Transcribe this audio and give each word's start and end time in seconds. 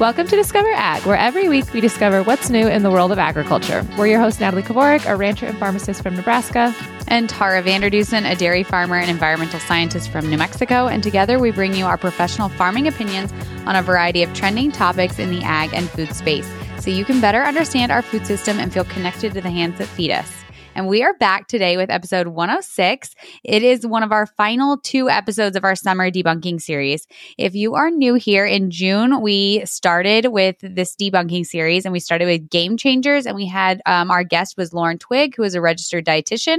Welcome 0.00 0.26
to 0.26 0.34
Discover 0.34 0.72
Ag, 0.72 1.06
where 1.06 1.16
every 1.16 1.48
week 1.48 1.72
we 1.72 1.80
discover 1.80 2.24
what's 2.24 2.50
new 2.50 2.66
in 2.66 2.82
the 2.82 2.90
world 2.90 3.12
of 3.12 3.18
agriculture. 3.20 3.86
We're 3.96 4.08
your 4.08 4.18
host, 4.18 4.40
Natalie 4.40 4.64
Kovarik, 4.64 5.08
a 5.08 5.14
rancher 5.14 5.46
and 5.46 5.56
pharmacist 5.56 6.02
from 6.02 6.16
Nebraska. 6.16 6.74
And 7.06 7.30
Tara 7.30 7.62
Vander 7.62 7.88
Dussen, 7.88 8.28
a 8.28 8.34
dairy 8.34 8.64
farmer 8.64 8.96
and 8.96 9.08
environmental 9.08 9.60
scientist 9.60 10.10
from 10.10 10.28
New 10.28 10.36
Mexico. 10.36 10.88
And 10.88 11.00
together 11.00 11.38
we 11.38 11.52
bring 11.52 11.76
you 11.76 11.86
our 11.86 11.96
professional 11.96 12.48
farming 12.48 12.88
opinions 12.88 13.32
on 13.66 13.76
a 13.76 13.82
variety 13.82 14.24
of 14.24 14.34
trending 14.34 14.72
topics 14.72 15.20
in 15.20 15.30
the 15.30 15.44
ag 15.44 15.72
and 15.72 15.88
food 15.88 16.12
space 16.12 16.50
so 16.80 16.90
you 16.90 17.04
can 17.04 17.20
better 17.20 17.42
understand 17.42 17.92
our 17.92 18.02
food 18.02 18.26
system 18.26 18.58
and 18.58 18.72
feel 18.72 18.84
connected 18.84 19.32
to 19.34 19.40
the 19.40 19.50
hands 19.50 19.78
that 19.78 19.86
feed 19.86 20.10
us. 20.10 20.43
And 20.74 20.88
we 20.88 21.04
are 21.04 21.14
back 21.14 21.46
today 21.46 21.76
with 21.76 21.88
episode 21.88 22.26
106. 22.26 23.14
It 23.44 23.62
is 23.62 23.86
one 23.86 24.02
of 24.02 24.10
our 24.10 24.26
final 24.26 24.76
two 24.76 25.08
episodes 25.08 25.54
of 25.56 25.62
our 25.62 25.76
summer 25.76 26.10
debunking 26.10 26.60
series. 26.60 27.06
If 27.38 27.54
you 27.54 27.76
are 27.76 27.90
new 27.90 28.14
here 28.14 28.44
in 28.44 28.72
June, 28.72 29.20
we 29.20 29.64
started 29.66 30.32
with 30.32 30.56
this 30.60 30.96
debunking 30.96 31.46
series 31.46 31.84
and 31.84 31.92
we 31.92 32.00
started 32.00 32.26
with 32.26 32.50
game 32.50 32.76
changers. 32.76 33.24
And 33.24 33.36
we 33.36 33.46
had 33.46 33.82
um, 33.86 34.10
our 34.10 34.24
guest 34.24 34.56
was 34.56 34.72
Lauren 34.72 34.98
Twig, 34.98 35.36
who 35.36 35.44
is 35.44 35.54
a 35.54 35.60
registered 35.60 36.04
dietitian. 36.04 36.58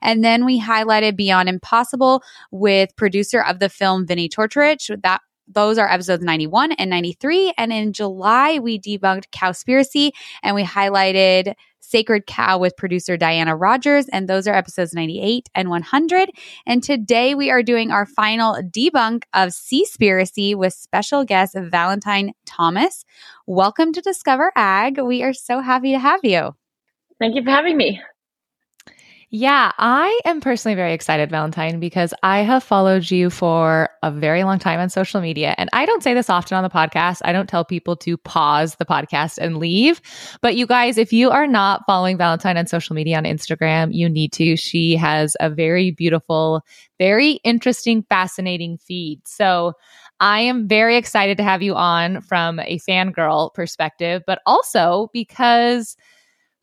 And 0.00 0.24
then 0.24 0.44
we 0.44 0.60
highlighted 0.60 1.14
Beyond 1.14 1.48
Impossible 1.48 2.24
with 2.50 2.96
producer 2.96 3.42
of 3.42 3.60
the 3.60 3.68
film, 3.68 4.08
Vinnie 4.08 4.28
Tortorich. 4.28 4.90
That 5.02 5.20
those 5.46 5.78
are 5.78 5.88
episodes 5.88 6.24
91 6.24 6.72
and 6.72 6.90
93. 6.90 7.52
And 7.58 7.72
in 7.72 7.92
July, 7.92 8.58
we 8.58 8.80
debunked 8.80 9.28
Cowspiracy 9.30 10.12
and 10.42 10.54
we 10.54 10.64
highlighted 10.64 11.54
Sacred 11.82 12.26
Cow 12.26 12.58
with 12.58 12.76
producer 12.76 13.16
Diana 13.16 13.54
Rogers. 13.54 14.06
And 14.10 14.28
those 14.28 14.46
are 14.46 14.54
episodes 14.54 14.94
98 14.94 15.48
and 15.54 15.68
100. 15.68 16.30
And 16.64 16.82
today 16.82 17.34
we 17.34 17.50
are 17.50 17.62
doing 17.62 17.90
our 17.90 18.06
final 18.06 18.54
debunk 18.62 19.24
of 19.34 19.50
Seaspiracy 19.50 20.54
with 20.54 20.72
special 20.72 21.24
guest 21.24 21.54
Valentine 21.54 22.32
Thomas. 22.46 23.04
Welcome 23.46 23.92
to 23.92 24.00
Discover 24.00 24.52
Ag. 24.56 24.98
We 24.98 25.22
are 25.22 25.34
so 25.34 25.60
happy 25.60 25.92
to 25.92 25.98
have 25.98 26.20
you. 26.22 26.54
Thank 27.18 27.34
you 27.34 27.42
for 27.42 27.50
having 27.50 27.76
me. 27.76 28.00
Yeah, 29.34 29.72
I 29.78 30.20
am 30.26 30.42
personally 30.42 30.74
very 30.74 30.92
excited, 30.92 31.30
Valentine, 31.30 31.80
because 31.80 32.12
I 32.22 32.40
have 32.40 32.62
followed 32.62 33.10
you 33.10 33.30
for 33.30 33.88
a 34.02 34.10
very 34.10 34.44
long 34.44 34.58
time 34.58 34.78
on 34.78 34.90
social 34.90 35.22
media. 35.22 35.54
And 35.56 35.70
I 35.72 35.86
don't 35.86 36.02
say 36.02 36.12
this 36.12 36.28
often 36.28 36.58
on 36.58 36.62
the 36.62 36.68
podcast. 36.68 37.22
I 37.24 37.32
don't 37.32 37.48
tell 37.48 37.64
people 37.64 37.96
to 37.96 38.18
pause 38.18 38.74
the 38.74 38.84
podcast 38.84 39.38
and 39.38 39.56
leave. 39.56 40.02
But 40.42 40.56
you 40.56 40.66
guys, 40.66 40.98
if 40.98 41.14
you 41.14 41.30
are 41.30 41.46
not 41.46 41.80
following 41.86 42.18
Valentine 42.18 42.58
on 42.58 42.66
social 42.66 42.94
media 42.94 43.16
on 43.16 43.24
Instagram, 43.24 43.94
you 43.94 44.06
need 44.06 44.34
to. 44.34 44.54
She 44.54 44.96
has 44.96 45.34
a 45.40 45.48
very 45.48 45.92
beautiful, 45.92 46.60
very 46.98 47.40
interesting, 47.42 48.02
fascinating 48.10 48.76
feed. 48.76 49.26
So 49.26 49.72
I 50.20 50.40
am 50.40 50.68
very 50.68 50.98
excited 50.98 51.38
to 51.38 51.42
have 51.42 51.62
you 51.62 51.74
on 51.74 52.20
from 52.20 52.60
a 52.60 52.78
fangirl 52.80 53.54
perspective, 53.54 54.24
but 54.26 54.40
also 54.44 55.08
because 55.14 55.96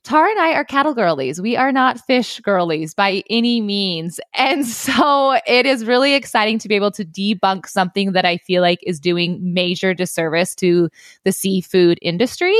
Tara 0.03 0.29
and 0.29 0.39
I 0.39 0.53
are 0.53 0.63
cattle 0.63 0.93
girlies. 0.93 1.41
We 1.41 1.57
are 1.57 1.71
not 1.71 1.99
fish 1.99 2.39
girlies 2.39 2.93
by 2.93 3.23
any 3.29 3.61
means. 3.61 4.19
And 4.33 4.65
so 4.67 5.37
it 5.45 5.65
is 5.65 5.85
really 5.85 6.15
exciting 6.15 6.57
to 6.59 6.67
be 6.67 6.75
able 6.75 6.91
to 6.91 7.05
debunk 7.05 7.67
something 7.67 8.13
that 8.13 8.25
I 8.25 8.37
feel 8.37 8.61
like 8.61 8.79
is 8.83 8.99
doing 8.99 9.39
major 9.53 9.93
disservice 9.93 10.55
to 10.55 10.89
the 11.25 11.31
seafood 11.31 11.99
industry 12.01 12.57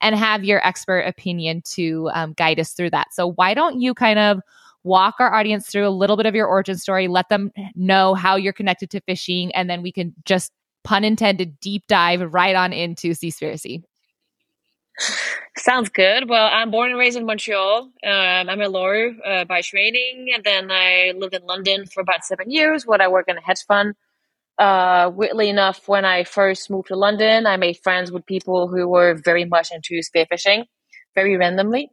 and 0.00 0.16
have 0.16 0.44
your 0.44 0.66
expert 0.66 1.00
opinion 1.00 1.62
to 1.66 2.10
um, 2.12 2.32
guide 2.32 2.58
us 2.58 2.72
through 2.72 2.90
that. 2.90 3.08
So, 3.12 3.32
why 3.32 3.54
don't 3.54 3.80
you 3.80 3.94
kind 3.94 4.18
of 4.18 4.40
walk 4.82 5.16
our 5.18 5.32
audience 5.34 5.68
through 5.68 5.86
a 5.86 5.90
little 5.90 6.16
bit 6.16 6.26
of 6.26 6.34
your 6.34 6.46
origin 6.46 6.76
story, 6.76 7.06
let 7.06 7.28
them 7.28 7.50
know 7.74 8.14
how 8.14 8.36
you're 8.36 8.52
connected 8.52 8.90
to 8.90 9.00
fishing, 9.02 9.54
and 9.54 9.68
then 9.68 9.82
we 9.82 9.92
can 9.92 10.14
just, 10.24 10.52
pun 10.84 11.04
intended, 11.04 11.60
deep 11.60 11.86
dive 11.88 12.22
right 12.32 12.56
on 12.56 12.72
into 12.72 13.10
Seaspiracy. 13.10 13.82
Sounds 15.56 15.88
good. 15.88 16.28
Well, 16.28 16.48
I'm 16.50 16.70
born 16.70 16.90
and 16.90 16.98
raised 16.98 17.16
in 17.16 17.26
Montreal. 17.26 17.90
Um, 18.04 18.48
I'm 18.48 18.60
a 18.60 18.68
lawyer 18.68 19.12
uh, 19.24 19.44
by 19.44 19.60
training, 19.60 20.28
and 20.34 20.44
then 20.44 20.70
I 20.70 21.12
lived 21.16 21.34
in 21.34 21.42
London 21.44 21.86
for 21.86 22.00
about 22.00 22.24
seven 22.24 22.50
years. 22.50 22.86
Where 22.86 23.00
I 23.00 23.08
work 23.08 23.28
in 23.28 23.36
a 23.36 23.42
hedge 23.42 23.64
fund. 23.66 23.94
Uh, 24.58 25.10
weirdly 25.14 25.48
enough, 25.48 25.88
when 25.88 26.04
I 26.04 26.24
first 26.24 26.70
moved 26.70 26.88
to 26.88 26.96
London, 26.96 27.46
I 27.46 27.56
made 27.56 27.78
friends 27.78 28.12
with 28.12 28.26
people 28.26 28.68
who 28.68 28.86
were 28.88 29.14
very 29.14 29.46
much 29.46 29.70
into 29.72 30.00
spearfishing, 30.00 30.64
very 31.14 31.36
randomly. 31.36 31.90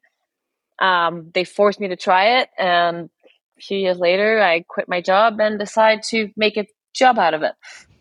Um, 0.80 1.32
they 1.34 1.46
forced 1.46 1.80
me 1.80 1.88
to 1.88 1.96
try 1.96 2.42
it, 2.42 2.50
and 2.58 3.10
a 3.58 3.62
few 3.62 3.78
years 3.78 3.98
later, 3.98 4.42
I 4.42 4.64
quit 4.68 4.90
my 4.90 5.02
job 5.02 5.40
and 5.40 5.58
decided 5.58 6.04
to 6.10 6.30
make 6.36 6.58
a 6.58 6.68
job 6.94 7.18
out 7.18 7.34
of 7.34 7.42
it. 7.42 7.54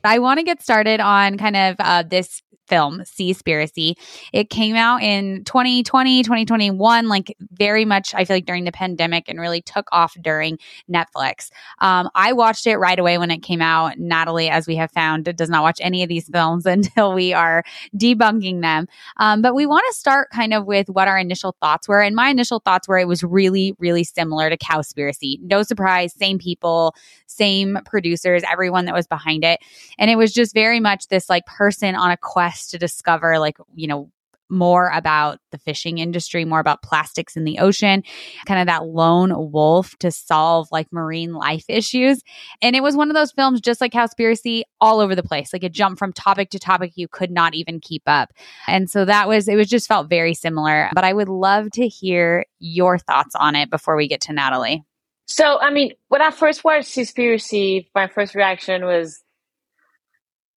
I 0.04 0.18
want 0.18 0.38
to 0.38 0.44
get 0.44 0.62
started 0.62 1.00
on 1.00 1.38
kind 1.38 1.56
of 1.56 1.76
uh, 1.78 2.02
this 2.02 2.42
film, 2.66 3.00
Seaspiracy. 3.00 3.94
It 4.32 4.50
came 4.50 4.76
out 4.76 5.02
in 5.02 5.44
2020, 5.44 6.22
2021, 6.22 7.08
like 7.08 7.36
very 7.52 7.84
much, 7.84 8.14
I 8.14 8.24
feel 8.24 8.36
like 8.36 8.46
during 8.46 8.64
the 8.64 8.72
pandemic 8.72 9.28
and 9.28 9.40
really 9.40 9.62
took 9.62 9.88
off 9.92 10.16
during 10.20 10.58
Netflix. 10.90 11.50
Um, 11.80 12.10
I 12.14 12.32
watched 12.32 12.66
it 12.66 12.76
right 12.76 12.98
away 12.98 13.18
when 13.18 13.30
it 13.30 13.42
came 13.42 13.62
out. 13.62 13.98
Natalie, 13.98 14.48
as 14.48 14.66
we 14.66 14.76
have 14.76 14.90
found, 14.90 15.24
does 15.36 15.50
not 15.50 15.62
watch 15.62 15.78
any 15.80 16.02
of 16.02 16.08
these 16.08 16.28
films 16.28 16.66
until 16.76 17.12
we 17.12 17.32
are 17.32 17.62
debunking 17.96 18.62
them. 18.62 18.86
Um, 19.18 19.42
but 19.42 19.54
we 19.54 19.66
want 19.66 19.84
to 19.88 19.94
start 19.94 20.30
kind 20.30 20.52
of 20.52 20.66
with 20.66 20.88
what 20.88 21.08
our 21.08 21.18
initial 21.18 21.56
thoughts 21.60 21.88
were. 21.88 22.02
And 22.02 22.16
my 22.16 22.28
initial 22.28 22.60
thoughts 22.60 22.88
were 22.88 22.98
it 22.98 23.08
was 23.08 23.22
really, 23.22 23.74
really 23.78 24.04
similar 24.04 24.50
to 24.50 24.56
Cowspiracy. 24.56 25.40
No 25.42 25.62
surprise, 25.62 26.12
same 26.12 26.38
people, 26.38 26.94
same 27.26 27.78
producers, 27.84 28.42
everyone 28.50 28.86
that 28.86 28.94
was 28.94 29.06
behind 29.06 29.44
it. 29.44 29.60
And 29.98 30.10
it 30.10 30.16
was 30.16 30.32
just 30.32 30.54
very 30.54 30.80
much 30.80 31.08
this 31.08 31.28
like 31.28 31.46
person 31.46 31.94
on 31.94 32.10
a 32.10 32.16
quest 32.16 32.55
quest 32.56 32.70
to 32.70 32.78
discover 32.78 33.38
like 33.38 33.58
you 33.74 33.86
know 33.86 34.10
more 34.48 34.92
about 34.94 35.40
the 35.50 35.58
fishing 35.58 35.98
industry, 35.98 36.44
more 36.44 36.60
about 36.60 36.80
plastics 36.80 37.36
in 37.36 37.42
the 37.42 37.58
ocean, 37.58 38.04
kind 38.46 38.60
of 38.60 38.68
that 38.68 38.86
lone 38.86 39.32
wolf 39.50 39.96
to 39.98 40.12
solve 40.12 40.68
like 40.70 40.86
marine 40.92 41.32
life 41.34 41.64
issues. 41.68 42.22
And 42.62 42.76
it 42.76 42.82
was 42.82 42.94
one 42.94 43.10
of 43.10 43.14
those 43.14 43.32
films, 43.32 43.60
just 43.60 43.80
like 43.80 43.90
Cowspiracy, 43.90 44.62
all 44.80 45.00
over 45.00 45.16
the 45.16 45.24
place. 45.24 45.52
Like 45.52 45.64
it 45.64 45.72
jumped 45.72 45.98
from 45.98 46.12
topic 46.12 46.50
to 46.50 46.60
topic. 46.60 46.92
You 46.94 47.08
could 47.08 47.32
not 47.32 47.56
even 47.56 47.80
keep 47.80 48.04
up. 48.06 48.32
And 48.68 48.88
so 48.88 49.04
that 49.04 49.26
was, 49.26 49.48
it 49.48 49.56
was 49.56 49.68
just 49.68 49.88
felt 49.88 50.08
very 50.08 50.32
similar. 50.32 50.90
But 50.94 51.02
I 51.02 51.12
would 51.12 51.28
love 51.28 51.72
to 51.72 51.88
hear 51.88 52.46
your 52.60 52.98
thoughts 52.98 53.34
on 53.34 53.56
it 53.56 53.68
before 53.68 53.96
we 53.96 54.06
get 54.06 54.20
to 54.22 54.32
Natalie. 54.32 54.84
So, 55.26 55.58
I 55.58 55.72
mean, 55.72 55.90
when 56.06 56.22
I 56.22 56.30
first 56.30 56.62
watched 56.62 56.86
Seaspiracy, 56.90 57.88
my 57.96 58.06
first 58.06 58.36
reaction 58.36 58.84
was, 58.84 59.24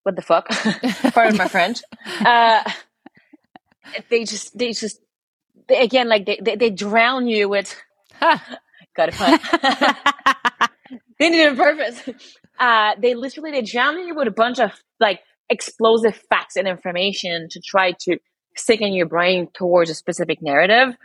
what 0.04 0.16
the 0.16 0.22
fuck? 0.22 0.48
Pardon 1.14 1.38
my 1.38 1.48
French. 1.48 1.82
Uh, 2.26 2.64
they 4.10 4.24
just, 4.24 4.56
they 4.56 4.72
just, 4.72 5.00
they, 5.68 5.82
again, 5.82 6.08
like 6.10 6.26
they, 6.26 6.40
they, 6.42 6.56
they, 6.56 6.70
drown 6.70 7.28
you 7.28 7.50
with, 7.50 7.76
got 8.22 9.10
a 9.10 9.12
pun. 9.12 9.40
they 11.20 11.30
did 11.32 11.40
it 11.40 11.50
on 11.50 11.58
purpose. 11.58 12.10
Uh, 12.60 12.92
they 13.02 13.16
literally, 13.16 13.52
they 13.52 13.62
drown 13.64 13.98
you 13.98 14.14
with 14.14 14.28
a 14.28 14.32
bunch 14.32 14.60
of 14.60 14.72
like 15.00 15.22
explosive 15.50 16.16
facts 16.30 16.56
and 16.56 16.68
information 16.68 17.48
to 17.50 17.60
try 17.60 17.94
to 18.02 18.18
stick 18.56 18.82
in 18.82 18.94
your 18.94 19.08
brain 19.08 19.48
towards 19.54 19.90
a 19.90 19.96
specific 19.96 20.42
narrative. 20.42 20.96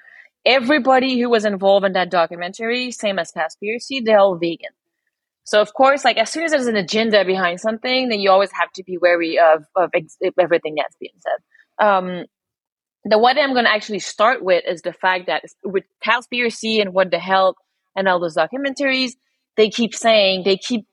Everybody 0.45 1.19
who 1.19 1.31
was 1.31 1.45
involved 1.45 1.87
in 1.87 1.95
that 1.95 2.11
documentary, 2.11 2.91
same 2.91 3.19
as 3.19 3.33
Cowspiracy, 3.33 4.05
they're 4.05 4.19
all 4.19 4.37
vegan. 4.37 4.73
So 5.45 5.61
of 5.61 5.75
course, 5.75 6.05
like 6.05 6.17
as 6.17 6.31
soon 6.31 6.45
as 6.45 6.53
there's 6.53 6.67
an 6.67 6.77
agenda 6.77 7.25
behind 7.25 7.61
something, 7.61 8.09
then 8.09 8.21
you 8.21 8.31
always 8.31 8.51
have 8.53 8.73
to 8.73 8.83
be 8.85 8.99
wary 8.99 9.39
of 9.39 9.65
of 9.77 9.91
ex- 9.95 10.19
everything 10.39 10.75
that's 10.77 10.97
being 10.99 11.13
said. 11.19 11.87
Um, 11.87 12.25
the 13.05 13.19
one 13.19 13.39
I'm 13.39 13.53
going 13.53 13.67
to 13.67 13.71
actually 13.71 13.99
start 13.99 14.43
with 14.43 14.65
is 14.67 14.81
the 14.83 14.95
fact 14.95 15.27
that 15.27 15.45
with 15.63 15.85
Cowspiracy 16.05 16.81
and 16.81 16.95
What 16.95 17.11
the 17.11 17.19
Health 17.19 17.57
and 17.95 18.09
all 18.09 18.19
those 18.19 18.37
documentaries, 18.37 19.13
they 19.57 19.69
keep 19.69 19.95
saying 19.95 20.45
they 20.45 20.57
keep 20.57 20.87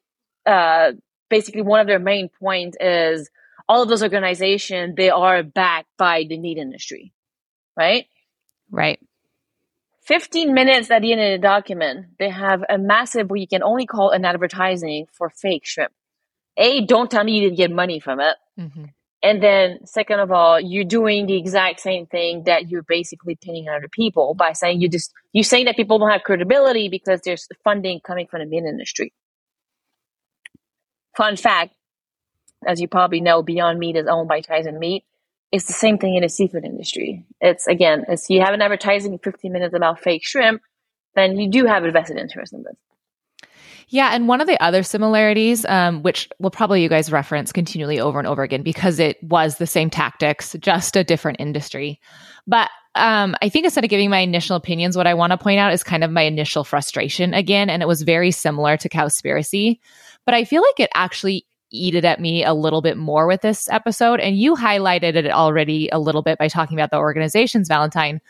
uh, 0.45 0.91
basically 1.29 1.61
one 1.61 1.79
of 1.79 1.87
their 1.87 1.99
main 1.99 2.29
points 2.41 2.75
is 2.79 3.29
all 3.69 3.81
of 3.81 3.89
those 3.89 4.03
organizations 4.03 4.95
they 4.97 5.09
are 5.09 5.43
backed 5.43 5.87
by 5.97 6.25
the 6.27 6.37
meat 6.37 6.57
industry, 6.57 7.13
right? 7.77 8.05
Right. 8.69 8.99
15 10.11 10.53
minutes 10.53 10.91
at 10.91 11.03
the 11.03 11.13
end 11.13 11.21
of 11.21 11.31
the 11.31 11.37
document, 11.41 12.07
they 12.19 12.29
have 12.29 12.65
a 12.67 12.77
massive, 12.77 13.29
what 13.29 13.39
you 13.39 13.47
can 13.47 13.63
only 13.63 13.85
call 13.85 14.09
an 14.09 14.25
advertising 14.25 15.07
for 15.13 15.29
fake 15.29 15.65
shrimp. 15.65 15.93
A, 16.57 16.85
don't 16.85 17.09
tell 17.09 17.23
me 17.23 17.31
you 17.31 17.43
didn't 17.43 17.55
get 17.55 17.71
money 17.71 18.01
from 18.01 18.19
it. 18.19 18.35
Mm-hmm. 18.59 18.85
And 19.23 19.41
then, 19.41 19.85
second 19.85 20.19
of 20.19 20.29
all, 20.29 20.59
you're 20.59 20.83
doing 20.83 21.27
the 21.27 21.37
exact 21.37 21.79
same 21.79 22.07
thing 22.07 22.43
that 22.43 22.69
you're 22.69 22.83
basically 22.83 23.37
pinning 23.41 23.69
on 23.69 23.75
other 23.75 23.87
people 23.87 24.33
by 24.33 24.51
saying 24.51 24.81
you 24.81 24.89
just, 24.89 25.13
you're 25.31 25.45
saying 25.45 25.63
that 25.67 25.77
people 25.77 25.97
don't 25.97 26.11
have 26.11 26.23
credibility 26.23 26.89
because 26.89 27.21
there's 27.23 27.47
funding 27.63 28.01
coming 28.01 28.27
from 28.27 28.41
the 28.41 28.47
meat 28.47 28.65
industry. 28.67 29.13
Fun 31.15 31.37
fact, 31.37 31.73
as 32.67 32.81
you 32.81 32.89
probably 32.89 33.21
know, 33.21 33.43
Beyond 33.43 33.79
Meat 33.79 33.95
is 33.95 34.07
owned 34.07 34.27
by 34.27 34.41
Tyson 34.41 34.77
Meat 34.77 35.05
it's 35.51 35.65
the 35.65 35.73
same 35.73 35.97
thing 35.97 36.15
in 36.15 36.23
the 36.23 36.29
seafood 36.29 36.63
industry. 36.63 37.25
It's 37.41 37.67
again, 37.67 38.05
it's 38.07 38.29
you 38.29 38.41
have 38.41 38.53
an 38.53 38.61
advertising 38.61 39.17
15 39.19 39.51
minutes 39.51 39.75
about 39.75 39.99
fake 39.99 40.23
shrimp, 40.23 40.61
then 41.15 41.37
you 41.37 41.49
do 41.49 41.65
have 41.65 41.83
a 41.83 41.91
vested 41.91 42.17
interest 42.17 42.53
in 42.53 42.63
this. 42.63 42.75
Yeah, 43.89 44.11
and 44.13 44.29
one 44.29 44.39
of 44.39 44.47
the 44.47 44.61
other 44.63 44.83
similarities, 44.83 45.65
um, 45.65 46.01
which 46.01 46.29
will 46.39 46.49
probably 46.49 46.81
you 46.81 46.87
guys 46.87 47.11
reference 47.11 47.51
continually 47.51 47.99
over 47.99 48.19
and 48.19 48.27
over 48.27 48.41
again 48.41 48.63
because 48.63 48.99
it 48.99 49.21
was 49.21 49.57
the 49.57 49.67
same 49.67 49.89
tactics, 49.89 50.55
just 50.61 50.95
a 50.95 51.03
different 51.03 51.41
industry. 51.41 51.99
But 52.47 52.69
um, 52.95 53.35
I 53.41 53.49
think 53.49 53.65
instead 53.65 53.83
of 53.83 53.89
giving 53.89 54.09
my 54.09 54.19
initial 54.19 54.55
opinions, 54.55 54.95
what 54.95 55.07
I 55.07 55.13
want 55.13 55.31
to 55.31 55.37
point 55.37 55.59
out 55.59 55.73
is 55.73 55.83
kind 55.83 56.05
of 56.05 56.11
my 56.11 56.21
initial 56.21 56.63
frustration 56.63 57.33
again, 57.33 57.69
and 57.69 57.81
it 57.81 57.87
was 57.87 58.03
very 58.03 58.31
similar 58.31 58.77
to 58.77 58.87
Cowspiracy, 58.87 59.79
but 60.25 60.35
I 60.35 60.45
feel 60.45 60.61
like 60.61 60.79
it 60.79 60.89
actually 60.93 61.45
eated 61.71 62.05
at 62.05 62.19
me 62.19 62.43
a 62.43 62.53
little 62.53 62.81
bit 62.81 62.97
more 62.97 63.27
with 63.27 63.41
this 63.41 63.69
episode. 63.69 64.19
And 64.19 64.37
you 64.37 64.55
highlighted 64.55 65.15
it 65.15 65.31
already 65.31 65.89
a 65.91 65.99
little 65.99 66.21
bit 66.21 66.37
by 66.37 66.47
talking 66.47 66.77
about 66.77 66.91
the 66.91 66.97
organization's 66.97 67.67
Valentine. 67.67 68.21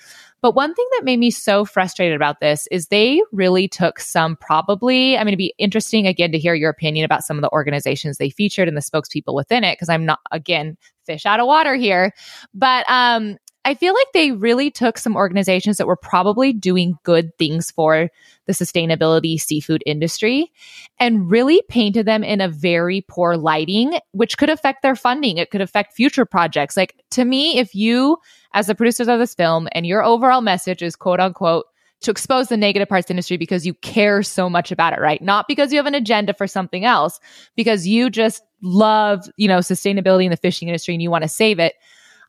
But 0.41 0.55
one 0.55 0.73
thing 0.73 0.87
that 0.93 1.05
made 1.05 1.19
me 1.19 1.29
so 1.29 1.65
frustrated 1.65 2.15
about 2.15 2.39
this 2.39 2.67
is 2.71 2.87
they 2.87 3.21
really 3.31 3.67
took 3.67 3.99
some 3.99 4.35
probably, 4.35 5.15
I 5.15 5.19
mean, 5.19 5.29
it'd 5.29 5.37
be 5.37 5.53
interesting 5.59 6.07
again 6.07 6.31
to 6.31 6.39
hear 6.39 6.55
your 6.55 6.71
opinion 6.71 7.05
about 7.05 7.23
some 7.23 7.37
of 7.37 7.43
the 7.43 7.51
organizations 7.51 8.17
they 8.17 8.31
featured 8.31 8.67
and 8.67 8.75
the 8.75 8.81
spokespeople 8.81 9.35
within 9.35 9.63
it, 9.63 9.73
because 9.73 9.89
I'm 9.89 10.05
not, 10.05 10.19
again, 10.31 10.77
fish 11.05 11.27
out 11.27 11.39
of 11.39 11.45
water 11.45 11.75
here. 11.75 12.11
But 12.55 12.89
um, 12.89 13.37
I 13.63 13.75
feel 13.75 13.93
like 13.93 14.07
they 14.13 14.31
really 14.31 14.71
took 14.71 14.97
some 14.97 15.15
organizations 15.15 15.77
that 15.77 15.85
were 15.85 15.95
probably 15.95 16.51
doing 16.51 16.97
good 17.03 17.37
things 17.37 17.69
for 17.69 18.09
the 18.47 18.53
sustainability 18.53 19.39
seafood 19.39 19.83
industry 19.85 20.51
and 20.99 21.29
really 21.29 21.61
painted 21.69 22.07
them 22.07 22.23
in 22.23 22.41
a 22.41 22.49
very 22.49 23.05
poor 23.07 23.37
lighting, 23.37 23.99
which 24.11 24.37
could 24.37 24.49
affect 24.49 24.81
their 24.81 24.95
funding. 24.95 25.37
It 25.37 25.51
could 25.51 25.61
affect 25.61 25.93
future 25.93 26.25
projects. 26.25 26.75
Like 26.75 26.95
to 27.11 27.23
me, 27.23 27.59
if 27.59 27.75
you, 27.75 28.17
as 28.53 28.65
the 28.65 28.75
producers 28.75 29.07
of 29.07 29.19
this 29.19 29.35
film, 29.35 29.67
and 29.73 29.85
your 29.85 30.03
overall 30.03 30.41
message 30.41 30.81
is 30.81 30.95
quote 30.95 31.19
unquote, 31.19 31.65
to 32.01 32.09
expose 32.09 32.47
the 32.47 32.57
negative 32.57 32.89
parts 32.89 33.05
of 33.05 33.07
the 33.09 33.13
industry 33.13 33.37
because 33.37 33.63
you 33.63 33.75
care 33.75 34.23
so 34.23 34.49
much 34.49 34.71
about 34.71 34.93
it, 34.93 34.99
right? 34.99 35.21
Not 35.21 35.47
because 35.47 35.71
you 35.71 35.77
have 35.77 35.85
an 35.85 35.93
agenda 35.93 36.33
for 36.33 36.47
something 36.47 36.83
else, 36.83 37.19
because 37.55 37.87
you 37.87 38.09
just 38.09 38.41
love, 38.63 39.23
you 39.37 39.47
know, 39.47 39.59
sustainability 39.59 40.25
in 40.25 40.31
the 40.31 40.37
fishing 40.37 40.67
industry 40.67 40.95
and 40.95 41.01
you 41.03 41.11
want 41.11 41.23
to 41.23 41.27
save 41.27 41.59
it 41.59 41.75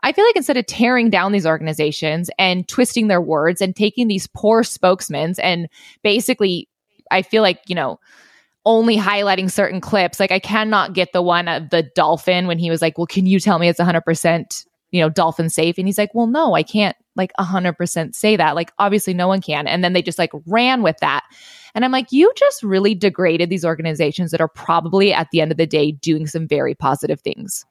I 0.03 0.13
feel 0.13 0.25
like 0.25 0.37
instead 0.37 0.57
of 0.57 0.67
tearing 0.67 1.11
down 1.11 1.33
these 1.33 1.47
organizations 1.47 2.31
and 2.39 2.67
twisting 2.67 3.09
their 3.09 3.21
words 3.21 3.61
and 3.61 3.75
taking 3.75 4.09
these 4.09 4.27
poor 4.27 4.65
spokesmen 4.65 5.35
and 5.41 5.69
basically, 6.03 6.69
I 7.11 7.23
feel 7.23 7.43
like, 7.43 7.61
you 7.69 7.75
know, 7.75 8.01
only 8.65 8.97
highlighting 8.97 9.51
certain 9.51 9.81
clips. 9.81 10.21
Like 10.21 10.33
I 10.33 10.39
cannot 10.39 10.95
get 10.95 11.13
the 11.13 11.23
one 11.23 11.49
of 11.49 11.71
the 11.71 11.83
dolphin 11.95 12.47
when 12.47 12.59
he 12.59 12.71
was 12.71 12.83
like, 12.83 12.99
well, 12.99 13.07
can 13.07 13.27
you 13.27 13.41
tell 13.41 13.59
me 13.59 13.69
it's 13.69 13.81
100%, 13.81 14.67
you 14.91 15.01
know, 15.01 15.09
dolphin 15.09 15.49
safe? 15.49 15.79
And 15.79 15.87
he's 15.87 15.99
like, 15.99 16.15
well, 16.15 16.27
no, 16.27 16.55
I 16.55 16.63
can't 16.63 16.97
like 17.17 17.33
100% 17.39 18.15
say 18.15 18.37
that. 18.37 18.55
Like 18.55 18.73
obviously 18.79 19.15
no 19.15 19.29
one 19.29 19.41
can. 19.41 19.67
And 19.67 19.85
then 19.85 19.93
they 19.93 20.03
just 20.03 20.19
like 20.19 20.31
ran 20.47 20.83
with 20.83 20.97
that. 20.99 21.23
And 21.75 21.85
I'm 21.85 21.93
like, 21.93 22.13
you 22.13 22.33
just 22.37 22.63
really 22.63 22.95
degraded 22.95 23.51
these 23.51 23.65
organizations 23.65 24.31
that 24.31 24.41
are 24.41 24.49
probably 24.49 25.13
at 25.13 25.29
the 25.31 25.41
end 25.41 25.53
of 25.53 25.59
the 25.59 25.67
day 25.67 25.93
doing 25.93 26.27
some 26.27 26.47
very 26.47 26.75
positive 26.75 27.21
things 27.21 27.65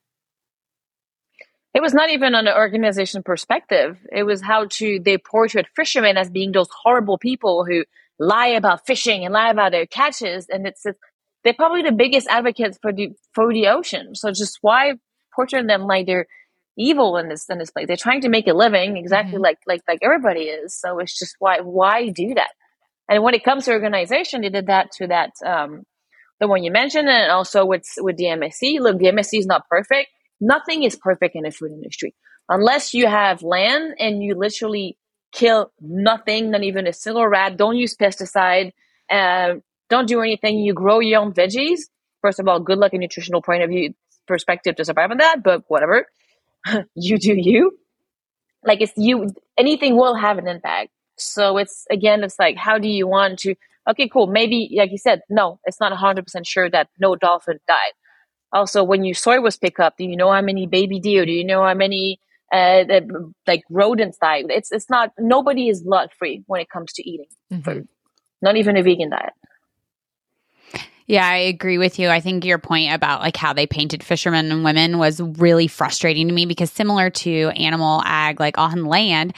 it 1.74 1.82
was 1.82 1.94
not 1.94 2.10
even 2.10 2.36
on 2.36 2.48
an 2.48 2.54
organization 2.54 3.24
perspective. 3.24 3.98
It 4.12 4.24
was 4.24 4.42
how 4.42 4.68
to 4.72 5.00
they 5.00 5.18
portrait 5.18 5.68
fishermen 5.76 6.18
as 6.18 6.30
being 6.30 6.52
those 6.52 6.70
horrible 6.84 7.18
people 7.18 7.66
who 7.66 7.86
lie 8.20 8.48
about 8.48 8.86
fishing 8.86 9.24
and 9.24 9.34
lie 9.34 9.50
about 9.50 9.72
their 9.72 9.86
catches, 9.86 10.48
and 10.50 10.68
it's, 10.68 10.86
it's 10.86 11.00
they're 11.44 11.54
probably 11.54 11.82
the 11.82 11.94
biggest 11.94 12.28
advocates 12.28 12.78
for 12.82 12.92
the 12.92 13.10
for 13.34 13.54
the 13.54 13.68
ocean. 13.68 14.16
So 14.16 14.32
just 14.32 14.58
why 14.62 14.94
portray 15.34 15.66
them 15.66 15.84
like 15.84 16.08
they're 16.08 16.28
evil 16.78 17.16
in 17.18 17.30
this 17.30 17.50
in 17.50 17.58
this 17.58 17.72
place? 17.72 17.88
They're 17.88 17.98
trying 17.98 18.22
to 18.22 18.30
make 18.30 18.48
a 18.48 18.54
living 18.54 18.98
exactly 18.98 19.36
mm-hmm. 19.36 19.44
like 19.44 19.60
like 19.66 19.82
like 19.88 20.00
everybody 20.02 20.42
is. 20.42 20.78
So 20.78 21.00
it's 21.00 21.18
just 21.18 21.36
why 21.40 21.62
why 21.62 22.10
do 22.10 22.34
that? 22.36 22.52
And 23.10 23.24
when 23.24 23.34
it 23.34 23.44
comes 23.46 23.66
to 23.66 23.72
organization, 23.72 24.42
they 24.42 24.50
did 24.50 24.68
that 24.68 24.92
to 24.98 25.08
that 25.08 25.32
um, 25.46 25.84
the 26.42 26.48
one 26.48 26.64
you 26.64 26.72
mentioned, 26.72 27.08
and 27.08 27.32
also 27.32 27.66
with 27.66 27.86
with 28.00 28.18
the 28.18 28.26
MSC. 28.26 28.80
Look, 28.82 29.00
the 29.00 29.08
MSC 29.08 29.40
is 29.40 29.46
not 29.46 29.70
perfect 29.70 30.10
Nothing 30.42 30.84
is 30.84 30.96
perfect 30.96 31.36
in 31.36 31.44
the 31.44 31.52
food 31.52 31.72
industry. 31.72 32.16
Unless 32.50 32.94
you 32.96 33.08
have 33.08 33.44
land 33.44 33.94
and 34.00 34.24
you 34.24 34.36
literally 34.36 34.98
kill 35.32 35.72
nothing, 35.80 36.52
not 36.52 36.64
even 36.64 36.88
a 36.88 36.94
single 36.94 37.28
rat, 37.28 37.56
don't 37.58 37.78
use 37.78 37.96
pesticide, 37.96 38.74
uh, 39.10 39.54
don't 39.90 40.08
do 40.08 40.20
anything, 40.22 40.58
you 40.58 40.74
grow 40.74 41.00
your 41.00 41.22
own 41.22 41.32
veggies. 41.34 41.82
First 42.22 42.40
of 42.40 42.48
all, 42.48 42.60
good 42.60 42.80
luck 42.80 42.94
in 42.94 43.00
nutritional 43.00 43.42
point 43.42 43.64
of 43.64 43.70
view 43.70 43.94
perspective 44.28 44.76
to 44.78 44.86
survive 44.86 45.12
on 45.12 45.18
that, 45.18 45.44
but 45.44 45.64
whatever. 45.68 46.08
you 46.96 47.18
do 47.18 47.36
you. 47.36 47.78
Like 48.64 48.82
it's 48.82 48.94
you 48.98 49.30
anything 49.58 49.96
will 49.96 50.16
have 50.16 50.38
an 50.38 50.48
impact. 50.48 50.90
So 51.18 51.58
it's 51.58 51.86
again, 51.90 52.24
it's 52.24 52.38
like 52.40 52.58
how 52.58 52.78
do 52.78 52.88
you 52.88 53.08
want 53.08 53.40
to 53.40 53.56
okay, 53.90 54.08
cool. 54.08 54.28
Maybe 54.28 54.74
like 54.78 54.92
you 54.92 54.98
said, 54.98 55.22
no, 55.30 55.60
it's 55.66 55.80
not 55.80 55.92
hundred 55.94 56.26
percent 56.26 56.46
sure 56.46 56.70
that 56.70 56.90
no 57.00 57.16
dolphin 57.16 57.60
died 57.68 57.94
also 58.54 58.84
when 58.84 59.04
your 59.04 59.16
soy 59.16 59.40
was 59.40 59.58
picked 59.58 59.80
up 59.80 59.98
do 59.98 60.04
you 60.04 60.16
know 60.16 60.32
how 60.32 60.42
many 60.42 60.68
baby 60.68 61.00
deer 61.00 61.26
do 61.26 61.32
you 61.32 61.44
know 61.44 61.64
how 61.64 61.74
many 61.74 62.20
uh, 62.54 62.84
like 63.48 63.64
rodents 63.70 64.18
died 64.18 64.46
it's 64.50 64.72
it's 64.72 64.90
not 64.90 65.12
nobody 65.18 65.70
is 65.70 65.82
blood 65.82 66.10
free 66.18 66.44
when 66.48 66.60
it 66.60 66.70
comes 66.70 66.92
to 66.92 67.10
eating 67.10 67.28
mm-hmm. 67.52 67.62
food 67.62 67.88
not 68.42 68.58
even 68.58 68.76
a 68.78 68.84
vegan 68.84 69.10
diet 69.10 69.34
yeah, 71.08 71.28
I 71.28 71.38
agree 71.38 71.78
with 71.78 72.00
you. 72.00 72.08
I 72.08 72.22
think 72.22 72.46
your 72.46 72.58
point 72.58 72.94
about 72.94 73.20
like 73.20 73.36
how 73.36 73.52
they 73.52 73.68
painted 73.68 74.02
fishermen 74.02 74.50
and 74.50 74.64
women 74.64 74.98
was 74.98 75.20
really 75.20 75.68
frustrating 75.68 76.30
to 76.30 76.34
me 76.34 76.46
because 76.46 76.72
similar 76.72 77.10
to 77.10 77.50
animal 77.50 78.02
ag, 78.06 78.40
like 78.40 78.58
on 78.58 78.86
land, 78.86 79.36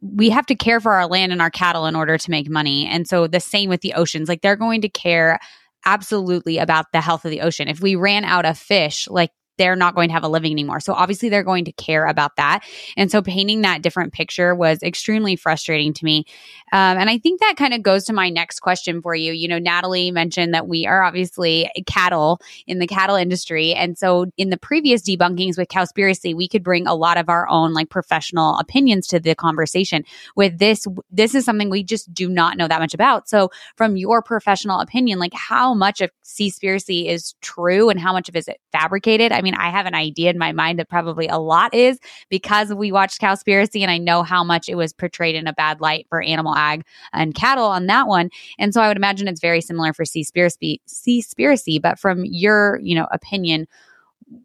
we 0.00 0.30
have 0.30 0.46
to 0.46 0.54
care 0.54 0.80
for 0.80 0.92
our 0.92 1.06
land 1.06 1.30
and 1.30 1.42
our 1.42 1.50
cattle 1.50 1.84
in 1.84 1.94
order 1.94 2.16
to 2.16 2.30
make 2.30 2.48
money. 2.48 2.86
And 2.86 3.06
so 3.06 3.26
the 3.26 3.40
same 3.40 3.68
with 3.68 3.82
the 3.82 3.92
oceans. 3.92 4.26
Like 4.26 4.40
they're 4.40 4.56
going 4.56 4.80
to 4.80 4.88
care 4.88 5.38
absolutely 5.84 6.58
about 6.58 6.86
the 6.92 7.00
health 7.00 7.24
of 7.24 7.30
the 7.30 7.40
ocean. 7.40 7.68
If 7.68 7.80
we 7.80 7.96
ran 7.96 8.24
out 8.24 8.44
of 8.44 8.58
fish, 8.58 9.08
like 9.08 9.30
they're 9.62 9.76
not 9.76 9.94
going 9.94 10.08
to 10.08 10.12
have 10.12 10.24
a 10.24 10.28
living 10.28 10.50
anymore. 10.50 10.80
So 10.80 10.92
obviously 10.92 11.28
they're 11.28 11.44
going 11.44 11.66
to 11.66 11.72
care 11.72 12.06
about 12.06 12.34
that. 12.34 12.64
And 12.96 13.12
so 13.12 13.22
painting 13.22 13.60
that 13.60 13.80
different 13.80 14.12
picture 14.12 14.56
was 14.56 14.82
extremely 14.82 15.36
frustrating 15.36 15.92
to 15.94 16.04
me. 16.04 16.24
Um, 16.72 16.98
and 16.98 17.08
I 17.08 17.18
think 17.18 17.38
that 17.38 17.54
kind 17.56 17.72
of 17.72 17.80
goes 17.80 18.02
to 18.06 18.12
my 18.12 18.28
next 18.28 18.58
question 18.58 19.00
for 19.00 19.14
you. 19.14 19.32
You 19.32 19.46
know, 19.46 19.60
Natalie 19.60 20.10
mentioned 20.10 20.52
that 20.52 20.66
we 20.66 20.84
are 20.84 21.04
obviously 21.04 21.70
cattle 21.86 22.40
in 22.66 22.80
the 22.80 22.88
cattle 22.88 23.14
industry. 23.14 23.72
And 23.72 23.96
so 23.96 24.26
in 24.36 24.50
the 24.50 24.56
previous 24.56 25.02
debunkings 25.02 25.56
with 25.56 25.68
Cowspiracy, 25.68 26.34
we 26.34 26.48
could 26.48 26.64
bring 26.64 26.88
a 26.88 26.94
lot 26.96 27.16
of 27.16 27.28
our 27.28 27.48
own 27.48 27.72
like 27.72 27.88
professional 27.88 28.58
opinions 28.58 29.06
to 29.08 29.20
the 29.20 29.36
conversation. 29.36 30.02
With 30.34 30.58
this, 30.58 30.88
this 31.08 31.36
is 31.36 31.44
something 31.44 31.70
we 31.70 31.84
just 31.84 32.12
do 32.12 32.28
not 32.28 32.56
know 32.56 32.66
that 32.66 32.80
much 32.80 32.94
about. 32.94 33.28
So 33.28 33.50
from 33.76 33.96
your 33.96 34.22
professional 34.22 34.80
opinion, 34.80 35.20
like 35.20 35.34
how 35.34 35.72
much 35.72 36.00
of 36.00 36.10
Seaspiracy 36.24 37.06
is 37.06 37.34
true 37.42 37.90
and 37.90 38.00
how 38.00 38.12
much 38.12 38.28
of 38.28 38.34
it 38.34 38.40
is 38.40 38.48
fabricated? 38.72 39.30
I 39.30 39.42
mean, 39.42 39.51
I 39.54 39.70
have 39.70 39.86
an 39.86 39.94
idea 39.94 40.30
in 40.30 40.38
my 40.38 40.52
mind 40.52 40.78
that 40.78 40.88
probably 40.88 41.28
a 41.28 41.38
lot 41.38 41.74
is 41.74 41.98
because 42.28 42.72
we 42.72 42.92
watched 42.92 43.20
Cowspiracy 43.20 43.82
and 43.82 43.90
I 43.90 43.98
know 43.98 44.22
how 44.22 44.44
much 44.44 44.68
it 44.68 44.74
was 44.74 44.92
portrayed 44.92 45.34
in 45.34 45.46
a 45.46 45.52
bad 45.52 45.80
light 45.80 46.06
for 46.08 46.22
animal 46.22 46.54
ag 46.54 46.84
and 47.12 47.34
cattle 47.34 47.66
on 47.66 47.86
that 47.86 48.06
one. 48.06 48.30
And 48.58 48.72
so 48.72 48.80
I 48.80 48.88
would 48.88 48.96
imagine 48.96 49.28
it's 49.28 49.40
very 49.40 49.60
similar 49.60 49.92
for 49.92 50.04
Seaspiracy. 50.04 51.82
But 51.82 51.98
from 51.98 52.24
your, 52.24 52.78
you 52.82 52.94
know, 52.94 53.06
opinion, 53.10 53.66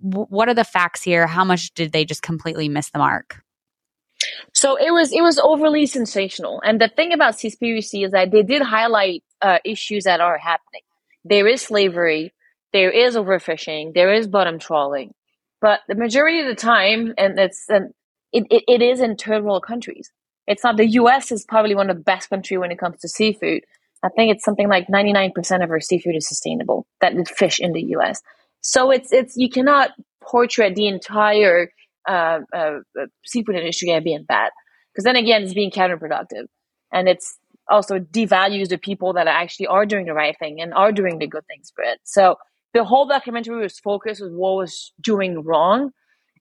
what 0.02 0.50
are 0.50 0.54
the 0.54 0.64
facts 0.64 1.02
here? 1.02 1.28
How 1.28 1.44
much 1.44 1.74
did 1.74 1.92
they 1.92 2.06
just 2.06 2.22
completely 2.22 2.70
miss 2.70 2.90
the 2.90 3.00
mark? 3.00 3.42
So 4.54 4.76
it 4.76 4.92
was 4.92 5.12
it 5.14 5.22
was 5.22 5.40
overly 5.40 5.86
sensational, 5.86 6.62
and 6.66 6.82
the 6.82 6.90
thing 6.90 7.14
about 7.14 7.36
Seaspiracy 7.36 8.04
is 8.04 8.12
that 8.12 8.32
they 8.32 8.44
did 8.44 8.62
highlight 8.62 9.24
uh, 9.42 9.60
issues 9.64 10.06
that 10.06 10.20
are 10.20 10.38
happening. 10.38 10.82
There 11.24 11.48
is 11.48 11.62
slavery, 11.62 12.34
there 12.78 12.92
is 12.92 13.16
overfishing, 13.16 13.94
there 13.96 14.14
is 14.14 14.28
bottom 14.28 14.60
trawling, 14.60 15.14
but 15.62 15.80
the 15.88 15.96
majority 15.96 16.42
of 16.42 16.48
the 16.48 16.56
time, 16.56 17.14
and 17.18 17.40
it's 17.40 17.66
and 17.70 17.92
it, 18.32 18.46
it, 18.52 18.64
it 18.68 18.82
is 18.84 19.02
in 19.02 19.16
third 19.16 19.44
world 19.44 19.64
countries. 19.64 20.12
It's 20.46 20.64
not 20.64 20.78
the 20.78 20.88
U.S. 21.02 21.32
is 21.32 21.44
probably 21.44 21.74
one 21.74 21.90
of 21.90 21.98
the 21.98 22.04
best 22.04 22.30
country 22.30 22.58
when 22.58 22.72
it 22.72 22.78
comes 22.78 23.00
to 23.00 23.10
seafood. 23.10 23.64
I 24.04 24.10
think 24.10 24.32
it's 24.34 24.46
something 24.46 24.70
like 24.70 24.90
ninety 24.90 25.12
nine 25.12 25.32
percent 25.34 25.64
of 25.64 25.72
our 25.72 25.80
seafood 25.80 26.16
is 26.16 26.28
sustainable 26.28 26.86
that 27.02 27.14
fish 27.28 27.60
in 27.60 27.74
the 27.74 27.82
U.S. 27.98 28.22
So 28.62 28.92
it's 28.92 29.12
it's 29.12 29.36
you 29.36 29.50
cannot 29.50 29.92
portray 30.22 30.72
the 30.72 30.88
entire 30.88 31.72
uh, 32.08 32.42
uh, 32.56 32.80
seafood 33.26 33.56
industry 33.56 33.92
as 33.92 34.04
being 34.04 34.24
bad 34.24 34.52
because 34.94 35.04
then 35.04 35.16
again 35.16 35.42
it's 35.42 35.54
being 35.54 35.72
counterproductive 35.72 36.46
and 36.94 37.10
it's 37.10 37.38
also 37.70 38.00
devalues 38.00 38.70
the 38.70 38.78
people 38.78 39.14
that 39.14 39.28
actually 39.28 39.68
are 39.68 39.86
doing 39.86 40.06
the 40.06 40.14
right 40.14 40.38
thing 40.38 40.62
and 40.62 40.74
are 40.74 40.92
doing 40.92 41.18
the 41.18 41.28
good 41.28 41.46
things 41.48 41.72
for 41.76 41.84
it. 41.84 42.00
So 42.04 42.38
the 42.74 42.84
whole 42.84 43.08
documentary 43.08 43.62
was 43.62 43.80
focused 43.80 44.22
on 44.22 44.36
what 44.36 44.58
was 44.58 44.94
doing 45.02 45.44
wrong 45.44 45.92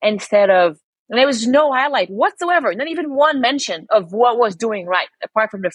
instead 0.03 0.51
of 0.51 0.79
and 1.09 1.19
there 1.19 1.27
was 1.27 1.47
no 1.47 1.73
highlight 1.73 2.09
whatsoever, 2.09 2.75
not 2.75 2.89
even 2.89 3.15
one 3.15 3.41
mention 3.41 3.87
of 3.91 4.13
what 4.13 4.39
was 4.39 4.57
doing 4.57 4.87
right, 4.87 5.09
apart 5.23 5.51
from 5.51 5.63
the 5.63 5.71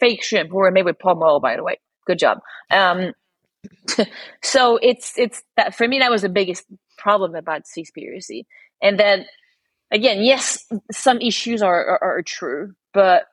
fake 0.00 0.22
shrimp 0.22 0.50
who 0.50 0.56
were 0.56 0.70
made 0.70 0.86
with 0.86 0.98
palm 0.98 1.22
oil, 1.22 1.40
by 1.40 1.56
the 1.56 1.62
way. 1.62 1.78
Good 2.06 2.18
job. 2.18 2.38
Um, 2.70 3.12
so 4.42 4.78
it's 4.82 5.16
it's 5.18 5.42
that 5.56 5.74
for 5.74 5.86
me 5.86 5.98
that 6.00 6.10
was 6.10 6.22
the 6.22 6.28
biggest 6.28 6.64
problem 6.98 7.34
about 7.34 7.62
Seaspiracy. 7.64 8.44
And 8.82 8.98
then 8.98 9.26
again, 9.92 10.22
yes, 10.22 10.64
some 10.90 11.20
issues 11.20 11.62
are, 11.62 11.86
are, 11.86 12.18
are 12.18 12.22
true, 12.22 12.72
but 12.94 13.24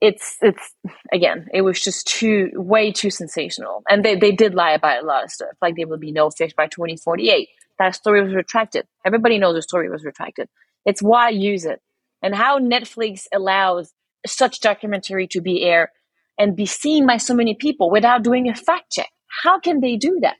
it's 0.00 0.38
it's 0.40 0.74
again 1.12 1.48
it 1.52 1.62
was 1.62 1.80
just 1.80 2.06
too 2.06 2.50
way 2.54 2.92
too 2.92 3.10
sensational. 3.10 3.82
And 3.88 4.04
they, 4.04 4.16
they 4.16 4.32
did 4.32 4.54
lie 4.54 4.72
about 4.72 5.02
a 5.02 5.06
lot 5.06 5.24
of 5.24 5.30
stuff 5.30 5.50
like 5.60 5.76
there 5.76 5.86
will 5.86 5.98
be 5.98 6.12
no 6.12 6.30
fish 6.30 6.52
by 6.56 6.66
2048 6.66 7.48
that 7.80 7.94
story 7.94 8.22
was 8.22 8.34
retracted. 8.34 8.86
Everybody 9.06 9.38
knows 9.38 9.54
the 9.54 9.62
story 9.62 9.88
was 9.90 10.04
retracted. 10.04 10.48
It's 10.84 11.02
why 11.02 11.26
i 11.26 11.30
use 11.30 11.64
it. 11.64 11.80
And 12.22 12.34
how 12.34 12.58
netflix 12.58 13.24
allows 13.32 13.92
such 14.26 14.60
documentary 14.60 15.26
to 15.28 15.40
be 15.40 15.64
aired 15.64 15.88
and 16.38 16.54
be 16.56 16.66
seen 16.66 17.06
by 17.06 17.16
so 17.16 17.34
many 17.34 17.54
people 17.54 17.90
without 17.90 18.22
doing 18.22 18.48
a 18.48 18.54
fact 18.54 18.92
check. 18.92 19.10
How 19.42 19.58
can 19.58 19.80
they 19.80 19.96
do 19.96 20.18
that 20.22 20.36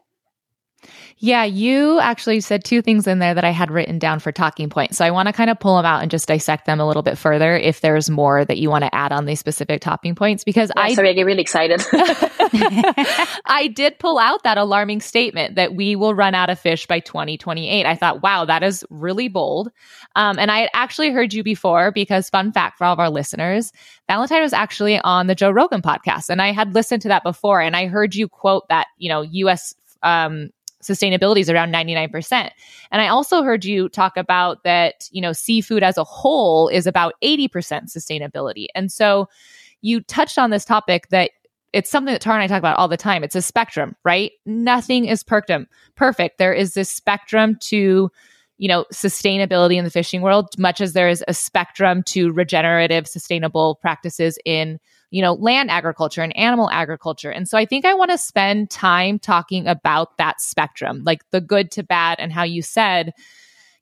yeah, 1.19 1.45
you 1.45 2.01
actually 2.01 2.41
said 2.41 2.65
two 2.65 2.81
things 2.81 3.07
in 3.07 3.19
there 3.19 3.35
that 3.35 3.45
I 3.45 3.51
had 3.51 3.71
written 3.71 3.99
down 3.99 4.21
for 4.21 4.33
talking 4.33 4.71
points. 4.71 4.97
So 4.97 5.05
I 5.05 5.11
want 5.11 5.27
to 5.27 5.33
kind 5.33 5.51
of 5.51 5.61
pull 5.61 5.77
them 5.77 5.85
out 5.85 6.01
and 6.01 6.11
just 6.11 6.27
dissect 6.27 6.65
them 6.65 6.81
a 6.81 6.87
little 6.87 7.03
bit 7.03 7.19
further 7.19 7.55
if 7.57 7.83
there's 7.83 8.09
more 8.09 8.45
that 8.45 8.57
you 8.57 8.71
want 8.71 8.85
to 8.85 8.95
add 8.95 9.13
on 9.13 9.27
these 9.27 9.39
specific 9.39 9.83
talking 9.83 10.15
points 10.15 10.45
because 10.45 10.73
yeah, 10.75 10.83
I 10.83 10.95
sorry, 10.95 11.11
I 11.11 11.13
get 11.13 11.27
really 11.27 11.43
excited. 11.43 11.83
I 11.93 13.71
did 13.75 13.99
pull 13.99 14.19
out 14.19 14.43
that 14.45 14.57
alarming 14.57 15.03
statement 15.03 15.57
that 15.57 15.75
we 15.75 15.95
will 15.95 16.15
run 16.15 16.35
out 16.35 16.49
of 16.49 16.59
fish 16.59 16.87
by 16.87 17.01
2028. 17.01 17.85
I 17.85 17.95
thought, 17.97 18.23
wow, 18.23 18.47
that 18.47 18.63
is 18.63 18.85
really 18.89 19.29
bold. 19.29 19.71
Um, 20.17 20.39
and 20.39 20.51
I 20.51 20.61
had 20.61 20.71
actually 20.73 21.11
heard 21.11 21.35
you 21.35 21.43
before 21.43 21.93
because 21.93 22.31
fun 22.31 22.53
fact 22.53 22.79
for 22.79 22.85
all 22.85 22.95
of 22.95 22.99
our 22.99 23.11
listeners, 23.11 23.73
Valentine 24.09 24.43
was 24.43 24.55
actually 24.55 24.99
on 25.01 25.27
the 25.27 25.35
Joe 25.35 25.51
Rogan 25.51 25.83
podcast 25.83 26.31
and 26.31 26.41
I 26.41 26.53
had 26.53 26.75
listened 26.75 27.03
to 27.03 27.09
that 27.09 27.23
before 27.23 27.61
and 27.61 27.77
I 27.77 27.87
heard 27.87 28.15
you 28.15 28.27
quote 28.27 28.69
that, 28.71 28.87
you 28.97 29.11
know, 29.11 29.21
US 29.21 29.75
um, 30.03 30.51
sustainability 30.83 31.41
is 31.41 31.51
around 31.51 31.73
99%. 31.73 32.51
And 32.91 33.03
I 33.03 33.09
also 33.09 33.43
heard 33.43 33.65
you 33.65 33.89
talk 33.89 34.17
about 34.17 34.65
that, 34.65 35.09
you 35.11 35.21
know, 35.21 35.33
seafood 35.33 35.83
as 35.83 35.99
a 35.99 36.05
whole 36.05 36.69
is 36.69 36.87
about 36.87 37.15
80% 37.23 37.49
sustainability. 37.95 38.67
And 38.75 38.91
so 38.91 39.29
you 39.83 40.01
touched 40.01 40.39
on 40.39 40.51
this 40.51 40.65
topic 40.65 41.09
that 41.09 41.31
it's 41.73 41.91
something 41.91 42.13
that 42.13 42.21
Tara 42.21 42.37
and 42.37 42.43
I 42.43 42.47
talk 42.47 42.59
about 42.59 42.79
all 42.79 42.89
the 42.89 42.97
time. 42.97 43.23
It's 43.23 43.37
a 43.37 43.43
spectrum, 43.43 43.95
right? 44.05 44.33
Nothing 44.45 45.05
is 45.05 45.23
perfect. 45.23 45.67
Perfect. 45.95 46.39
There 46.39 46.53
is 46.53 46.75
this 46.75 46.91
spectrum 46.91 47.57
to, 47.61 48.11
you 48.59 48.69
know, 48.69 48.85
sustainability 48.93 49.77
in 49.77 49.85
the 49.85 49.91
fishing 49.91 50.21
world, 50.21 50.49
much 50.59 50.81
as 50.81 50.95
there 50.95 51.09
is 51.09 51.25
a 51.29 51.35
spectrum 51.35 52.03
to 52.05 52.33
regenerative, 52.33 53.07
sustainable 53.07 53.77
practices 53.77 54.39
in 54.45 54.81
you 55.11 55.23
know, 55.23 55.35
land 55.35 55.71
agriculture 55.71 56.23
and 56.23 56.37
animal 56.37 56.71
agriculture. 56.71 57.31
And 57.31 57.49
so 57.49 57.59
I 57.59 57.67
think 57.67 57.85
I 57.85 57.95
want 57.95 58.11
to 58.11 58.19
spend 58.19 58.71
time 58.71 59.19
talking 59.19 59.67
about 59.67 60.17
that 60.19 60.41
spectrum, 60.41 61.03
like 61.05 61.29
the 61.31 61.41
good 61.41 61.71
to 61.73 61.83
bad, 61.83 62.19
and 62.21 62.33
how 62.33 62.45
you 62.45 62.63
said, 62.63 63.13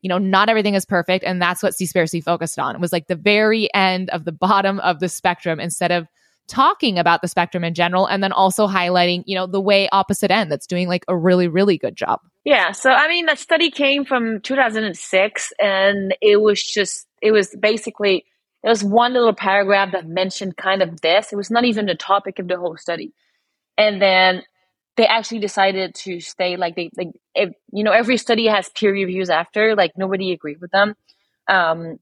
you 0.00 0.08
know, 0.08 0.18
not 0.18 0.48
everything 0.48 0.74
is 0.74 0.86
perfect. 0.86 1.24
And 1.24 1.40
that's 1.40 1.62
what 1.62 1.74
Seaspiracy 1.74 2.22
focused 2.22 2.58
on. 2.58 2.74
It 2.74 2.80
was 2.80 2.92
like 2.92 3.08
the 3.08 3.16
very 3.16 3.72
end 3.74 4.10
of 4.10 4.24
the 4.24 4.32
bottom 4.32 4.80
of 4.80 5.00
the 5.00 5.08
spectrum 5.08 5.60
instead 5.60 5.92
of 5.92 6.06
talking 6.46 6.98
about 6.98 7.20
the 7.20 7.28
spectrum 7.28 7.62
in 7.62 7.74
general 7.74 8.06
and 8.06 8.22
then 8.22 8.32
also 8.32 8.66
highlighting, 8.66 9.22
you 9.26 9.36
know, 9.36 9.46
the 9.46 9.60
way 9.60 9.88
opposite 9.90 10.30
end 10.30 10.50
that's 10.50 10.66
doing 10.66 10.88
like 10.88 11.04
a 11.06 11.16
really, 11.16 11.46
really 11.46 11.76
good 11.76 11.94
job. 11.94 12.20
Yeah. 12.44 12.72
So, 12.72 12.90
I 12.90 13.06
mean, 13.08 13.26
that 13.26 13.38
study 13.38 13.70
came 13.70 14.06
from 14.06 14.40
2006 14.40 15.52
and 15.60 16.16
it 16.22 16.40
was 16.40 16.62
just, 16.62 17.06
it 17.20 17.32
was 17.32 17.54
basically 17.60 18.24
there 18.62 18.70
was 18.70 18.84
one 18.84 19.14
little 19.14 19.34
paragraph 19.34 19.92
that 19.92 20.06
mentioned 20.06 20.56
kind 20.56 20.82
of 20.82 21.00
this. 21.00 21.32
It 21.32 21.36
was 21.36 21.50
not 21.50 21.64
even 21.64 21.86
the 21.86 21.94
topic 21.94 22.38
of 22.38 22.48
the 22.48 22.58
whole 22.58 22.76
study. 22.76 23.12
And 23.76 24.02
then 24.02 24.42
they 24.96 25.06
actually 25.06 25.40
decided 25.40 25.94
to 25.94 26.20
stay 26.20 26.56
like 26.56 26.76
they 26.76 26.90
like 26.96 27.10
if, 27.34 27.50
you 27.72 27.84
know 27.84 27.92
every 27.92 28.16
study 28.16 28.46
has 28.46 28.68
peer 28.70 28.92
reviews 28.92 29.30
after 29.30 29.76
like 29.76 29.92
nobody 29.96 30.32
agreed 30.32 30.60
with 30.60 30.72
them 30.72 30.94
um, 31.48 31.98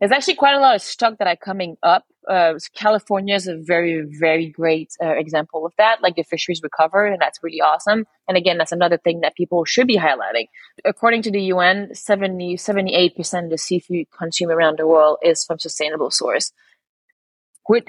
there's 0.00 0.12
actually 0.12 0.36
quite 0.36 0.54
a 0.54 0.60
lot 0.60 0.74
of 0.74 0.82
stuff 0.82 1.14
that 1.18 1.28
are 1.28 1.36
coming 1.36 1.76
up. 1.82 2.04
Uh, 2.28 2.54
California 2.74 3.34
is 3.34 3.46
a 3.46 3.56
very, 3.56 4.02
very 4.02 4.48
great 4.48 4.92
uh, 5.02 5.08
example 5.10 5.66
of 5.66 5.72
that. 5.78 6.02
Like 6.02 6.16
the 6.16 6.22
fisheries 6.22 6.60
recovered, 6.62 7.08
and 7.08 7.20
that's 7.20 7.42
really 7.42 7.60
awesome. 7.60 8.06
And 8.28 8.36
again, 8.36 8.58
that's 8.58 8.72
another 8.72 8.96
thing 8.96 9.20
that 9.20 9.34
people 9.34 9.64
should 9.64 9.86
be 9.86 9.98
highlighting. 9.98 10.48
According 10.84 11.22
to 11.22 11.30
the 11.30 11.42
UN, 11.42 11.94
70, 11.94 12.56
78% 12.56 13.44
of 13.44 13.50
the 13.50 13.58
seafood 13.58 14.06
consumed 14.16 14.52
around 14.52 14.78
the 14.78 14.86
world 14.86 15.18
is 15.22 15.44
from 15.44 15.58
sustainable 15.58 16.10
source. 16.10 16.52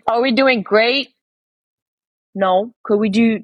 are 0.08 0.22
we 0.22 0.32
doing 0.32 0.62
great? 0.62 1.14
No. 2.34 2.74
Could 2.84 3.00
we 3.00 3.10
do, 3.10 3.44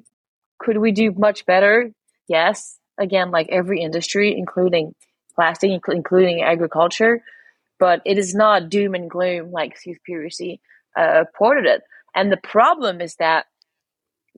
could 0.58 0.78
we 0.78 0.92
do 0.92 1.12
much 1.12 1.46
better? 1.46 1.90
Yes. 2.28 2.78
Again, 2.98 3.30
like 3.30 3.48
every 3.50 3.80
industry, 3.80 4.36
including 4.36 4.94
plastic, 5.34 5.70
including 5.88 6.42
agriculture 6.42 7.22
but 7.82 8.00
it 8.04 8.16
is 8.16 8.32
not 8.32 8.68
doom 8.68 8.94
and 8.94 9.10
gloom 9.10 9.50
like 9.50 9.76
Seaspiracy 9.76 10.60
uh, 10.98 11.24
ported 11.36 11.66
it. 11.66 11.82
And 12.14 12.30
the 12.30 12.36
problem 12.36 13.00
is 13.00 13.16
that 13.16 13.46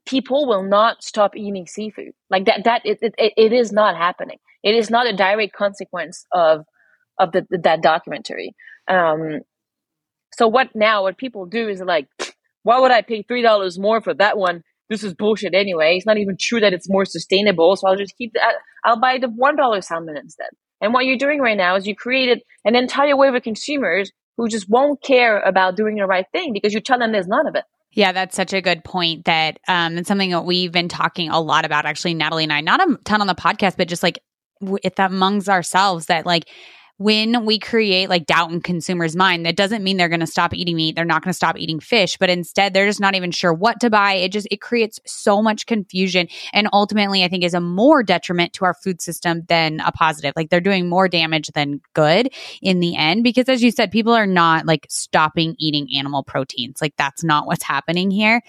people 0.07 0.47
will 0.47 0.63
not 0.63 1.03
stop 1.03 1.37
eating 1.37 1.67
seafood 1.67 2.13
like 2.31 2.47
that. 2.47 2.65
That 2.65 2.83
it, 2.85 2.99
it, 3.03 3.15
it 3.37 3.53
is 3.53 3.73
not 3.73 3.97
happening. 3.97 4.39
It 4.63 4.75
is 4.75 4.91
not 4.91 5.07
a 5.07 5.17
direct 5.17 5.55
consequence 5.55 6.25
of 6.33 6.65
of 7.19 7.33
the, 7.33 7.47
that 7.63 7.83
documentary. 7.83 8.55
Um, 8.89 9.41
so 10.35 10.49
what 10.49 10.71
now? 10.75 11.03
What 11.03 11.17
people 11.17 11.47
do 11.47 11.69
is 11.69 11.81
like, 11.81 12.09
why 12.63 12.81
would 12.81 12.91
I 12.91 13.03
pay 13.03 13.23
three 13.23 13.43
dollars 13.43 13.79
more 13.79 14.01
for 14.01 14.15
that 14.15 14.37
one? 14.37 14.63
This 14.91 15.03
is 15.03 15.15
bullshit 15.15 15.55
anyway. 15.55 15.97
It's 15.97 16.07
not 16.07 16.19
even 16.19 16.37
true 16.39 16.61
that 16.61 16.75
it's 16.75 16.91
more 16.91 17.05
sustainable. 17.05 17.77
So 17.77 17.89
I'll 17.89 17.97
just 17.97 18.17
keep 18.19 18.33
that. 18.35 18.57
I'll 18.85 19.01
buy 19.01 19.19
the 19.19 19.29
one 19.29 19.57
dollar 19.57 19.81
salmon 19.81 20.17
instead. 20.17 20.51
And 20.81 20.93
what 20.93 21.07
you're 21.07 21.17
doing 21.17 21.41
right 21.41 21.57
now 21.57 21.77
is 21.77 21.87
you 21.87 21.97
created 21.97 22.43
an 22.65 22.75
entire 22.75 23.17
wave 23.17 23.35
of 23.35 23.43
consumers 23.43 24.13
who 24.37 24.49
just 24.49 24.69
won't 24.69 25.03
care 25.03 25.41
about 25.41 25.77
doing 25.77 25.97
the 25.97 26.07
right 26.07 26.27
thing 26.33 26.53
because 26.53 26.73
you 26.73 26.81
tell 26.81 26.99
them 26.99 27.13
there's 27.13 27.29
none 27.29 27.47
of 27.47 27.55
it. 27.55 27.65
Yeah, 27.93 28.11
that's 28.13 28.35
such 28.35 28.53
a 28.53 28.61
good 28.61 28.83
point. 28.83 29.25
That 29.25 29.61
um, 29.69 29.97
it's 29.99 30.09
something 30.09 30.31
that 30.31 30.45
we've 30.45 30.73
been 30.73 30.89
talking 30.89 31.31
a 31.31 31.41
lot 31.41 31.65
about. 31.65 31.87
Actually, 31.87 32.15
Natalie 32.15 32.43
and 32.45 32.53
I, 32.53 32.61
not 32.61 32.81
a 32.81 32.99
ton 33.05 33.21
on 33.21 33.29
the 33.29 33.35
podcast, 33.35 33.77
but 33.77 33.87
just 33.89 34.03
like 34.03 34.19
with 34.61 34.99
amongst 34.99 35.49
ourselves, 35.49 36.07
that 36.07 36.27
like 36.27 36.49
when 36.97 37.45
we 37.45 37.59
create 37.59 38.09
like 38.09 38.27
doubt 38.27 38.53
in 38.53 38.61
consumers' 38.61 39.17
mind, 39.17 39.45
that 39.47 39.57
doesn't 39.57 39.83
mean 39.83 39.97
they're 39.97 40.09
going 40.09 40.21
to 40.21 40.27
stop 40.27 40.55
eating 40.55 40.77
meat. 40.77 40.95
They're 40.95 41.05
not 41.05 41.23
going 41.23 41.31
to 41.31 41.37
stop 41.37 41.59
eating 41.59 41.81
fish, 41.81 42.17
but 42.19 42.31
instead 42.31 42.73
they're 42.73 42.87
just 42.87 43.01
not 43.01 43.17
even 43.17 43.33
sure 43.33 43.53
what 43.53 43.81
to 43.81 43.91
buy. 43.91 44.13
It 44.13 44.31
just, 44.31 44.47
it 44.51 44.61
creates 44.61 45.01
so 45.05 45.43
much 45.43 45.67
confusion. 45.67 46.29
And 46.53 46.69
ultimately, 46.73 47.25
I 47.25 47.29
think 47.29 47.43
is 47.43 47.55
a 47.55 47.61
more 47.61 48.03
detriment 48.05 48.53
to 48.55 48.65
our 48.65 48.75
food 48.75 49.03
system 49.03 49.43
than 49.49 49.81
a 49.81 49.91
positive. 49.91 50.35
Like 50.37 50.51
they're 50.51 50.61
doing 50.61 50.89
more 50.89 51.09
damage 51.09 51.49
than 51.49 51.81
good 51.95 52.33
in 52.63 52.79
the 52.79 52.97
end, 52.97 53.25
because 53.25 53.49
as 53.49 53.63
you 53.63 53.73
said, 53.73 53.91
people 53.91 54.13
are 54.13 54.27
not 54.27 54.65
like 54.65 54.87
stopping 54.89 55.57
eating 55.59 55.89
animal 55.97 56.23
proteins. 56.23 56.81
Like 56.81 56.95
that's 56.97 57.25
not 57.25 57.47
what's 57.47 57.65
happening 57.65 58.13
here. 58.13 58.41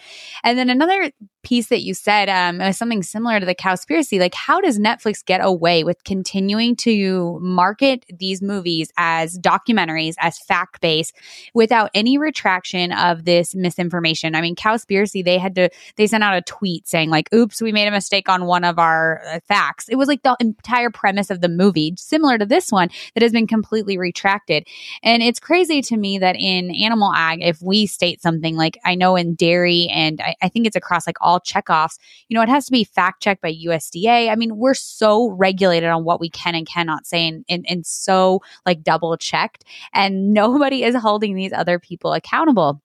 And 0.43 0.57
then 0.57 0.69
another 0.69 1.11
piece 1.45 1.67
that 1.67 1.83
you 1.83 1.93
said 1.93 2.27
um, 2.27 2.57
was 2.57 2.77
something 2.77 3.03
similar 3.03 3.39
to 3.39 3.45
the 3.45 3.55
cowspiracy. 3.55 4.19
Like, 4.19 4.33
how 4.33 4.59
does 4.59 4.79
Netflix 4.79 5.23
get 5.23 5.39
away 5.41 5.85
with 5.85 6.03
continuing 6.03 6.75
to 6.77 7.39
market 7.39 8.05
these 8.13 8.41
movies 8.41 8.91
as 8.97 9.39
documentaries, 9.39 10.15
as 10.17 10.39
fact 10.39 10.81
based, 10.81 11.15
without 11.53 11.91
any 11.93 12.17
retraction 12.17 12.91
of 12.91 13.23
this 13.23 13.55
misinformation? 13.55 14.35
I 14.35 14.41
mean, 14.41 14.55
cowspiracy, 14.55 15.23
they 15.23 15.37
had 15.37 15.55
to, 15.55 15.69
they 15.95 16.07
sent 16.07 16.23
out 16.23 16.35
a 16.35 16.41
tweet 16.41 16.87
saying, 16.87 17.09
like, 17.09 17.33
oops, 17.33 17.61
we 17.61 17.71
made 17.71 17.87
a 17.87 17.91
mistake 17.91 18.27
on 18.27 18.45
one 18.45 18.63
of 18.63 18.79
our 18.79 19.21
uh, 19.25 19.39
facts. 19.47 19.87
It 19.87 19.95
was 19.95 20.07
like 20.07 20.23
the 20.23 20.35
entire 20.39 20.89
premise 20.89 21.29
of 21.29 21.41
the 21.41 21.49
movie, 21.49 21.93
similar 21.97 22.37
to 22.37 22.45
this 22.45 22.71
one, 22.71 22.89
that 23.13 23.21
has 23.21 23.31
been 23.31 23.47
completely 23.47 23.97
retracted. 23.97 24.67
And 25.03 25.21
it's 25.21 25.39
crazy 25.39 25.81
to 25.83 25.95
me 25.95 26.17
that 26.17 26.35
in 26.35 26.73
animal 26.73 27.13
ag, 27.13 27.39
if 27.43 27.61
we 27.61 27.85
state 27.85 28.21
something 28.21 28.55
like, 28.55 28.79
I 28.83 28.95
know 28.95 29.15
in 29.15 29.35
dairy, 29.35 29.87
and 29.93 30.19
I, 30.19 30.35
I 30.41 30.49
think 30.49 30.65
it's 30.65 30.75
across 30.75 31.05
like 31.05 31.17
all 31.21 31.34
all 31.35 31.39
checkoffs. 31.41 31.97
You 32.29 32.35
know, 32.35 32.41
it 32.41 32.49
has 32.49 32.65
to 32.65 32.71
be 32.71 32.83
fact 32.83 33.21
checked 33.21 33.41
by 33.41 33.53
USDA. 33.53 34.29
I 34.31 34.35
mean, 34.35 34.57
we're 34.57 34.73
so 34.73 35.29
regulated 35.31 35.89
on 35.89 36.03
what 36.03 36.19
we 36.19 36.29
can 36.29 36.55
and 36.55 36.67
cannot 36.67 37.05
say 37.05 37.27
and, 37.27 37.45
and, 37.49 37.65
and 37.67 37.85
so 37.85 38.41
like 38.65 38.83
double 38.83 39.15
checked. 39.17 39.65
And 39.93 40.33
nobody 40.33 40.83
is 40.83 40.95
holding 40.95 41.35
these 41.35 41.53
other 41.53 41.79
people 41.79 42.13
accountable. 42.13 42.81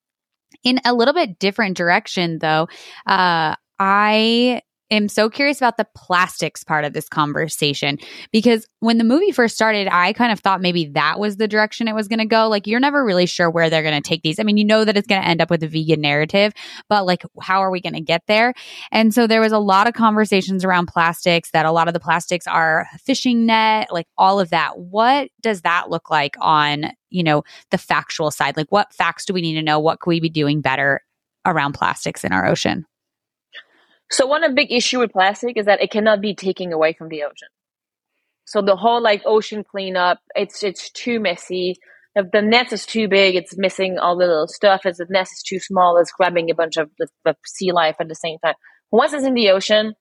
In 0.64 0.80
a 0.85 0.92
little 0.92 1.14
bit 1.14 1.38
different 1.38 1.76
direction, 1.76 2.38
though, 2.40 2.69
uh, 3.07 3.54
I 3.78 4.61
am 4.90 5.09
so 5.09 5.30
curious 5.30 5.59
about 5.59 5.76
the 5.76 5.87
plastics 5.94 6.64
part 6.64 6.85
of 6.85 6.92
this 6.92 7.09
conversation 7.09 7.99
because 8.32 8.66
when 8.80 8.99
the 8.99 9.04
movie 9.04 9.30
first 9.30 9.54
started, 9.54 9.88
I 9.90 10.12
kind 10.12 10.32
of 10.32 10.40
thought 10.40 10.61
maybe 10.61 10.87
that 10.87 11.18
was 11.18 11.37
the 11.37 11.47
direction 11.47 11.88
it 11.88 11.94
was 11.94 12.09
going 12.09 12.18
to 12.18 12.26
go. 12.26 12.49
Like, 12.49 12.66
you're 12.66 12.80
never 12.80 13.04
really 13.04 13.26
sure 13.26 13.50
where 13.50 13.70
they're 13.70 13.82
going 13.82 14.00
to 14.00 14.09
take 14.09 14.23
these. 14.23 14.38
I 14.38 14.42
mean, 14.42 14.56
you 14.56 14.64
know 14.64 14.85
that 14.85 14.97
it's 14.97 15.06
going 15.06 15.23
to 15.23 15.28
end 15.28 15.40
up 15.40 15.50
with 15.50 15.62
a 15.62 15.68
vegan 15.68 16.00
narrative, 16.00 16.52
but 16.88 17.06
like, 17.06 17.23
how 17.40 17.61
are 17.61 17.70
we 17.70 17.80
going 17.80 17.94
to 17.94 18.00
get 18.00 18.23
there? 18.26 18.54
And 18.90 19.14
so 19.14 19.26
there 19.26 19.40
was 19.40 19.52
a 19.52 19.59
lot 19.59 19.87
of 19.87 19.94
conversations 19.94 20.64
around 20.64 20.87
plastics 20.87 21.50
that 21.52 21.66
a 21.66 21.73
lot 21.73 21.88
of 21.88 21.94
the 21.94 22.00
plastics 22.00 22.47
are 22.47 22.87
fishing 23.04 23.47
net, 23.47 23.92
like 23.92 24.06
all 24.18 24.40
of 24.40 24.50
that. 24.50 24.78
What 24.78 25.30
does 25.40 25.62
that 25.62 25.90
look 25.90 26.11
like 26.11 26.37
on, 26.40 26.92
you 27.11 27.23
know, 27.23 27.42
the 27.70 27.78
factual 27.78 28.30
side? 28.30 28.56
Like, 28.56 28.70
what 28.73 28.92
facts 28.92 29.25
do 29.25 29.32
we 29.32 29.40
need 29.40 29.54
to 29.54 29.62
know? 29.62 29.78
What 29.78 30.00
could 30.00 30.11
we 30.11 30.20
be 30.20 30.28
doing 30.28 30.61
better 30.61 31.02
around 31.47 31.73
plastics 31.73 32.25
in 32.25 32.32
our 32.32 32.47
ocean? 32.47 32.87
So 34.11 34.26
one 34.26 34.43
of 34.45 34.55
big 34.55 34.73
issue 34.73 34.99
with 34.99 35.12
plastic 35.12 35.57
is 35.57 35.67
that 35.67 35.81
it 35.81 35.90
cannot 35.90 36.21
be 36.21 36.35
taken 36.35 36.73
away 36.73 36.95
from 36.95 37.09
the 37.09 37.23
ocean. 37.23 37.49
So 38.45 38.61
the 38.61 38.76
whole 38.76 39.00
like 39.00 39.23
ocean 39.25 39.62
cleanup, 39.62 40.19
it's 40.35 40.64
it's 40.64 40.90
too 40.90 41.21
messy. 41.21 41.76
if 42.17 42.26
the 42.33 42.43
net 42.43 42.73
is 42.73 42.85
too 42.87 43.07
big, 43.07 43.37
it's 43.37 43.57
missing 43.57 43.99
all 43.99 44.17
the 44.19 44.26
little 44.26 44.49
stuff. 44.49 44.85
If 44.85 44.97
the 44.97 45.07
net 45.09 45.29
is 45.33 45.43
too 45.47 45.61
small, 45.61 45.97
it's 45.99 46.11
grabbing 46.11 46.50
a 46.50 46.55
bunch 46.55 46.76
of 46.76 46.90
the, 46.99 47.07
the 47.25 47.37
sea 47.47 47.71
life 47.71 47.97
at 48.00 48.09
the 48.09 48.17
same 48.17 48.38
time. 48.45 48.55
Once 48.90 49.12
it's 49.12 49.25
in 49.25 49.35
the 49.35 49.50
ocean, 49.50 49.95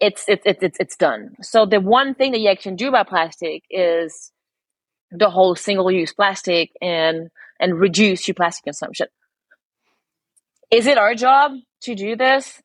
it's 0.00 0.24
it's 0.28 0.42
it's 0.44 0.62
it's 0.62 0.78
it's 0.78 0.96
done. 0.96 1.30
So 1.40 1.64
the 1.64 1.80
one 1.80 2.14
thing 2.14 2.32
that 2.32 2.40
you 2.40 2.54
can 2.60 2.76
do 2.76 2.88
about 2.88 3.08
plastic 3.08 3.62
is 3.70 4.30
the 5.10 5.30
whole 5.30 5.56
single 5.56 5.90
use 5.90 6.12
plastic 6.12 6.70
and 6.82 7.30
and 7.58 7.80
reduce 7.80 8.28
your 8.28 8.34
plastic 8.34 8.64
consumption. 8.64 9.06
Is 10.70 10.86
it 10.86 10.98
our 10.98 11.14
job 11.14 11.52
to 11.82 11.94
do 11.94 12.16
this? 12.16 12.60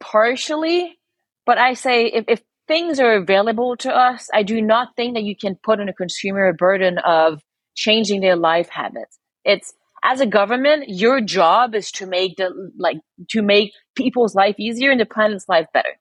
Partially, 0.00 0.98
but 1.46 1.58
I 1.58 1.74
say 1.74 2.06
if, 2.06 2.24
if 2.28 2.42
things 2.68 3.00
are 3.00 3.14
available 3.14 3.76
to 3.78 3.94
us, 3.94 4.28
I 4.32 4.42
do 4.42 4.60
not 4.60 4.88
think 4.96 5.14
that 5.14 5.24
you 5.24 5.36
can 5.36 5.56
put 5.62 5.80
on 5.80 5.88
a 5.88 5.94
consumer 5.94 6.48
a 6.48 6.54
burden 6.54 6.98
of 6.98 7.42
changing 7.74 8.20
their 8.20 8.36
life 8.36 8.68
habits. 8.68 9.18
It's 9.44 9.72
as 10.04 10.20
a 10.20 10.26
government, 10.26 10.84
your 10.88 11.20
job 11.20 11.74
is 11.74 11.90
to 11.92 12.06
make 12.06 12.36
the 12.36 12.50
like 12.78 12.98
to 13.30 13.42
make 13.42 13.72
people's 13.96 14.34
life 14.34 14.54
easier 14.58 14.90
and 14.90 15.00
the 15.00 15.06
planet's 15.06 15.48
life 15.48 15.66
better. 15.72 15.98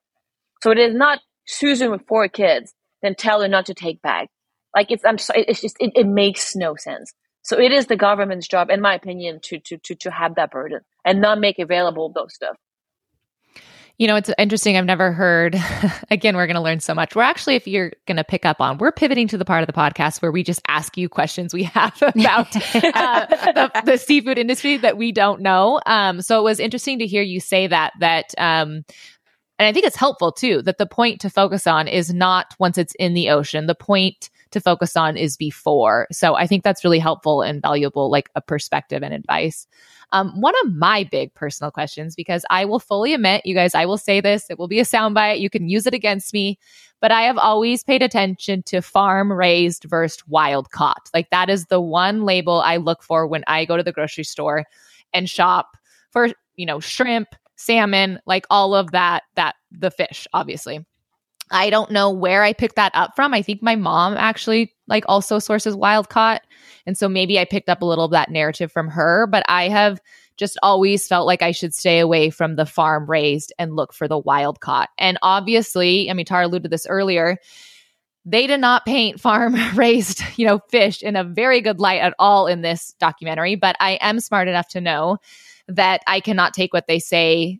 So 0.62 0.72
it 0.72 0.78
is 0.78 0.94
not 0.94 1.20
Susan 1.48 1.90
with 1.90 2.06
four 2.08 2.28
kids 2.28 2.74
then 3.02 3.16
tell 3.16 3.42
her 3.42 3.48
not 3.48 3.66
to 3.68 3.74
take 3.74 4.02
bags. 4.02 4.30
Like 4.76 4.92
it's 4.92 5.06
I'm 5.06 5.18
sorry, 5.18 5.46
it's 5.48 5.62
just 5.62 5.78
it, 5.80 5.92
it 5.96 6.08
makes 6.08 6.56
no 6.56 6.76
sense. 6.76 7.14
So 7.48 7.58
it 7.58 7.72
is 7.72 7.86
the 7.86 7.96
government's 7.96 8.46
job, 8.46 8.70
in 8.70 8.82
my 8.82 8.94
opinion, 8.94 9.40
to 9.44 9.60
to 9.60 9.78
to 9.78 9.96
to 9.96 10.12
have 10.12 10.36
that 10.36 10.52
burden 10.52 10.82
and 11.06 11.22
not 11.22 11.40
make 11.40 11.60
available 11.60 12.12
those 12.14 12.34
stuff. 12.34 12.58
You 13.98 14.08
know, 14.08 14.18
it's 14.18 14.30
interesting. 14.38 14.76
I've 14.78 14.86
never 14.86 15.12
heard, 15.14 15.56
again, 16.12 16.36
we're 16.36 16.46
going 16.46 16.58
to 16.58 16.62
learn 16.62 16.82
so 16.82 16.94
much. 16.94 17.16
We're 17.16 17.24
actually, 17.24 17.56
if 17.56 17.68
you're 17.68 17.94
going 18.06 18.18
to 18.18 18.24
pick 18.24 18.46
up 18.46 18.62
on, 18.62 18.78
we're 18.78 18.92
pivoting 18.92 19.28
to 19.30 19.40
the 19.40 19.46
part 19.46 19.64
of 19.64 19.68
the 19.68 19.74
podcast 19.74 20.22
where 20.22 20.32
we 20.32 20.44
just 20.44 20.62
ask 20.68 20.98
you 20.98 21.10
questions 21.10 21.52
we 21.52 21.64
have 21.64 21.96
about 22.02 22.56
uh, 22.76 23.26
the, 23.26 23.82
the, 23.86 23.98
seafood 23.98 24.38
industry 24.38 24.78
that 24.78 24.98
we 24.98 25.12
don't 25.12 25.42
know. 25.42 25.80
Um, 25.88 26.22
so 26.22 26.40
it 26.40 26.44
was 26.44 26.60
interesting 26.60 27.00
to 27.00 27.08
hear 27.08 27.24
you 27.24 27.40
say 27.40 27.66
that, 27.66 27.94
that, 28.00 28.36
um, 28.38 28.86
and 29.58 29.68
I 29.68 29.74
think 29.74 29.88
it's 29.88 29.96
helpful 29.96 30.32
too, 30.32 30.62
that 30.62 30.78
the 30.78 30.86
point 30.86 31.22
to 31.22 31.32
focus 31.32 31.66
on 31.66 31.88
is 31.88 32.14
not 32.14 32.54
once 32.60 32.78
it's 32.78 32.94
in 33.00 33.16
the 33.16 33.32
ocean. 33.32 33.66
The 33.66 33.74
point 33.74 34.30
to 34.52 34.62
focus 34.62 34.96
on 34.96 35.18
is 35.18 35.38
before. 35.38 36.08
So 36.12 36.36
I 36.36 36.48
think 36.48 36.64
that's 36.64 36.84
really 36.84 37.00
helpful 37.00 37.42
and 37.42 37.62
valuable, 37.62 38.10
like 38.10 38.30
a 38.36 38.42
perspective 38.42 39.04
and 39.04 39.14
advice. 39.14 39.68
Um, 40.12 40.40
one 40.40 40.54
of 40.64 40.74
my 40.74 41.04
big 41.04 41.34
personal 41.34 41.70
questions, 41.70 42.16
because 42.16 42.46
I 42.50 42.66
will 42.66 42.80
fully 42.80 43.14
admit, 43.14 43.46
you 43.46 43.54
guys, 43.54 43.76
I 43.76 43.86
will 43.86 43.98
say 43.98 44.22
this, 44.22 44.50
it 44.50 44.58
will 44.58 44.68
be 44.68 44.80
a 44.80 44.86
soundbite. 44.86 45.40
You 45.40 45.50
can 45.50 45.68
use 45.68 45.86
it 45.86 45.94
against 45.94 46.34
me, 46.34 46.58
but 47.02 47.12
I 47.12 47.24
have 47.24 47.38
always 47.38 47.84
paid 47.84 48.02
attention 48.02 48.64
to 48.64 48.82
farm 48.82 49.32
raised 49.32 49.84
versus 49.84 50.24
wild 50.28 50.72
caught. 50.72 51.10
Like 51.14 51.30
that 51.32 51.50
is 51.50 51.66
the 51.66 51.82
one 51.82 52.24
label 52.24 52.62
I 52.62 52.78
look 52.78 53.04
for 53.04 53.28
when 53.28 53.44
I 53.48 53.66
go 53.66 53.76
to 53.76 53.84
the 53.84 53.92
grocery 53.92 54.24
store 54.24 54.64
and 55.14 55.30
shop 55.30 55.76
for, 56.12 56.30
you 56.56 56.66
know, 56.66 56.80
shrimp, 56.80 57.30
salmon, 57.58 58.20
like 58.26 58.46
all 58.50 58.76
of 58.76 58.92
that, 58.92 59.24
that 59.36 59.56
the 59.72 59.92
fish, 59.92 60.26
obviously. 60.34 60.86
I 61.52 61.70
don't 61.70 61.92
know 61.92 62.12
where 62.12 62.44
I 62.44 62.54
picked 62.54 62.76
that 62.76 62.92
up 62.94 63.16
from. 63.16 63.34
I 63.34 63.42
think 63.42 63.62
my 63.62 63.76
mom 63.76 64.16
actually 64.16 64.74
like 64.88 65.06
also 65.08 65.40
sources 65.40 65.76
wild 65.76 66.10
caught. 66.10 66.42
And 66.86 66.98
so 66.98 67.08
maybe 67.10 67.40
I 67.40 67.46
picked 67.46 67.70
up 67.70 67.82
a 67.82 67.86
little 67.86 68.06
of 68.06 68.12
that 68.12 68.32
narrative 68.32 68.72
from 68.72 68.90
her, 68.90 69.28
but 69.28 69.44
I 69.48 69.70
have 69.70 70.02
just 70.38 70.58
always 70.62 71.08
felt 71.08 71.26
like 71.26 71.42
I 71.42 71.52
should 71.52 71.74
stay 71.74 72.00
away 72.00 72.30
from 72.30 72.56
the 72.56 72.66
farm 72.66 73.10
raised 73.10 73.52
and 73.58 73.76
look 73.76 73.94
for 73.94 74.08
the 74.08 74.18
wild 74.18 74.60
caught. 74.60 74.90
And 74.98 75.18
obviously, 75.22 76.10
I 76.10 76.14
mean, 76.14 76.26
Tara 76.26 76.46
alluded 76.46 76.64
to 76.64 76.70
this 76.70 76.86
earlier. 76.88 77.38
They 78.24 78.46
did 78.46 78.60
not 78.60 78.86
paint 78.86 79.20
farm 79.22 79.56
raised, 79.76 80.22
you 80.36 80.46
know, 80.46 80.60
fish 80.70 81.02
in 81.02 81.16
a 81.16 81.24
very 81.24 81.62
good 81.62 81.80
light 81.80 82.02
at 82.02 82.14
all 82.20 82.48
in 82.48 82.62
this 82.62 82.94
documentary, 83.00 83.56
but 83.56 83.76
I 83.80 83.92
am 84.02 84.20
smart 84.20 84.48
enough 84.48 84.68
to 84.70 84.82
know 84.82 85.18
that 85.68 86.02
I 86.08 86.20
cannot 86.20 86.54
take 86.54 86.74
what 86.74 86.88
they 86.88 87.00
say 87.00 87.60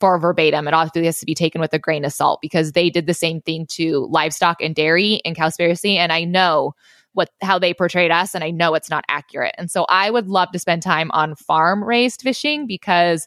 for 0.00 0.18
verbatim. 0.18 0.68
It 0.68 0.74
obviously 0.74 1.06
has 1.06 1.20
to 1.20 1.26
be 1.26 1.34
taken 1.34 1.60
with 1.60 1.72
a 1.72 1.78
grain 1.78 2.04
of 2.04 2.12
salt 2.12 2.40
because 2.42 2.72
they 2.72 2.90
did 2.90 3.06
the 3.06 3.14
same 3.14 3.40
thing 3.40 3.66
to 3.70 4.06
livestock 4.10 4.60
and 4.60 4.74
dairy 4.74 5.14
in 5.24 5.34
Cowspiracy. 5.34 5.96
And 5.96 6.12
I 6.12 6.24
know 6.24 6.74
what 7.14 7.30
how 7.40 7.58
they 7.58 7.72
portrayed 7.72 8.10
us 8.10 8.34
and 8.34 8.44
I 8.44 8.50
know 8.50 8.74
it's 8.74 8.90
not 8.90 9.04
accurate. 9.08 9.54
And 9.56 9.70
so 9.70 9.86
I 9.88 10.10
would 10.10 10.28
love 10.28 10.50
to 10.52 10.58
spend 10.58 10.82
time 10.82 11.10
on 11.12 11.34
farm 11.34 11.82
raised 11.82 12.20
fishing 12.20 12.66
because 12.66 13.26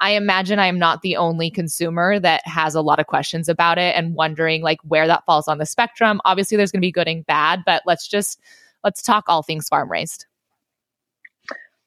I 0.00 0.10
imagine 0.10 0.58
I 0.58 0.66
am 0.66 0.78
not 0.78 1.02
the 1.02 1.16
only 1.16 1.50
consumer 1.50 2.18
that 2.20 2.46
has 2.46 2.74
a 2.74 2.82
lot 2.82 3.00
of 3.00 3.06
questions 3.06 3.48
about 3.48 3.78
it 3.78 3.94
and 3.96 4.14
wondering 4.14 4.62
like 4.62 4.78
where 4.82 5.06
that 5.06 5.24
falls 5.24 5.48
on 5.48 5.58
the 5.58 5.66
spectrum. 5.66 6.20
Obviously 6.24 6.56
there's 6.56 6.72
going 6.72 6.80
to 6.80 6.86
be 6.86 6.92
good 6.92 7.08
and 7.08 7.26
bad, 7.26 7.62
but 7.64 7.82
let's 7.86 8.06
just 8.08 8.40
let's 8.84 9.02
talk 9.02 9.24
all 9.28 9.42
things 9.42 9.68
farm 9.68 9.90
raised. 9.90 10.26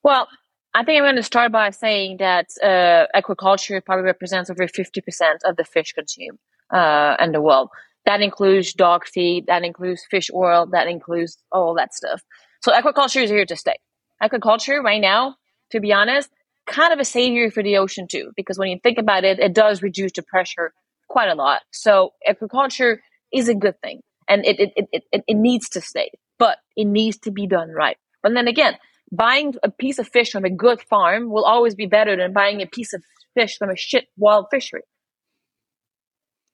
Well, 0.04 0.28
I 0.74 0.84
think 0.86 0.98
I'm 0.98 1.04
going 1.04 1.16
to 1.18 1.24
start 1.24 1.52
by 1.52 1.70
saying 1.72 2.18
that 2.18 2.48
uh, 2.64 3.06
aquaculture 3.14 3.84
probably 3.84 4.06
represents 4.06 4.50
over 4.50 4.68
50% 4.68 5.04
of 5.44 5.58
the 5.58 5.66
fish 5.66 5.92
consumed 5.92 6.40
uh, 6.72 7.18
in 7.20 7.34
the 7.34 7.42
world. 7.42 7.70
That 8.06 8.22
includes 8.22 8.74
dog 8.74 9.06
feed, 9.06 9.48
that 9.48 9.64
includes 9.64 10.06
fish 10.10 10.30
oil, 10.34 10.66
that 10.72 10.88
includes 10.88 11.38
all 11.52 11.76
that 11.76 11.94
stuff. 11.94 12.24
So 12.62 12.72
aquaculture 12.72 13.22
is 13.24 13.30
here 13.30 13.46
to 13.46 13.56
stay. 13.56 13.76
Aquaculture 14.24 14.82
right 14.82 15.02
now, 15.02 15.36
to 15.72 15.82
be 15.82 15.92
honest, 15.92 16.30
kind 16.68 16.94
of 16.94 17.00
a 17.00 17.06
savior 17.06 17.52
for 17.52 17.62
the 17.62 17.78
ocean 17.78 18.08
too, 18.10 18.32
because 18.38 18.58
when 18.58 18.70
you 18.70 18.80
think 18.82 18.98
about 18.98 19.26
it, 19.26 19.40
it 19.40 19.54
does 19.54 19.82
reduce 19.82 20.14
the 20.14 20.24
pressure 20.24 20.74
quite 21.10 21.30
a 21.30 21.36
lot. 21.36 21.62
So 21.72 22.14
aquaculture 22.28 23.00
is 23.34 23.50
a 23.50 23.56
good 23.56 23.80
thing 23.82 24.02
and 24.30 24.46
it, 24.46 24.60
it, 24.60 24.72
it, 24.76 25.04
it, 25.12 25.24
it 25.28 25.36
needs 25.36 25.68
to 25.70 25.82
stay, 25.82 26.12
but 26.40 26.60
it 26.78 26.86
needs 26.86 27.18
to 27.20 27.32
be 27.32 27.46
done 27.46 27.72
right. 27.72 27.98
But 28.24 28.34
then 28.34 28.48
again, 28.48 28.76
buying 29.12 29.54
a 29.64 29.70
piece 29.70 30.00
of 30.00 30.08
fish 30.08 30.32
from 30.32 30.46
a 30.46 30.50
good 30.50 30.82
farm 30.82 31.30
will 31.30 31.44
always 31.44 31.76
be 31.76 31.86
better 31.86 32.16
than 32.16 32.34
buying 32.34 32.62
a 32.62 32.66
piece 32.66 32.94
of 32.94 33.04
fish 33.34 33.58
from 33.58 33.70
a 33.70 33.76
shit 33.76 34.08
wild 34.18 34.48
fishery. 34.52 34.84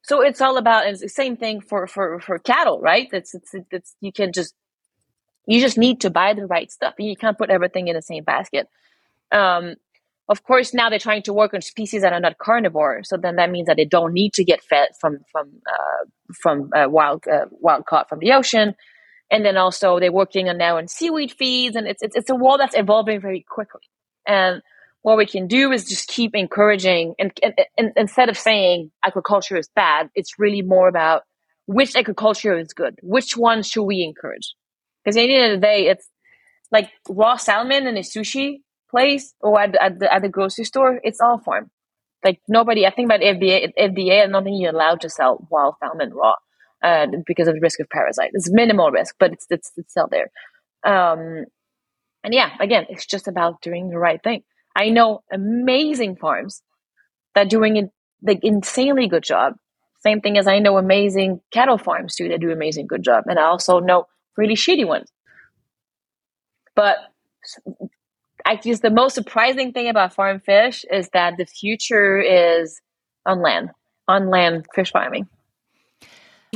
So 0.03 0.21
it's 0.21 0.41
all 0.41 0.57
about 0.57 0.87
it's 0.87 1.01
the 1.01 1.09
same 1.09 1.35
thing 1.35 1.61
for 1.61 1.85
for 1.85 2.19
for 2.19 2.39
cattle, 2.39 2.79
right? 2.79 3.09
It's 3.11 3.35
it's 3.35 3.53
it's 3.71 3.95
you 3.99 4.11
can 4.11 4.31
just 4.31 4.55
you 5.45 5.59
just 5.61 5.77
need 5.77 6.01
to 6.01 6.09
buy 6.09 6.33
the 6.33 6.45
right 6.45 6.71
stuff. 6.71 6.95
You 6.97 7.15
can't 7.15 7.37
put 7.37 7.49
everything 7.49 7.87
in 7.87 7.95
the 7.95 8.01
same 8.01 8.23
basket. 8.23 8.67
Um, 9.31 9.75
of 10.29 10.43
course, 10.43 10.73
now 10.73 10.89
they're 10.89 10.99
trying 10.99 11.23
to 11.23 11.33
work 11.33 11.53
on 11.53 11.61
species 11.61 12.01
that 12.01 12.13
are 12.13 12.19
not 12.19 12.37
carnivore. 12.37 13.01
So 13.03 13.17
then 13.17 13.37
that 13.37 13.49
means 13.49 13.67
that 13.67 13.77
they 13.77 13.85
don't 13.85 14.13
need 14.13 14.33
to 14.33 14.43
get 14.43 14.63
fed 14.63 14.89
from 14.99 15.19
from 15.31 15.51
uh, 15.67 16.05
from 16.41 16.69
uh, 16.75 16.89
wild 16.89 17.25
uh, 17.27 17.45
wild 17.51 17.85
caught 17.85 18.09
from 18.09 18.19
the 18.19 18.31
ocean 18.31 18.75
and 19.29 19.45
then 19.45 19.57
also 19.57 19.99
they're 19.99 20.11
working 20.11 20.49
on 20.49 20.57
now 20.57 20.77
on 20.77 20.87
seaweed 20.87 21.31
feeds 21.31 21.75
and 21.75 21.87
it's, 21.87 22.01
it's 22.01 22.15
it's 22.15 22.29
a 22.29 22.35
world 22.35 22.59
that's 22.59 22.77
evolving 22.77 23.21
very 23.21 23.45
quickly. 23.47 23.81
And 24.25 24.61
what 25.01 25.17
we 25.17 25.25
can 25.25 25.47
do 25.47 25.71
is 25.71 25.85
just 25.85 26.09
keep 26.09 26.35
encouraging 26.35 27.15
and, 27.19 27.31
and, 27.41 27.53
and 27.77 27.91
instead 27.95 28.29
of 28.29 28.37
saying 28.37 28.91
aquaculture 29.05 29.57
is 29.57 29.69
bad 29.75 30.09
it's 30.15 30.37
really 30.37 30.61
more 30.61 30.87
about 30.87 31.23
which 31.65 31.93
aquaculture 31.93 32.59
is 32.59 32.73
good 32.73 32.97
which 33.01 33.37
one 33.37 33.63
should 33.63 33.83
we 33.83 34.03
encourage? 34.03 34.55
Because 35.03 35.17
at 35.17 35.27
the 35.27 35.35
end 35.35 35.53
of 35.53 35.61
the 35.61 35.67
day 35.67 35.87
it's 35.87 36.07
like 36.71 36.89
raw 37.09 37.37
salmon 37.37 37.87
in 37.87 37.97
a 37.97 38.01
sushi 38.01 38.61
place 38.89 39.33
or 39.41 39.59
at 39.59 39.75
at 39.75 39.99
the, 39.99 40.13
at 40.13 40.21
the 40.21 40.29
grocery 40.29 40.65
store 40.65 40.99
it's 41.03 41.19
all 41.21 41.39
farm. 41.39 41.69
Like 42.23 42.41
nobody 42.47 42.85
i 42.85 42.89
think 42.89 43.07
about 43.07 43.21
fda 43.21 43.71
fda 43.77 44.23
i 44.23 44.27
don't 44.27 44.43
think 44.43 44.61
you're 44.61 44.73
allowed 44.73 45.01
to 45.01 45.09
sell 45.09 45.47
wild 45.49 45.75
salmon 45.79 46.13
raw 46.13 46.33
uh, 46.83 47.07
because 47.25 47.47
of 47.47 47.55
the 47.55 47.61
risk 47.61 47.79
of 47.79 47.89
parasite. 47.89 48.31
It's 48.33 48.51
minimal 48.51 48.91
risk, 48.91 49.15
but 49.19 49.33
it's 49.33 49.45
it's, 49.49 49.71
it's 49.77 49.91
still 49.91 50.07
there. 50.09 50.29
Um, 50.83 51.45
and 52.23 52.33
yeah, 52.33 52.51
again, 52.59 52.85
it's 52.89 53.05
just 53.05 53.27
about 53.27 53.61
doing 53.61 53.89
the 53.89 53.97
right 53.97 54.21
thing. 54.21 54.43
I 54.75 54.89
know 54.89 55.23
amazing 55.31 56.17
farms 56.17 56.61
that 57.35 57.49
doing 57.49 57.77
it 57.77 57.85
like 58.21 58.39
insanely 58.43 59.07
good 59.07 59.23
job. 59.23 59.53
Same 60.01 60.21
thing 60.21 60.37
as 60.37 60.47
I 60.47 60.59
know 60.59 60.77
amazing 60.77 61.41
cattle 61.51 61.77
farms 61.77 62.15
too 62.15 62.29
that 62.29 62.39
do 62.39 62.51
amazing 62.51 62.87
good 62.87 63.03
job, 63.03 63.23
and 63.27 63.39
I 63.39 63.43
also 63.43 63.79
know 63.79 64.05
really 64.37 64.55
shitty 64.55 64.85
ones. 64.85 65.11
But 66.75 66.97
I 68.45 68.55
guess 68.55 68.81
the 68.81 68.91
most 68.91 69.15
surprising 69.15 69.73
thing 69.73 69.89
about 69.89 70.13
farm 70.13 70.39
fish 70.39 70.85
is 70.91 71.09
that 71.09 71.37
the 71.37 71.45
future 71.45 72.19
is 72.19 72.79
on 73.25 73.41
land, 73.41 73.71
on 74.07 74.29
land 74.29 74.67
fish 74.73 74.91
farming 74.91 75.27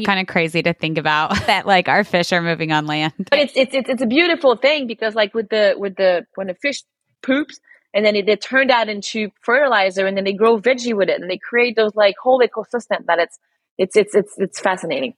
kind 0.05 0.19
of 0.19 0.27
crazy 0.27 0.61
to 0.63 0.73
think 0.73 0.97
about 0.97 1.35
that 1.47 1.65
like 1.65 1.87
our 1.87 2.03
fish 2.03 2.31
are 2.31 2.41
moving 2.41 2.71
on 2.71 2.85
land. 2.85 3.13
But 3.29 3.39
it's 3.39 3.53
it's 3.55 3.73
it's, 3.73 3.89
it's 3.89 4.01
a 4.01 4.07
beautiful 4.07 4.55
thing 4.55 4.87
because 4.87 5.15
like 5.15 5.33
with 5.33 5.49
the 5.49 5.75
with 5.77 5.95
the 5.95 6.25
when 6.35 6.47
the 6.47 6.55
fish 6.55 6.83
poops 7.21 7.59
and 7.93 8.05
then 8.05 8.15
it, 8.15 8.27
it 8.29 8.41
turned 8.41 8.71
out 8.71 8.89
into 8.89 9.29
fertilizer 9.41 10.05
and 10.05 10.15
then 10.15 10.23
they 10.23 10.33
grow 10.33 10.59
veggie 10.59 10.95
with 10.95 11.09
it 11.09 11.21
and 11.21 11.29
they 11.29 11.37
create 11.37 11.75
those 11.75 11.95
like 11.95 12.15
whole 12.21 12.39
ecosystem 12.39 13.05
that 13.07 13.19
it's 13.19 13.37
it's 13.77 13.95
it's 13.95 14.15
it's 14.15 14.33
it's 14.37 14.59
fascinating. 14.59 15.13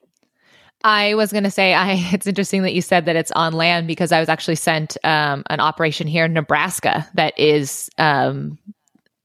I 0.82 1.14
was 1.14 1.32
going 1.32 1.44
to 1.44 1.50
say, 1.50 1.72
I 1.72 1.92
it's 2.12 2.26
interesting 2.26 2.62
that 2.62 2.74
you 2.74 2.82
said 2.82 3.06
that 3.06 3.16
it's 3.16 3.32
on 3.32 3.52
land 3.52 3.86
because 3.86 4.12
I 4.12 4.20
was 4.20 4.28
actually 4.28 4.56
sent 4.56 4.96
um, 5.02 5.42
an 5.48 5.60
operation 5.60 6.06
here 6.06 6.26
in 6.26 6.34
Nebraska 6.34 7.08
that 7.14 7.38
is 7.38 7.90
um, 7.98 8.58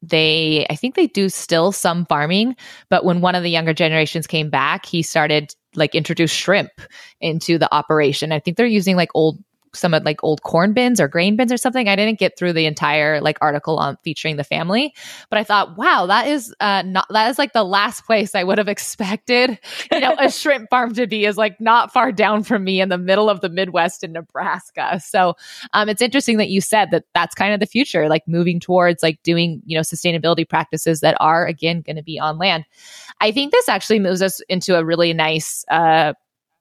they 0.01 0.65
i 0.69 0.75
think 0.75 0.95
they 0.95 1.07
do 1.07 1.27
still 1.27 1.71
some 1.71 2.05
farming 2.05 2.55
but 2.89 3.03
when 3.03 3.21
one 3.21 3.35
of 3.35 3.43
the 3.43 3.49
younger 3.49 3.73
generations 3.73 4.27
came 4.27 4.49
back 4.49 4.85
he 4.85 5.01
started 5.01 5.53
like 5.75 5.95
introduce 5.95 6.31
shrimp 6.31 6.71
into 7.21 7.57
the 7.57 7.73
operation. 7.73 8.31
I 8.31 8.39
think 8.39 8.57
they're 8.57 8.65
using 8.65 8.95
like 8.95 9.09
old 9.13 9.43
some 9.73 9.93
of 9.93 10.03
like 10.03 10.23
old 10.23 10.41
corn 10.43 10.73
bins 10.73 10.99
or 10.99 11.07
grain 11.07 11.35
bins 11.35 11.51
or 11.51 11.57
something. 11.57 11.87
I 11.87 11.95
didn't 11.95 12.19
get 12.19 12.37
through 12.37 12.53
the 12.53 12.65
entire 12.65 13.21
like 13.21 13.37
article 13.41 13.77
on 13.77 13.97
featuring 14.03 14.37
the 14.37 14.43
family, 14.43 14.93
but 15.29 15.39
I 15.39 15.43
thought, 15.43 15.77
wow, 15.77 16.05
that 16.07 16.27
is 16.27 16.53
uh 16.59 16.83
not 16.83 17.07
that 17.09 17.29
is 17.29 17.37
like 17.37 17.53
the 17.53 17.63
last 17.63 18.05
place 18.05 18.35
I 18.35 18.43
would 18.43 18.57
have 18.57 18.67
expected, 18.67 19.59
you 19.91 19.99
know, 19.99 20.15
a 20.17 20.31
shrimp 20.31 20.69
farm 20.69 20.93
to 20.95 21.07
be 21.07 21.25
is 21.25 21.37
like 21.37 21.59
not 21.59 21.91
far 21.93 22.11
down 22.11 22.43
from 22.43 22.63
me 22.63 22.81
in 22.81 22.89
the 22.89 22.97
middle 22.97 23.29
of 23.29 23.41
the 23.41 23.49
Midwest 23.49 24.03
in 24.03 24.13
Nebraska. 24.13 24.99
So 24.99 25.35
um 25.73 25.89
it's 25.89 26.01
interesting 26.01 26.37
that 26.37 26.49
you 26.49 26.61
said 26.61 26.91
that 26.91 27.05
that's 27.13 27.35
kind 27.35 27.53
of 27.53 27.59
the 27.59 27.65
future, 27.65 28.09
like 28.09 28.27
moving 28.27 28.59
towards 28.59 29.03
like 29.03 29.21
doing, 29.23 29.61
you 29.65 29.75
know, 29.75 29.81
sustainability 29.81 30.47
practices 30.47 31.01
that 31.01 31.17
are 31.19 31.45
again 31.45 31.81
going 31.81 31.95
to 31.95 32.03
be 32.03 32.19
on 32.19 32.37
land. 32.37 32.65
I 33.21 33.31
think 33.31 33.51
this 33.51 33.69
actually 33.69 33.99
moves 33.99 34.21
us 34.21 34.41
into 34.49 34.77
a 34.77 34.85
really 34.85 35.13
nice 35.13 35.65
uh 35.69 36.13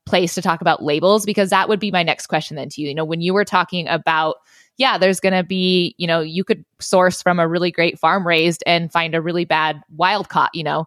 place 0.09 0.35
to 0.35 0.43
talk 0.43 0.61
about 0.61 0.83
labels 0.83 1.25
because 1.27 1.51
that 1.51 1.69
would 1.69 1.81
be 1.81 1.91
my 1.91 2.03
next 2.03 2.27
question 2.27 2.57
then 2.57 2.69
to 2.71 2.81
you. 2.81 2.89
You 2.89 2.95
know, 2.95 3.05
when 3.05 3.21
you 3.21 3.35
were 3.35 3.45
talking 3.45 3.87
about, 3.89 4.37
yeah, 4.77 4.97
there's 4.97 5.21
going 5.21 5.35
to 5.35 5.45
be, 5.45 5.95
you 5.99 6.07
know, 6.07 6.21
you 6.21 6.45
could 6.45 6.65
source 6.81 7.23
from 7.23 7.39
a 7.39 7.49
really 7.49 7.71
great 7.71 7.99
farm 7.99 8.27
raised 8.27 8.63
and 8.67 8.93
find 8.93 9.15
a 9.15 9.23
really 9.23 9.45
bad 9.45 9.81
wild 9.95 10.29
caught, 10.29 10.55
you 10.55 10.65
know. 10.65 10.87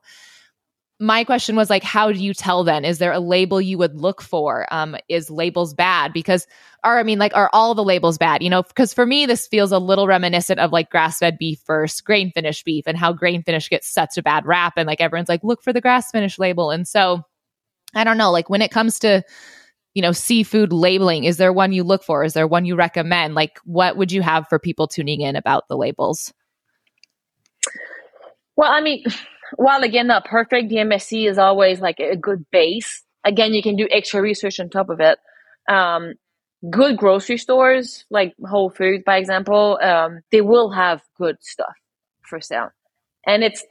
My 1.00 1.24
question 1.24 1.56
was 1.56 1.72
like, 1.72 1.84
how 1.84 2.12
do 2.12 2.20
you 2.20 2.32
tell 2.32 2.64
then? 2.64 2.86
Is 2.86 3.00
there 3.00 3.12
a 3.12 3.20
label 3.20 3.60
you 3.60 3.80
would 3.80 3.96
look 3.96 4.22
for? 4.22 4.72
Um, 4.72 4.96
is 5.10 5.32
labels 5.32 5.74
bad? 5.74 6.14
Because, 6.14 6.46
or 6.84 7.00
I 7.00 7.04
mean, 7.04 7.18
like, 7.18 7.36
are 7.36 7.50
all 7.54 7.74
the 7.74 7.84
labels 7.84 8.20
bad? 8.20 8.44
You 8.44 8.52
know, 8.52 8.62
because 8.62 8.94
for 8.94 9.08
me, 9.08 9.26
this 9.26 9.48
feels 9.48 9.72
a 9.72 9.80
little 9.80 10.06
reminiscent 10.06 10.60
of 10.60 10.72
like 10.72 10.92
grass 10.92 11.18
fed 11.18 11.40
beef 11.40 11.60
versus 11.66 12.02
grain 12.02 12.32
finished 12.32 12.66
beef 12.66 12.84
and 12.86 13.00
how 13.00 13.14
grain 13.14 13.42
finish 13.42 13.68
gets 13.68 13.92
such 13.92 14.16
a 14.16 14.22
bad 14.22 14.46
rap. 14.46 14.74
And 14.78 14.86
like, 14.86 15.02
everyone's 15.02 15.28
like, 15.28 15.44
look 15.44 15.64
for 15.64 15.74
the 15.74 15.82
grass 15.82 16.12
finish 16.12 16.38
label. 16.38 16.70
And 16.70 16.88
so, 16.88 17.24
I 17.93 18.04
don't 18.04 18.17
know, 18.17 18.32
like 18.32 18.49
when 18.49 18.62
it 18.62 18.71
comes 18.71 18.99
to 18.99 19.23
you 19.93 20.01
know 20.01 20.13
seafood 20.13 20.71
labeling 20.71 21.25
is 21.25 21.38
there 21.38 21.51
one 21.51 21.73
you 21.73 21.84
look 21.84 22.04
for? 22.04 22.23
Is 22.23 22.34
there 22.34 22.47
one 22.47 22.65
you 22.65 22.75
recommend? 22.75 23.36
Like 23.36 23.60
what 23.65 23.97
would 23.97 24.12
you 24.12 24.21
have 24.21 24.47
for 24.47 24.60
people 24.60 24.88
tuning 24.88 25.21
in 25.21 25.36
about 25.36 25.67
the 25.67 25.77
labels? 25.77 26.34
Well 28.56 28.71
i 28.71 28.82
mean 28.82 29.04
while 29.56 29.84
again 29.84 30.08
not 30.08 30.25
perfect 30.25 30.69
the 30.69 30.77
msc 30.77 31.30
is 31.30 31.38
always 31.38 31.82
like 31.82 31.99
a 31.99 32.15
good 32.15 32.45
base 32.51 33.04
again 33.25 33.54
you 33.54 33.62
can 33.62 33.75
do 33.75 33.88
extra 33.91 34.21
research 34.21 34.60
on 34.60 34.69
top 34.69 34.89
of 34.89 34.99
it. 34.99 35.19
Um, 35.69 36.13
good 36.69 36.97
grocery 36.97 37.38
stores 37.38 38.06
like 38.10 38.34
whole 38.45 38.69
foods 38.69 39.04
by 39.06 39.17
example 39.17 39.80
um, 39.82 40.21
they 40.32 40.41
will 40.41 40.71
have 40.71 41.01
good 41.17 41.38
stuff 41.41 41.73
for 42.21 42.39
sale. 42.39 42.69
And 43.25 43.43
it's 43.43 43.63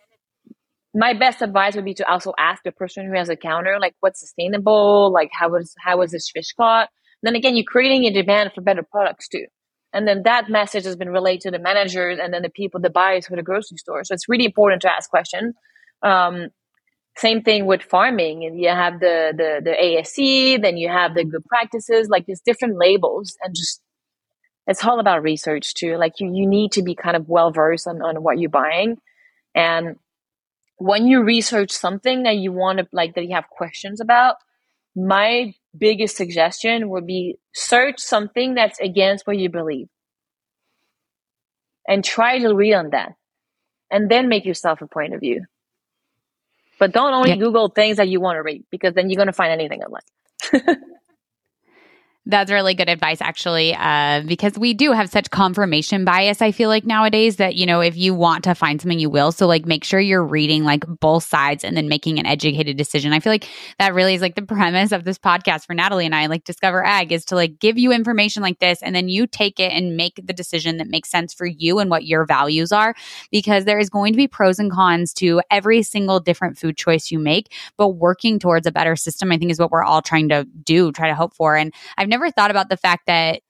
my 0.95 1.13
best 1.15 1.41
advice 1.41 1.77
would 1.77 1.85
be 1.85 1.95
to 1.95 2.11
also 2.11 2.33
ask 2.39 2.63
the 2.65 2.73
person 2.73 3.07
who 3.07 3.17
has 3.17 3.29
a 3.29 3.37
counter, 3.37 3.79
like 3.81 3.95
what's 4.01 4.21
sustainable, 4.21 5.13
like 5.13 5.31
how 5.33 5.51
was 5.51 5.75
how 5.79 5.99
was 5.99 6.11
this 6.11 6.31
fish 6.31 6.53
caught. 6.53 6.89
Then 7.23 7.37
again, 7.37 7.57
you're 7.57 7.65
creating 7.65 8.05
a 8.05 8.13
demand 8.13 8.53
for 8.55 8.61
better 8.61 8.83
products 8.83 9.29
too. 9.29 9.47
And 9.93 10.07
then 10.07 10.23
that 10.25 10.49
message 10.49 10.85
has 10.85 10.97
been 10.97 11.11
relayed 11.11 11.41
to 11.43 11.51
the 11.51 11.59
managers 11.59 12.19
and 12.23 12.33
then 12.33 12.43
the 12.43 12.51
people, 12.51 12.81
the 12.81 12.91
buyers 12.91 13.27
for 13.27 13.37
the 13.37 13.43
grocery 13.43 13.77
store. 13.77 14.05
So 14.05 14.15
it's 14.15 14.29
really 14.29 14.45
important 14.45 14.83
to 14.83 14.93
ask 14.93 15.11
questions. 15.11 15.55
Um, 16.03 16.49
same 17.17 17.43
thing 17.43 17.67
with 17.67 17.83
farming. 17.83 18.45
And 18.45 18.59
you 18.59 18.69
have 18.69 19.01
the, 19.01 19.35
the, 19.37 19.61
the 19.65 19.73
ASC, 19.73 20.63
then 20.63 20.77
you 20.77 20.89
have 20.89 21.15
the 21.15 21.25
good 21.25 21.45
practices, 21.45 22.09
like 22.09 22.27
there's 22.27 22.41
different 22.41 22.79
labels 22.79 23.37
and 23.43 23.55
just, 23.55 23.81
it's 24.67 24.85
all 24.85 25.01
about 25.01 25.23
research 25.23 25.75
too. 25.75 25.97
Like 25.97 26.21
you, 26.21 26.33
you 26.33 26.47
need 26.47 26.73
to 26.73 26.83
be 26.83 26.95
kind 26.95 27.17
of 27.17 27.29
well 27.29 27.51
versed 27.51 27.89
on, 27.89 28.01
on 28.01 28.23
what 28.23 28.39
you're 28.39 28.49
buying. 28.49 28.97
And 29.55 29.97
when 30.81 31.07
you 31.07 31.23
research 31.23 31.71
something 31.71 32.23
that 32.23 32.37
you 32.37 32.53
want 32.53 32.79
to 32.79 32.87
like 32.91 33.15
that 33.15 33.25
you 33.25 33.35
have 33.35 33.51
questions 33.51 34.01
about 34.01 34.37
my 34.97 35.53
biggest 35.77 36.17
suggestion 36.17 36.89
would 36.89 37.07
be 37.07 37.37
search 37.55 38.01
something 38.01 38.55
that's 38.55 38.81
against 38.81 39.27
what 39.27 39.37
you 39.37 39.51
believe. 39.51 39.89
And 41.87 42.03
try 42.03 42.39
to 42.39 42.55
read 42.55 42.75
on 42.75 42.91
that. 42.91 43.13
And 43.91 44.11
then 44.11 44.29
make 44.29 44.47
yourself 44.47 44.81
a 44.81 44.87
point 44.87 45.15
of 45.15 45.21
view. 45.21 45.45
But 46.79 46.93
don't 46.93 47.13
only 47.13 47.31
yeah. 47.31 47.37
google 47.37 47.69
things 47.69 47.99
that 47.99 48.09
you 48.09 48.21
want 48.21 48.37
to 48.37 48.43
read 48.43 48.65
because 48.71 48.95
then 48.95 49.11
you're 49.11 49.17
going 49.17 49.27
to 49.27 49.33
find 49.33 49.53
anything 49.53 49.83
online 49.83 50.77
That's 52.31 52.53
really 52.53 52.75
good 52.75 52.89
advice, 52.89 53.21
actually, 53.21 53.75
uh, 53.75 54.23
because 54.25 54.57
we 54.57 54.73
do 54.73 54.93
have 54.93 55.11
such 55.11 55.31
confirmation 55.31 56.05
bias. 56.05 56.41
I 56.41 56.53
feel 56.53 56.69
like 56.69 56.87
nowadays 56.87 57.37
that, 57.37 57.57
you 57.57 57.67
know, 57.67 57.81
if 57.81 57.97
you 57.97 58.15
want 58.15 58.45
to 58.45 58.55
find 58.55 58.81
something, 58.81 59.01
you 59.01 59.11
will. 59.11 59.33
So, 59.33 59.49
like, 59.49 59.67
make 59.67 59.83
sure 59.83 59.99
you're 59.99 60.25
reading 60.25 60.63
like 60.63 60.85
both 60.87 61.25
sides 61.25 61.65
and 61.65 61.77
then 61.77 61.89
making 61.89 62.21
an 62.21 62.27
educated 62.27 62.77
decision. 62.77 63.13
I 63.13 63.19
feel 63.19 63.33
like 63.33 63.49
that 63.81 63.95
really 63.95 64.15
is 64.15 64.21
like 64.21 64.37
the 64.37 64.43
premise 64.43 64.93
of 64.93 65.03
this 65.03 65.19
podcast 65.19 65.67
for 65.67 65.75
Natalie 65.75 66.07
and 66.07 66.15
I, 66.15 66.27
like 66.27 66.45
Discover 66.45 66.85
Ag, 66.85 67.11
is 67.11 67.25
to 67.27 67.35
like 67.35 67.59
give 67.59 67.77
you 67.77 67.91
information 67.91 68.45
like 68.45 68.61
this 68.61 68.81
and 68.81 68.95
then 68.95 69.09
you 69.09 69.27
take 69.27 69.59
it 69.59 69.73
and 69.73 69.97
make 69.97 70.21
the 70.25 70.33
decision 70.33 70.77
that 70.77 70.87
makes 70.87 71.11
sense 71.11 71.35
for 71.35 71.47
you 71.47 71.81
and 71.81 71.91
what 71.91 72.05
your 72.05 72.27
values 72.27 72.71
are. 72.71 72.95
Because 73.33 73.65
there 73.65 73.81
is 73.81 73.91
going 73.91 74.13
to 74.13 74.17
be 74.17 74.29
pros 74.29 74.61
and 74.61 74.71
cons 74.71 75.13
to 75.15 75.43
every 75.51 75.83
single 75.83 76.21
different 76.21 76.59
food 76.59 76.77
choice 76.77 77.11
you 77.11 77.19
make, 77.19 77.53
but 77.77 77.89
working 77.89 78.39
towards 78.39 78.69
a 78.69 78.73
better 78.73 78.95
system, 78.95 79.33
I 79.33 79.37
think, 79.37 79.51
is 79.51 79.59
what 79.59 79.73
we're 79.73 79.83
all 79.83 80.01
trying 80.01 80.29
to 80.29 80.47
do, 80.63 80.93
try 80.93 81.09
to 81.09 81.15
hope 81.17 81.35
for. 81.35 81.57
And 81.57 81.75
I've 81.99 82.07
never 82.07 82.20
thought 82.29 82.51
about 82.51 82.69
the 82.69 82.77
fact 82.77 83.07
that 83.07 83.41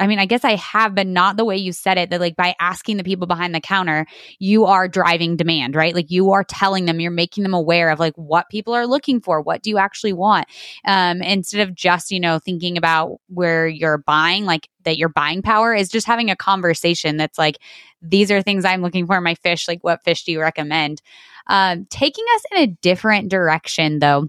I 0.00 0.06
mean, 0.06 0.18
I 0.18 0.26
guess 0.26 0.44
I 0.44 0.54
have, 0.56 0.94
but 0.94 1.06
not 1.06 1.36
the 1.36 1.44
way 1.44 1.56
you 1.56 1.72
said 1.72 1.98
it. 1.98 2.10
That 2.10 2.20
like 2.20 2.36
by 2.36 2.54
asking 2.60 2.96
the 2.96 3.04
people 3.04 3.26
behind 3.26 3.54
the 3.54 3.60
counter, 3.60 4.06
you 4.38 4.64
are 4.66 4.88
driving 4.88 5.36
demand, 5.36 5.74
right? 5.74 5.94
Like 5.94 6.10
you 6.10 6.32
are 6.32 6.44
telling 6.44 6.84
them, 6.84 7.00
you're 7.00 7.10
making 7.10 7.42
them 7.42 7.54
aware 7.54 7.90
of 7.90 7.98
like 7.98 8.14
what 8.14 8.48
people 8.48 8.74
are 8.74 8.86
looking 8.86 9.20
for. 9.20 9.40
What 9.40 9.62
do 9.62 9.70
you 9.70 9.78
actually 9.78 10.12
want? 10.12 10.46
Um, 10.84 11.20
instead 11.22 11.66
of 11.66 11.74
just, 11.74 12.10
you 12.10 12.20
know, 12.20 12.38
thinking 12.38 12.76
about 12.76 13.18
where 13.28 13.66
you're 13.66 13.98
buying, 13.98 14.44
like 14.44 14.68
that 14.84 14.98
your 14.98 15.08
buying 15.08 15.42
power 15.42 15.74
is 15.74 15.88
just 15.88 16.06
having 16.06 16.30
a 16.30 16.36
conversation 16.36 17.16
that's 17.16 17.38
like, 17.38 17.58
these 18.00 18.30
are 18.30 18.42
things 18.42 18.64
I'm 18.64 18.82
looking 18.82 19.06
for 19.06 19.16
in 19.16 19.24
my 19.24 19.34
fish. 19.34 19.66
Like, 19.66 19.82
what 19.82 20.04
fish 20.04 20.24
do 20.24 20.32
you 20.32 20.40
recommend? 20.40 21.02
Um, 21.48 21.86
taking 21.90 22.24
us 22.34 22.42
in 22.52 22.62
a 22.62 22.66
different 22.82 23.30
direction 23.30 23.98
though 23.98 24.28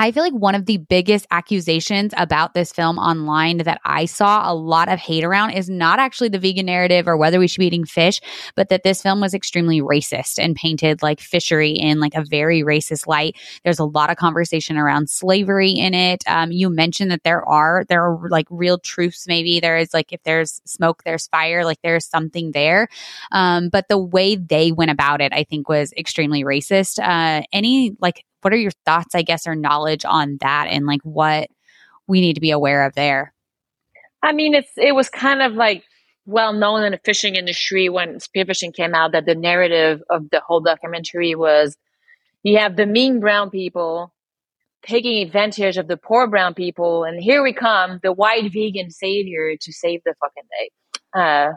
I 0.00 0.12
feel 0.12 0.22
like 0.22 0.32
one 0.32 0.54
of 0.54 0.66
the 0.66 0.76
biggest 0.76 1.26
accusations 1.32 2.14
about 2.16 2.54
this 2.54 2.72
film 2.72 2.98
online 2.98 3.58
that 3.58 3.80
I 3.84 4.04
saw 4.04 4.50
a 4.50 4.54
lot 4.54 4.88
of 4.88 5.00
hate 5.00 5.24
around 5.24 5.50
is 5.50 5.68
not 5.68 5.98
actually 5.98 6.28
the 6.28 6.38
vegan 6.38 6.66
narrative 6.66 7.08
or 7.08 7.16
whether 7.16 7.40
we 7.40 7.48
should 7.48 7.58
be 7.58 7.66
eating 7.66 7.84
fish, 7.84 8.20
but 8.54 8.68
that 8.68 8.84
this 8.84 9.02
film 9.02 9.20
was 9.20 9.34
extremely 9.34 9.80
racist 9.80 10.38
and 10.38 10.54
painted 10.54 11.02
like 11.02 11.18
fishery 11.18 11.72
in 11.72 11.98
like 11.98 12.14
a 12.14 12.22
very 12.24 12.62
racist 12.62 13.08
light. 13.08 13.36
There's 13.64 13.80
a 13.80 13.84
lot 13.84 14.08
of 14.08 14.16
conversation 14.16 14.76
around 14.78 15.10
slavery 15.10 15.72
in 15.72 15.94
it. 15.94 16.22
Um, 16.28 16.52
you 16.52 16.70
mentioned 16.70 17.10
that 17.10 17.24
there 17.24 17.44
are 17.48 17.84
there 17.88 18.04
are 18.04 18.28
like 18.28 18.46
real 18.50 18.78
truths. 18.78 19.26
Maybe 19.26 19.58
there 19.58 19.78
is 19.78 19.92
like 19.92 20.12
if 20.12 20.22
there's 20.22 20.60
smoke, 20.64 21.02
there's 21.02 21.26
fire. 21.26 21.64
Like 21.64 21.78
there's 21.82 22.06
something 22.06 22.52
there. 22.52 22.86
Um, 23.32 23.68
but 23.68 23.88
the 23.88 23.98
way 23.98 24.36
they 24.36 24.70
went 24.70 24.92
about 24.92 25.20
it, 25.20 25.32
I 25.32 25.42
think, 25.42 25.68
was 25.68 25.92
extremely 25.94 26.44
racist. 26.44 27.00
Uh, 27.02 27.42
any 27.52 27.96
like 28.00 28.24
what 28.42 28.52
are 28.52 28.56
your 28.58 28.72
thoughts, 28.84 29.14
I 29.14 29.22
guess, 29.22 29.46
or 29.46 29.54
knowledge 29.54 30.04
on 30.04 30.38
that 30.40 30.68
and 30.70 30.86
like 30.86 31.00
what 31.02 31.48
we 32.06 32.20
need 32.20 32.34
to 32.34 32.40
be 32.40 32.50
aware 32.50 32.84
of 32.84 32.94
there? 32.94 33.32
I 34.22 34.32
mean, 34.32 34.54
it's 34.54 34.72
it 34.76 34.94
was 34.94 35.08
kind 35.08 35.42
of 35.42 35.54
like 35.54 35.84
well 36.26 36.52
known 36.52 36.82
in 36.82 36.92
the 36.92 37.00
fishing 37.04 37.36
industry 37.36 37.88
when 37.88 38.18
spearfishing 38.18 38.74
came 38.74 38.94
out 38.94 39.12
that 39.12 39.26
the 39.26 39.34
narrative 39.34 40.02
of 40.10 40.28
the 40.30 40.40
whole 40.40 40.60
documentary 40.60 41.34
was 41.34 41.76
you 42.42 42.58
have 42.58 42.76
the 42.76 42.86
mean 42.86 43.20
brown 43.20 43.50
people 43.50 44.12
taking 44.82 45.22
advantage 45.22 45.76
of 45.76 45.88
the 45.88 45.96
poor 45.96 46.26
brown 46.26 46.54
people, 46.54 47.04
and 47.04 47.20
here 47.20 47.42
we 47.42 47.52
come, 47.52 47.98
the 48.02 48.12
white 48.12 48.52
vegan 48.52 48.90
savior 48.90 49.56
to 49.60 49.72
save 49.72 50.00
the 50.04 50.14
fucking 50.20 50.48
day. 50.58 50.70
Uh, 51.14 51.52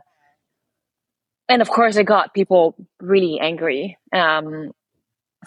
and 1.48 1.62
of 1.62 1.70
course, 1.70 1.98
it 1.98 2.06
got 2.06 2.34
people 2.34 2.76
really 3.00 3.40
angry. 3.40 3.98
Um, 4.14 4.72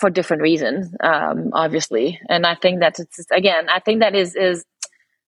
for 0.01 0.11
different 0.11 0.43
reasons, 0.43 0.93
um, 1.03 1.51
obviously. 1.53 2.21
And 2.29 2.47
I 2.47 2.55
think 2.55 2.81
that's 2.81 3.01
it's, 3.01 3.27
again, 3.31 3.69
I 3.69 3.81
think 3.81 4.01
that 4.01 4.15
is 4.15 4.35
is 4.35 4.65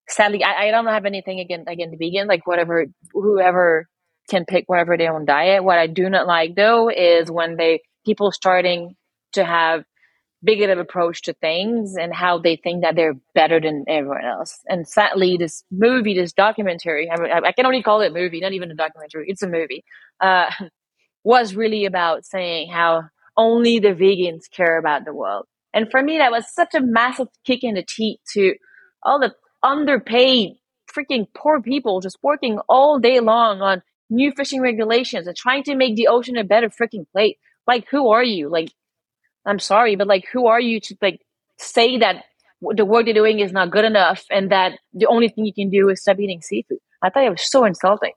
sadly, 0.09 0.43
I, 0.43 0.67
I 0.67 0.71
don't 0.71 0.85
have 0.87 1.05
anything 1.05 1.39
against 1.39 1.69
again 1.69 1.91
to 1.91 1.97
begin 1.97 2.27
like 2.27 2.45
whatever 2.45 2.85
whoever 3.11 3.87
can 4.29 4.45
pick 4.45 4.65
whatever 4.67 4.97
their 4.97 5.13
own 5.13 5.25
diet. 5.25 5.63
What 5.63 5.77
I 5.77 5.87
do 5.87 6.09
not 6.09 6.27
like 6.27 6.55
though 6.55 6.89
is 6.89 7.31
when 7.31 7.55
they 7.55 7.81
people 8.05 8.31
starting 8.31 8.95
to 9.33 9.43
have 9.43 9.83
bigoted 10.43 10.77
approach 10.77 11.23
to 11.23 11.33
things 11.33 11.95
and 11.99 12.13
how 12.13 12.37
they 12.37 12.55
think 12.55 12.83
that 12.83 12.95
they're 12.95 13.15
better 13.33 13.59
than 13.59 13.85
everyone 13.87 14.23
else. 14.23 14.59
And 14.67 14.87
sadly, 14.87 15.35
this 15.37 15.63
movie, 15.71 16.13
this 16.13 16.31
documentary, 16.31 17.09
I, 17.09 17.39
I 17.39 17.51
can 17.51 17.65
only 17.65 17.81
call 17.81 18.01
it 18.01 18.13
movie, 18.13 18.39
not 18.39 18.53
even 18.53 18.69
a 18.71 18.75
documentary. 18.75 19.25
It's 19.27 19.41
a 19.41 19.47
movie. 19.47 19.83
Uh, 20.19 20.49
was 21.23 21.55
really 21.55 21.83
about 21.83 22.25
saying 22.25 22.69
how 22.71 23.03
only 23.37 23.79
the 23.79 23.89
vegans 23.89 24.49
care 24.51 24.77
about 24.77 25.05
the 25.05 25.13
world. 25.13 25.45
And 25.73 25.89
for 25.91 26.01
me, 26.01 26.17
that 26.17 26.31
was 26.31 26.51
such 26.51 26.73
a 26.73 26.81
massive 26.81 27.27
kick 27.45 27.63
in 27.63 27.75
the 27.75 27.85
teeth 27.87 28.19
to 28.33 28.55
all 29.03 29.19
the 29.19 29.33
underpaid 29.63 30.53
freaking 30.91 31.27
poor 31.35 31.61
people 31.61 31.99
just 32.01 32.17
working 32.23 32.59
all 32.67 32.99
day 32.99 33.19
long 33.19 33.61
on 33.61 33.81
new 34.09 34.31
fishing 34.31 34.61
regulations 34.61 35.27
and 35.27 35.35
trying 35.35 35.63
to 35.63 35.75
make 35.75 35.95
the 35.95 36.07
ocean 36.07 36.37
a 36.37 36.43
better 36.43 36.69
freaking 36.69 37.05
place. 37.11 37.35
Like, 37.67 37.87
who 37.91 38.09
are 38.09 38.23
you? 38.23 38.49
Like, 38.49 38.71
I'm 39.45 39.59
sorry, 39.59 39.95
but 39.95 40.07
like, 40.07 40.25
who 40.31 40.47
are 40.47 40.59
you 40.59 40.79
to 40.79 40.95
like 41.01 41.21
say 41.57 41.97
that 41.99 42.23
the 42.61 42.85
work 42.85 43.05
they're 43.05 43.13
doing 43.13 43.39
is 43.39 43.51
not 43.51 43.71
good 43.71 43.85
enough 43.85 44.23
and 44.31 44.51
that 44.51 44.79
the 44.93 45.07
only 45.07 45.29
thing 45.29 45.45
you 45.45 45.53
can 45.53 45.69
do 45.69 45.89
is 45.89 46.01
stop 46.01 46.19
eating 46.19 46.41
seafood. 46.41 46.79
I 47.03 47.09
thought 47.09 47.25
it 47.25 47.29
was 47.29 47.51
so 47.51 47.65
insulting. 47.65 48.13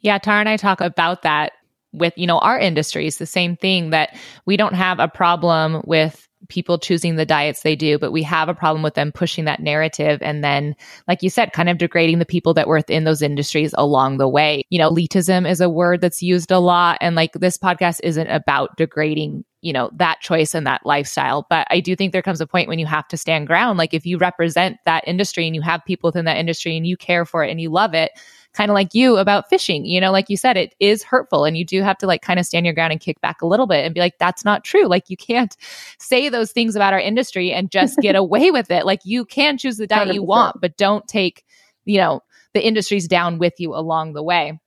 Yeah, 0.00 0.18
Tara 0.18 0.40
and 0.40 0.48
I 0.48 0.56
talk 0.56 0.80
about 0.80 1.22
that 1.22 1.52
with, 1.92 2.12
you 2.16 2.26
know, 2.26 2.38
our 2.38 2.58
industries, 2.58 3.18
the 3.18 3.26
same 3.26 3.56
thing 3.56 3.90
that 3.90 4.16
we 4.46 4.56
don't 4.56 4.74
have 4.74 4.98
a 4.98 5.08
problem 5.08 5.82
with 5.84 6.28
people 6.48 6.78
choosing 6.78 7.16
the 7.16 7.26
diets 7.26 7.62
they 7.62 7.76
do, 7.76 7.98
but 7.98 8.12
we 8.12 8.22
have 8.22 8.48
a 8.48 8.54
problem 8.54 8.82
with 8.82 8.94
them 8.94 9.12
pushing 9.12 9.44
that 9.44 9.60
narrative 9.60 10.20
and 10.22 10.42
then, 10.42 10.74
like 11.06 11.22
you 11.22 11.30
said, 11.30 11.52
kind 11.52 11.68
of 11.68 11.78
degrading 11.78 12.18
the 12.18 12.24
people 12.24 12.54
that 12.54 12.66
were 12.66 12.76
within 12.76 13.04
those 13.04 13.22
industries 13.22 13.74
along 13.76 14.16
the 14.16 14.28
way. 14.28 14.62
You 14.70 14.78
know, 14.78 14.90
elitism 14.90 15.48
is 15.48 15.60
a 15.60 15.68
word 15.68 16.00
that's 16.00 16.22
used 16.22 16.50
a 16.50 16.58
lot. 16.58 16.98
And 17.00 17.14
like 17.14 17.32
this 17.34 17.58
podcast 17.58 18.00
isn't 18.02 18.28
about 18.28 18.76
degrading 18.76 19.44
you 19.62 19.74
know 19.74 19.90
that 19.94 20.20
choice 20.20 20.54
and 20.54 20.66
that 20.66 20.80
lifestyle 20.86 21.46
but 21.50 21.66
i 21.70 21.80
do 21.80 21.94
think 21.94 22.12
there 22.12 22.22
comes 22.22 22.40
a 22.40 22.46
point 22.46 22.66
when 22.66 22.78
you 22.78 22.86
have 22.86 23.06
to 23.06 23.16
stand 23.18 23.46
ground 23.46 23.78
like 23.78 23.92
if 23.92 24.06
you 24.06 24.16
represent 24.16 24.78
that 24.86 25.06
industry 25.06 25.46
and 25.46 25.54
you 25.54 25.60
have 25.60 25.84
people 25.84 26.08
within 26.08 26.24
that 26.24 26.38
industry 26.38 26.78
and 26.78 26.86
you 26.86 26.96
care 26.96 27.26
for 27.26 27.44
it 27.44 27.50
and 27.50 27.60
you 27.60 27.68
love 27.68 27.92
it 27.92 28.10
kind 28.52 28.70
of 28.70 28.74
like 28.74 28.94
you 28.94 29.16
about 29.16 29.48
fishing. 29.48 29.84
You 29.84 30.00
know, 30.00 30.10
like 30.10 30.28
you 30.28 30.36
said, 30.36 30.56
it 30.56 30.74
is 30.80 31.02
hurtful 31.02 31.44
and 31.44 31.56
you 31.56 31.64
do 31.64 31.82
have 31.82 31.98
to 31.98 32.06
like 32.06 32.22
kind 32.22 32.40
of 32.40 32.46
stand 32.46 32.66
your 32.66 32.74
ground 32.74 32.92
and 32.92 33.00
kick 33.00 33.20
back 33.20 33.42
a 33.42 33.46
little 33.46 33.66
bit 33.66 33.84
and 33.84 33.94
be 33.94 34.00
like, 34.00 34.18
that's 34.18 34.44
not 34.44 34.64
true. 34.64 34.86
Like 34.86 35.08
you 35.08 35.16
can't 35.16 35.56
say 35.98 36.28
those 36.28 36.52
things 36.52 36.76
about 36.76 36.92
our 36.92 37.00
industry 37.00 37.52
and 37.52 37.70
just 37.70 37.98
get 37.98 38.14
away 38.16 38.50
with 38.50 38.70
it. 38.70 38.84
Like 38.86 39.00
you 39.04 39.24
can 39.24 39.58
choose 39.58 39.76
the 39.76 39.86
diet 39.86 40.08
100%. 40.08 40.14
you 40.14 40.22
want, 40.22 40.60
but 40.60 40.76
don't 40.76 41.06
take, 41.06 41.44
you 41.84 41.98
know, 41.98 42.22
the 42.54 42.66
industries 42.66 43.06
down 43.06 43.38
with 43.38 43.54
you 43.58 43.74
along 43.74 44.14
the 44.14 44.22
way. 44.22 44.58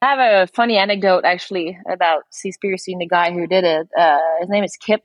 I 0.00 0.06
have 0.06 0.18
a 0.18 0.52
funny 0.52 0.76
anecdote 0.76 1.24
actually 1.24 1.78
about 1.90 2.22
Seaspiracy 2.32 2.88
and 2.88 3.00
the 3.00 3.08
guy 3.08 3.32
who 3.32 3.46
did 3.46 3.64
it. 3.64 3.88
Uh, 3.96 4.18
his 4.40 4.48
name 4.48 4.64
is 4.64 4.76
Kip 4.76 5.02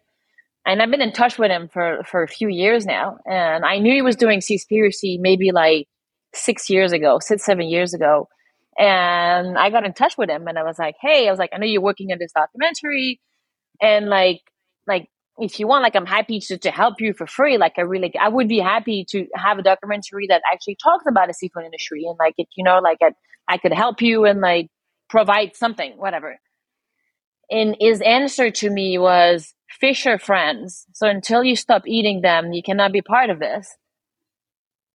and 0.68 0.82
I've 0.82 0.92
been 0.92 1.02
in 1.02 1.14
touch 1.14 1.40
with 1.40 1.50
him 1.50 1.70
for 1.70 2.04
for 2.04 2.24
a 2.24 2.28
few 2.28 2.50
years 2.50 2.86
now. 2.86 3.18
And 3.26 3.66
I 3.66 3.80
knew 3.80 3.94
he 3.94 4.02
was 4.02 4.18
doing 4.18 4.42
Seaspiracy 4.42 5.18
maybe 5.20 5.52
like 5.52 5.88
six 6.34 6.70
years 6.70 6.92
ago, 6.92 7.20
six, 7.20 7.46
seven 7.46 7.68
years 7.68 7.94
ago. 7.94 8.28
And 8.78 9.58
I 9.58 9.70
got 9.70 9.86
in 9.86 9.94
touch 9.94 10.18
with 10.18 10.30
him 10.30 10.48
and 10.48 10.58
I 10.58 10.64
was 10.64 10.78
like, 10.78 10.96
Hey, 11.02 11.28
I 11.28 11.32
was 11.32 11.40
like, 11.40 11.50
I 11.54 11.58
know 11.58 11.66
you're 11.66 11.82
working 11.82 12.12
on 12.12 12.20
this 12.20 12.32
documentary 12.34 13.20
and 13.82 14.08
like, 14.08 14.42
like, 14.86 15.10
if 15.40 15.60
you 15.60 15.68
want, 15.68 15.84
like, 15.84 15.96
I'm 15.96 16.06
happy 16.06 16.40
to, 16.40 16.58
to 16.58 16.72
help 16.72 17.00
you 17.00 17.14
for 17.14 17.28
free. 17.28 17.58
Like, 17.58 17.74
I 17.78 17.82
really, 17.82 18.12
I 18.20 18.28
would 18.28 18.48
be 18.48 18.60
happy 18.60 19.06
to 19.10 19.28
have 19.36 19.60
a 19.60 19.62
documentary 19.62 20.28
that 20.30 20.42
actually 20.52 20.78
talks 20.82 21.06
about 21.08 21.28
the 21.28 21.34
seafood 21.34 21.66
industry 21.66 22.06
and 22.06 22.16
like 22.20 22.34
it, 22.38 22.48
you 22.56 22.64
know, 22.64 22.80
like 22.80 22.98
I, 23.04 23.12
I 23.48 23.58
could 23.58 23.74
help 23.74 24.02
you 24.02 24.26
and 24.26 24.42
like 24.42 24.70
provide 25.10 25.56
something, 25.56 25.94
whatever. 25.98 26.40
And 27.50 27.76
his 27.80 28.02
answer 28.02 28.50
to 28.50 28.70
me 28.70 28.98
was, 28.98 29.54
fish 29.70 30.06
are 30.06 30.20
friends. 30.20 30.86
So 30.94 31.08
until 31.08 31.44
you 31.44 31.56
stop 31.56 31.84
eating 31.86 32.22
them, 32.22 32.52
you 32.52 32.64
cannot 32.64 32.92
be 32.92 33.02
part 33.02 33.30
of 33.30 33.40
this. 33.40 33.76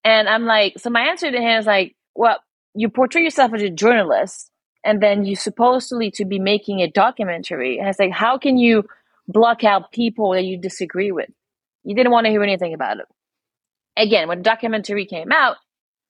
And 0.05 0.29
I'm 0.29 0.45
like, 0.45 0.79
so 0.79 0.91
my 0.91 1.03
answer 1.03 1.31
to 1.31 1.41
him 1.41 1.61
is 1.61 1.67
like, 1.67 1.95
well, 2.15 2.39
you 2.75 2.89
portray 2.89 3.23
yourself 3.23 3.53
as 3.55 3.63
a 3.63 3.71
journalist 3.71 4.51
and 4.85 5.03
then 5.03 5.25
you 5.25 5.37
supposedly 5.37 6.11
to 6.13 6.25
be 6.25 6.39
making 6.39 6.81
a 6.81 6.91
documentary. 6.91 7.79
And 7.79 7.89
it's 7.89 7.99
like, 7.99 8.13
how 8.13 8.39
can 8.39 8.57
you 8.57 8.85
block 9.29 9.65
out 9.65 9.93
people 9.93 10.33
that 10.33 10.45
you 10.45 10.59
disagree 10.59 11.13
with? 11.13 11.31
You 11.85 11.95
didn't 11.95 12.13
want 12.13 12.27
to 12.27 12.31
hear 12.31 12.43
anything 12.43 12.75
about 12.75 12.99
it. 12.99 13.07
Again, 13.97 14.29
when 14.29 14.39
the 14.39 14.45
documentary 14.45 15.07
came 15.07 15.31
out, 15.31 15.57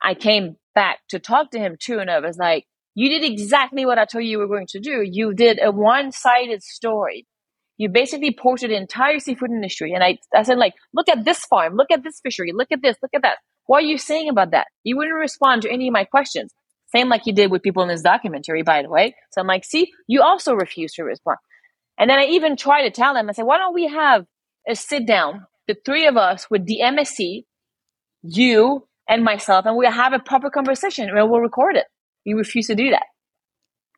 I 0.00 0.14
came 0.14 0.56
back 0.74 1.00
to 1.10 1.18
talk 1.18 1.50
to 1.50 1.58
him 1.58 1.76
too, 1.78 1.98
and 1.98 2.10
I 2.10 2.20
was 2.20 2.38
like, 2.38 2.64
you 2.94 3.08
did 3.08 3.24
exactly 3.24 3.86
what 3.86 3.98
I 3.98 4.04
told 4.04 4.24
you 4.24 4.30
you 4.30 4.38
were 4.38 4.48
going 4.48 4.66
to 4.68 4.80
do. 4.80 5.02
You 5.02 5.34
did 5.34 5.58
a 5.62 5.70
one 5.70 6.12
sided 6.12 6.62
story. 6.62 7.26
You 7.78 7.88
basically 7.88 8.32
portrayed 8.32 8.70
the 8.70 8.76
entire 8.76 9.18
seafood 9.18 9.50
industry. 9.50 9.92
And 9.94 10.04
I, 10.04 10.18
I 10.34 10.42
said, 10.42 10.58
like, 10.58 10.74
look 10.92 11.08
at 11.08 11.24
this 11.24 11.44
farm, 11.46 11.74
look 11.74 11.90
at 11.90 12.02
this 12.02 12.20
fishery, 12.22 12.52
look 12.54 12.68
at 12.70 12.82
this, 12.82 12.96
look 13.02 13.12
at 13.14 13.22
that. 13.22 13.38
What 13.66 13.84
are 13.84 13.86
you 13.86 13.98
saying 13.98 14.28
about 14.28 14.50
that? 14.50 14.66
You 14.84 14.96
wouldn't 14.96 15.16
respond 15.16 15.62
to 15.62 15.70
any 15.70 15.88
of 15.88 15.92
my 15.92 16.04
questions. 16.04 16.52
Same 16.94 17.08
like 17.08 17.22
you 17.26 17.32
did 17.32 17.50
with 17.50 17.62
people 17.62 17.82
in 17.82 17.88
this 17.88 18.02
documentary, 18.02 18.62
by 18.62 18.82
the 18.82 18.90
way. 18.90 19.14
So 19.30 19.40
I'm 19.40 19.46
like, 19.46 19.64
see, 19.64 19.90
you 20.06 20.22
also 20.22 20.54
refuse 20.54 20.92
to 20.94 21.04
respond. 21.04 21.38
And 21.98 22.10
then 22.10 22.18
I 22.18 22.24
even 22.24 22.56
try 22.56 22.82
to 22.82 22.90
tell 22.90 23.14
them, 23.14 23.28
I 23.28 23.32
say, 23.32 23.42
why 23.42 23.58
don't 23.58 23.74
we 23.74 23.88
have 23.88 24.26
a 24.68 24.74
sit 24.74 25.06
down, 25.06 25.46
the 25.68 25.76
three 25.84 26.06
of 26.06 26.16
us 26.16 26.50
with 26.50 26.66
the 26.66 26.80
MSC, 26.82 27.44
you 28.22 28.86
and 29.08 29.24
myself, 29.24 29.66
and 29.66 29.76
we'll 29.76 29.90
have 29.90 30.12
a 30.12 30.18
proper 30.18 30.50
conversation 30.50 31.08
and 31.08 31.30
we'll 31.30 31.40
record 31.40 31.76
it. 31.76 31.86
You 32.24 32.36
refuse 32.36 32.66
to 32.68 32.74
do 32.74 32.90
that. 32.90 33.06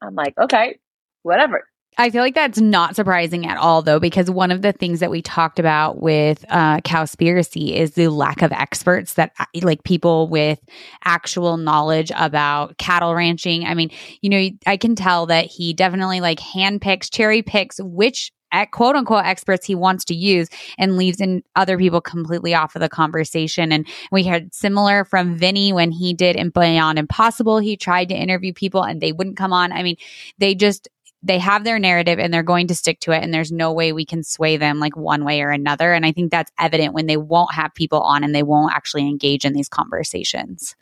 I'm 0.02 0.14
like, 0.14 0.34
okay, 0.38 0.78
whatever. 1.22 1.64
I 1.96 2.10
feel 2.10 2.22
like 2.22 2.34
that's 2.34 2.60
not 2.60 2.96
surprising 2.96 3.46
at 3.46 3.56
all, 3.56 3.82
though, 3.82 4.00
because 4.00 4.30
one 4.30 4.50
of 4.50 4.62
the 4.62 4.72
things 4.72 5.00
that 5.00 5.10
we 5.10 5.22
talked 5.22 5.58
about 5.58 6.02
with 6.02 6.44
uh, 6.48 6.80
Cowspiracy 6.80 7.74
is 7.74 7.92
the 7.92 8.08
lack 8.08 8.42
of 8.42 8.50
experts 8.52 9.14
that, 9.14 9.32
uh, 9.38 9.44
like, 9.62 9.84
people 9.84 10.28
with 10.28 10.58
actual 11.04 11.56
knowledge 11.56 12.10
about 12.16 12.76
cattle 12.78 13.14
ranching. 13.14 13.64
I 13.64 13.74
mean, 13.74 13.90
you 14.22 14.30
know, 14.30 14.48
I 14.66 14.76
can 14.76 14.96
tell 14.96 15.26
that 15.26 15.46
he 15.46 15.72
definitely 15.72 16.20
like 16.20 16.40
handpicks, 16.40 17.10
cherry 17.10 17.42
picks 17.42 17.78
which 17.80 18.32
at 18.54 18.70
quote 18.70 18.94
unquote 18.94 19.24
experts 19.24 19.66
he 19.66 19.74
wants 19.74 20.04
to 20.06 20.14
use 20.14 20.48
and 20.78 20.96
leaves 20.96 21.20
in 21.20 21.42
other 21.56 21.76
people 21.76 22.00
completely 22.00 22.54
off 22.54 22.76
of 22.76 22.80
the 22.80 22.88
conversation. 22.88 23.72
And 23.72 23.86
we 24.12 24.24
heard 24.24 24.54
similar 24.54 25.04
from 25.04 25.36
Vinnie 25.36 25.72
when 25.72 25.90
he 25.90 26.14
did 26.14 26.36
Beyond 26.54 26.98
Impossible. 26.98 27.58
He 27.58 27.76
tried 27.76 28.08
to 28.10 28.14
interview 28.14 28.52
people 28.52 28.82
and 28.82 29.00
they 29.00 29.12
wouldn't 29.12 29.36
come 29.36 29.52
on. 29.52 29.72
I 29.72 29.82
mean, 29.82 29.96
they 30.38 30.54
just 30.54 30.88
they 31.24 31.38
have 31.38 31.64
their 31.64 31.78
narrative 31.78 32.18
and 32.18 32.32
they're 32.32 32.42
going 32.42 32.68
to 32.68 32.74
stick 32.74 33.00
to 33.00 33.12
it 33.12 33.22
and 33.22 33.32
there's 33.32 33.50
no 33.50 33.72
way 33.72 33.92
we 33.92 34.04
can 34.04 34.22
sway 34.22 34.56
them 34.56 34.78
like 34.78 34.96
one 34.96 35.24
way 35.24 35.40
or 35.40 35.50
another 35.50 35.92
and 35.92 36.06
i 36.06 36.12
think 36.12 36.30
that's 36.30 36.52
evident 36.58 36.94
when 36.94 37.06
they 37.06 37.16
won't 37.16 37.52
have 37.52 37.74
people 37.74 38.00
on 38.00 38.22
and 38.22 38.34
they 38.34 38.42
won't 38.42 38.74
actually 38.74 39.08
engage 39.08 39.44
in 39.44 39.52
these 39.52 39.68
conversations 39.68 40.76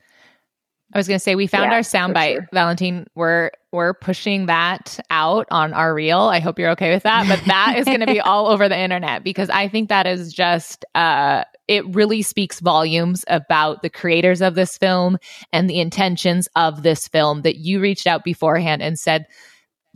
I 0.95 0.99
was 0.99 1.09
going 1.09 1.17
to 1.17 1.23
say 1.23 1.35
we 1.35 1.47
found 1.47 1.71
yeah, 1.71 1.77
our 1.77 1.81
soundbite, 1.81 2.35
sure. 2.35 2.49
Valentine. 2.53 3.07
We're 3.15 3.51
we're 3.73 3.95
pushing 3.95 4.47
that 4.47 5.01
out 5.09 5.47
on 5.51 5.73
our 5.73 5.95
reel. 5.95 6.19
I 6.19 6.39
hope 6.39 6.59
you're 6.59 6.71
okay 6.73 6.93
with 6.93 7.05
that, 7.05 7.27
but 7.27 7.43
that 7.47 7.77
is 7.79 7.87
going 7.87 8.01
to 8.01 8.07
be 8.07 8.21
all 8.21 8.49
over 8.49 8.69
the 8.69 8.79
internet 8.79 9.25
because 9.25 9.49
I 9.49 9.69
think 9.69 9.89
that 9.89 10.07
is 10.07 10.33
just 10.33 10.85
uh 10.95 11.45
it 11.69 11.87
really 11.95 12.21
speaks 12.21 12.61
volumes 12.61 13.25
about 13.29 13.83
the 13.83 13.89
creators 13.89 14.43
of 14.43 14.55
this 14.55 14.77
film 14.77 15.17
and 15.53 15.71
the 15.71 15.81
intentions 15.81 16.49
of 16.57 16.83
this 16.83 17.09
film 17.09 17.43
that 17.43 17.57
you 17.57 17.81
reached 17.81 18.07
out 18.07 18.25
beforehand 18.25 18.83
and 18.83 18.99
said 18.99 19.27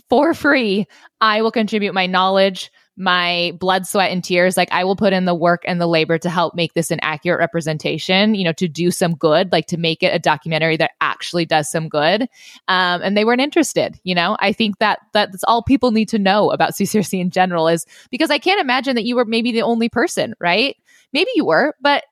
for 0.08 0.34
free, 0.34 0.86
I 1.20 1.42
will 1.42 1.50
contribute 1.50 1.94
my 1.94 2.06
knowledge, 2.06 2.70
my 2.96 3.52
blood, 3.60 3.86
sweat, 3.86 4.10
and 4.10 4.24
tears. 4.24 4.56
Like 4.56 4.72
I 4.72 4.84
will 4.84 4.96
put 4.96 5.12
in 5.12 5.26
the 5.26 5.34
work 5.34 5.62
and 5.66 5.80
the 5.80 5.86
labor 5.86 6.16
to 6.18 6.30
help 6.30 6.54
make 6.54 6.72
this 6.72 6.90
an 6.90 6.98
accurate 7.02 7.38
representation, 7.38 8.34
you 8.34 8.44
know, 8.44 8.52
to 8.54 8.68
do 8.68 8.90
some 8.90 9.14
good, 9.14 9.52
like 9.52 9.66
to 9.66 9.76
make 9.76 10.02
it 10.02 10.14
a 10.14 10.18
documentary 10.18 10.76
that 10.78 10.92
actually 11.00 11.44
does 11.44 11.70
some 11.70 11.88
good. 11.88 12.22
Um, 12.68 13.02
and 13.02 13.16
they 13.16 13.24
weren't 13.24 13.42
interested, 13.42 14.00
you 14.02 14.14
know, 14.14 14.36
I 14.40 14.52
think 14.52 14.78
that 14.78 15.00
that's 15.12 15.44
all 15.44 15.62
people 15.62 15.90
need 15.90 16.08
to 16.10 16.18
know 16.18 16.50
about 16.50 16.72
Seaspiracy 16.74 17.20
in 17.20 17.30
general 17.30 17.68
is 17.68 17.84
because 18.10 18.30
I 18.30 18.38
can't 18.38 18.60
imagine 18.60 18.94
that 18.96 19.04
you 19.04 19.16
were 19.16 19.26
maybe 19.26 19.52
the 19.52 19.62
only 19.62 19.88
person, 19.88 20.34
right? 20.40 20.76
Maybe 21.12 21.30
you 21.34 21.44
were, 21.44 21.74
but 21.80 22.04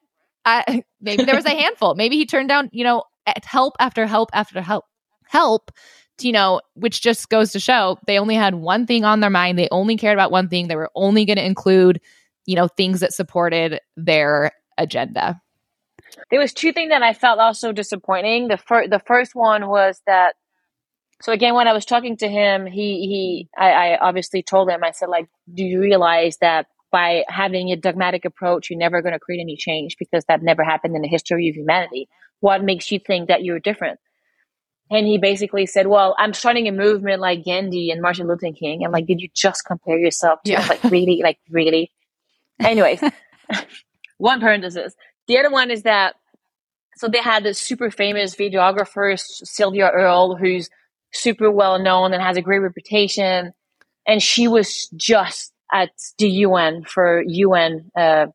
uh, 0.44 0.62
maybe 1.00 1.24
there 1.24 1.36
was 1.36 1.46
a 1.46 1.50
handful. 1.58 1.94
Maybe 1.94 2.16
he 2.16 2.26
turned 2.26 2.48
down, 2.48 2.68
you 2.72 2.84
know, 2.84 3.04
help 3.42 3.74
after 3.80 4.06
help 4.06 4.28
after 4.34 4.60
help, 4.60 4.84
help 5.24 5.70
you 6.20 6.32
know, 6.32 6.60
which 6.74 7.02
just 7.02 7.28
goes 7.28 7.52
to 7.52 7.60
show 7.60 7.98
they 8.06 8.18
only 8.18 8.34
had 8.34 8.54
one 8.54 8.86
thing 8.86 9.04
on 9.04 9.20
their 9.20 9.30
mind. 9.30 9.58
They 9.58 9.68
only 9.70 9.96
cared 9.96 10.16
about 10.16 10.30
one 10.30 10.48
thing. 10.48 10.68
They 10.68 10.76
were 10.76 10.90
only 10.94 11.24
going 11.24 11.38
to 11.38 11.44
include, 11.44 12.00
you 12.46 12.56
know, 12.56 12.68
things 12.68 13.00
that 13.00 13.12
supported 13.12 13.80
their 13.96 14.52
agenda. 14.78 15.40
There 16.30 16.40
was 16.40 16.52
two 16.52 16.72
things 16.72 16.90
that 16.90 17.02
I 17.02 17.12
felt 17.12 17.38
also 17.38 17.72
disappointing. 17.72 18.48
The 18.48 18.56
first, 18.56 18.90
the 18.90 19.00
first 19.00 19.34
one 19.34 19.68
was 19.68 20.00
that. 20.06 20.34
So 21.22 21.32
again, 21.32 21.54
when 21.54 21.68
I 21.68 21.72
was 21.72 21.84
talking 21.84 22.16
to 22.18 22.28
him, 22.28 22.66
he 22.66 23.06
he, 23.06 23.48
I, 23.56 23.70
I 23.70 23.98
obviously 23.98 24.42
told 24.42 24.68
him. 24.68 24.84
I 24.84 24.90
said, 24.90 25.08
like, 25.08 25.26
do 25.52 25.64
you 25.64 25.80
realize 25.80 26.38
that 26.40 26.66
by 26.94 27.24
having 27.26 27.70
a 27.70 27.76
dogmatic 27.76 28.24
approach, 28.24 28.70
you're 28.70 28.78
never 28.78 29.02
going 29.02 29.14
to 29.14 29.18
create 29.18 29.40
any 29.40 29.56
change 29.56 29.96
because 29.98 30.24
that 30.28 30.44
never 30.44 30.62
happened 30.62 30.94
in 30.94 31.02
the 31.02 31.08
history 31.08 31.48
of 31.48 31.56
humanity. 31.56 32.08
What 32.38 32.62
makes 32.62 32.92
you 32.92 33.00
think 33.00 33.26
that 33.26 33.42
you're 33.42 33.58
different? 33.58 33.98
And 34.94 35.08
he 35.08 35.18
basically 35.18 35.66
said, 35.66 35.88
Well, 35.88 36.14
I'm 36.18 36.32
starting 36.32 36.68
a 36.68 36.72
movement 36.72 37.20
like 37.20 37.44
Gandhi 37.44 37.90
and 37.90 38.00
Martin 38.00 38.28
Luther 38.28 38.52
King. 38.52 38.84
I'm 38.84 38.92
like, 38.92 39.06
Did 39.06 39.20
you 39.20 39.28
just 39.34 39.64
compare 39.64 39.98
yourself 39.98 40.40
to 40.44 40.52
yeah. 40.52 40.66
like 40.68 40.84
really, 40.84 41.20
like 41.20 41.38
really? 41.50 41.90
Anyways, 42.60 43.02
one 44.18 44.40
parenthesis. 44.40 44.94
The 45.26 45.38
other 45.38 45.50
one 45.50 45.72
is 45.72 45.82
that 45.82 46.14
so 46.96 47.08
they 47.08 47.18
had 47.18 47.42
this 47.42 47.58
super 47.58 47.90
famous 47.90 48.36
videographer, 48.36 49.18
Sylvia 49.18 49.90
Earle, 49.90 50.36
who's 50.36 50.70
super 51.12 51.50
well 51.50 51.80
known 51.80 52.14
and 52.14 52.22
has 52.22 52.36
a 52.36 52.42
great 52.42 52.60
reputation. 52.60 53.52
And 54.06 54.22
she 54.22 54.46
was 54.46 54.88
just 54.94 55.52
at 55.72 55.90
the 56.18 56.28
UN 56.28 56.84
for 56.84 57.20
UN, 57.26 57.90
uh, 57.96 58.26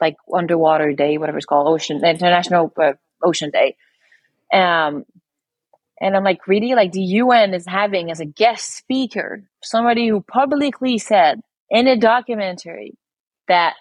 like 0.00 0.14
underwater 0.32 0.92
day, 0.92 1.18
whatever 1.18 1.38
it's 1.38 1.46
called, 1.46 1.66
ocean, 1.66 2.04
International 2.04 2.72
uh, 2.80 2.92
Ocean 3.24 3.50
Day. 3.50 3.74
Um, 4.52 5.04
and 6.00 6.16
I'm 6.16 6.24
like, 6.24 6.46
really? 6.46 6.74
Like 6.74 6.92
the 6.92 7.00
UN 7.00 7.54
is 7.54 7.66
having 7.66 8.10
as 8.10 8.20
a 8.20 8.26
guest 8.26 8.76
speaker 8.76 9.42
somebody 9.62 10.08
who 10.08 10.20
publicly 10.20 10.98
said 10.98 11.40
in 11.70 11.88
a 11.88 11.96
documentary 11.96 12.96
that 13.48 13.74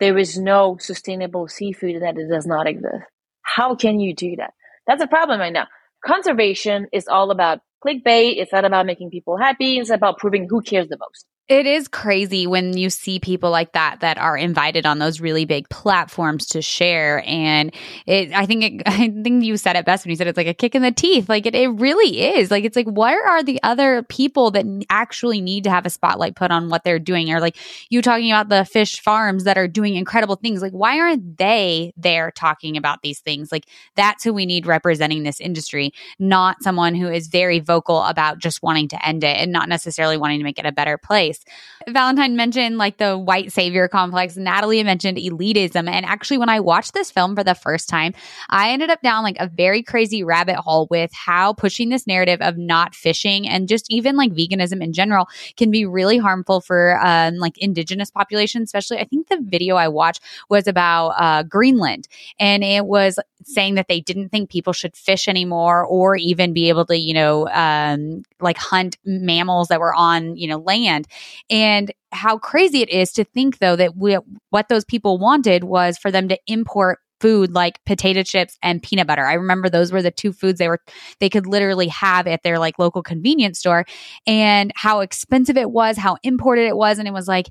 there 0.00 0.16
is 0.16 0.38
no 0.38 0.76
sustainable 0.78 1.48
seafood 1.48 2.02
that 2.02 2.16
it 2.16 2.28
does 2.30 2.46
not 2.46 2.66
exist. 2.68 3.04
How 3.42 3.74
can 3.74 3.98
you 3.98 4.14
do 4.14 4.36
that? 4.36 4.54
That's 4.86 5.02
a 5.02 5.08
problem 5.08 5.40
right 5.40 5.52
now. 5.52 5.66
Conservation 6.04 6.86
is 6.92 7.08
all 7.08 7.30
about 7.30 7.60
clickbait. 7.84 8.34
It's 8.36 8.52
not 8.52 8.64
about 8.64 8.86
making 8.86 9.10
people 9.10 9.36
happy. 9.36 9.78
It's 9.78 9.90
about 9.90 10.18
proving 10.18 10.46
who 10.48 10.62
cares 10.62 10.88
the 10.88 10.98
most. 10.98 11.26
It 11.48 11.64
is 11.64 11.88
crazy 11.88 12.46
when 12.46 12.76
you 12.76 12.90
see 12.90 13.18
people 13.18 13.50
like 13.50 13.72
that 13.72 14.00
that 14.00 14.18
are 14.18 14.36
invited 14.36 14.84
on 14.84 14.98
those 14.98 15.18
really 15.18 15.46
big 15.46 15.66
platforms 15.70 16.44
to 16.48 16.60
share. 16.60 17.24
And 17.26 17.74
it, 18.04 18.34
I 18.34 18.44
think, 18.44 18.64
it, 18.64 18.82
I 18.86 19.08
think 19.08 19.42
you 19.42 19.56
said 19.56 19.74
it 19.74 19.86
best 19.86 20.04
when 20.04 20.10
you 20.10 20.16
said 20.16 20.26
it's 20.26 20.36
like 20.36 20.46
a 20.46 20.52
kick 20.52 20.74
in 20.74 20.82
the 20.82 20.92
teeth. 20.92 21.26
Like 21.26 21.46
it, 21.46 21.54
it 21.54 21.68
really 21.68 22.20
is. 22.20 22.50
Like 22.50 22.64
it's 22.64 22.76
like, 22.76 22.86
where 22.86 23.26
are 23.26 23.42
the 23.42 23.58
other 23.62 24.02
people 24.02 24.50
that 24.50 24.66
actually 24.90 25.40
need 25.40 25.64
to 25.64 25.70
have 25.70 25.86
a 25.86 25.90
spotlight 25.90 26.36
put 26.36 26.50
on 26.50 26.68
what 26.68 26.84
they're 26.84 26.98
doing? 26.98 27.32
Or 27.32 27.40
like 27.40 27.56
you 27.88 28.02
talking 28.02 28.30
about 28.30 28.50
the 28.50 28.66
fish 28.66 29.00
farms 29.00 29.44
that 29.44 29.56
are 29.56 29.68
doing 29.68 29.94
incredible 29.94 30.36
things. 30.36 30.60
Like 30.60 30.72
why 30.72 31.00
aren't 31.00 31.38
they 31.38 31.94
there 31.96 32.30
talking 32.30 32.76
about 32.76 33.00
these 33.00 33.20
things? 33.20 33.50
Like 33.50 33.64
that's 33.96 34.22
who 34.22 34.34
we 34.34 34.44
need 34.44 34.66
representing 34.66 35.22
this 35.22 35.40
industry, 35.40 35.94
not 36.18 36.62
someone 36.62 36.94
who 36.94 37.08
is 37.08 37.28
very 37.28 37.58
vocal 37.58 38.02
about 38.02 38.36
just 38.36 38.62
wanting 38.62 38.88
to 38.88 39.06
end 39.06 39.24
it 39.24 39.38
and 39.38 39.50
not 39.50 39.70
necessarily 39.70 40.18
wanting 40.18 40.40
to 40.40 40.44
make 40.44 40.58
it 40.58 40.66
a 40.66 40.72
better 40.72 40.98
place 40.98 41.37
place. 41.44 41.54
Valentine 41.88 42.36
mentioned 42.36 42.78
like 42.78 42.98
the 42.98 43.16
white 43.16 43.52
savior 43.52 43.88
complex. 43.88 44.36
Natalie 44.36 44.82
mentioned 44.82 45.18
elitism. 45.18 45.88
And 45.88 46.04
actually, 46.04 46.38
when 46.38 46.48
I 46.48 46.60
watched 46.60 46.94
this 46.94 47.10
film 47.10 47.34
for 47.34 47.44
the 47.44 47.54
first 47.54 47.88
time, 47.88 48.14
I 48.50 48.70
ended 48.70 48.90
up 48.90 49.00
down 49.02 49.22
like 49.22 49.36
a 49.40 49.48
very 49.48 49.82
crazy 49.82 50.22
rabbit 50.22 50.56
hole 50.56 50.86
with 50.90 51.10
how 51.12 51.52
pushing 51.52 51.88
this 51.88 52.06
narrative 52.06 52.40
of 52.40 52.58
not 52.58 52.94
fishing 52.94 53.48
and 53.48 53.68
just 53.68 53.90
even 53.90 54.16
like 54.16 54.32
veganism 54.32 54.82
in 54.82 54.92
general 54.92 55.28
can 55.56 55.70
be 55.70 55.86
really 55.86 56.18
harmful 56.18 56.60
for 56.60 56.98
um, 57.04 57.36
like 57.36 57.56
indigenous 57.58 58.10
populations, 58.10 58.68
especially. 58.68 58.98
I 58.98 59.04
think 59.04 59.28
the 59.28 59.40
video 59.42 59.76
I 59.76 59.88
watched 59.88 60.22
was 60.48 60.66
about 60.66 61.10
uh, 61.10 61.42
Greenland 61.44 62.08
and 62.38 62.62
it 62.62 62.86
was 62.86 63.18
saying 63.44 63.76
that 63.76 63.88
they 63.88 64.00
didn't 64.00 64.30
think 64.30 64.50
people 64.50 64.72
should 64.72 64.96
fish 64.96 65.28
anymore 65.28 65.84
or 65.84 66.16
even 66.16 66.52
be 66.52 66.68
able 66.68 66.84
to, 66.86 66.96
you 66.96 67.14
know, 67.14 67.48
um, 67.48 68.22
like 68.40 68.58
hunt 68.58 68.98
mammals 69.04 69.68
that 69.68 69.80
were 69.80 69.94
on, 69.94 70.36
you 70.36 70.48
know, 70.48 70.58
land. 70.58 71.06
And 71.50 71.92
how 72.12 72.38
crazy 72.38 72.82
it 72.82 72.90
is 72.90 73.12
to 73.12 73.24
think, 73.24 73.58
though, 73.58 73.76
that 73.76 73.96
we, 73.96 74.18
what 74.50 74.68
those 74.68 74.84
people 74.84 75.18
wanted 75.18 75.64
was 75.64 75.98
for 75.98 76.10
them 76.10 76.28
to 76.28 76.38
import 76.46 76.98
food 77.20 77.52
like 77.52 77.84
potato 77.84 78.22
chips 78.22 78.58
and 78.62 78.82
peanut 78.82 79.06
butter. 79.06 79.24
I 79.24 79.34
remember 79.34 79.68
those 79.68 79.92
were 79.92 80.02
the 80.02 80.10
two 80.10 80.32
foods 80.32 80.58
they 80.58 80.68
were 80.68 80.80
they 81.20 81.28
could 81.28 81.46
literally 81.46 81.88
have 81.88 82.26
at 82.26 82.42
their 82.42 82.58
like 82.58 82.78
local 82.78 83.02
convenience 83.02 83.58
store 83.58 83.84
and 84.26 84.72
how 84.76 85.00
expensive 85.00 85.56
it 85.56 85.70
was, 85.70 85.96
how 85.96 86.16
imported 86.22 86.66
it 86.66 86.76
was 86.76 86.98
and 86.98 87.08
it 87.08 87.14
was 87.14 87.28
like 87.28 87.48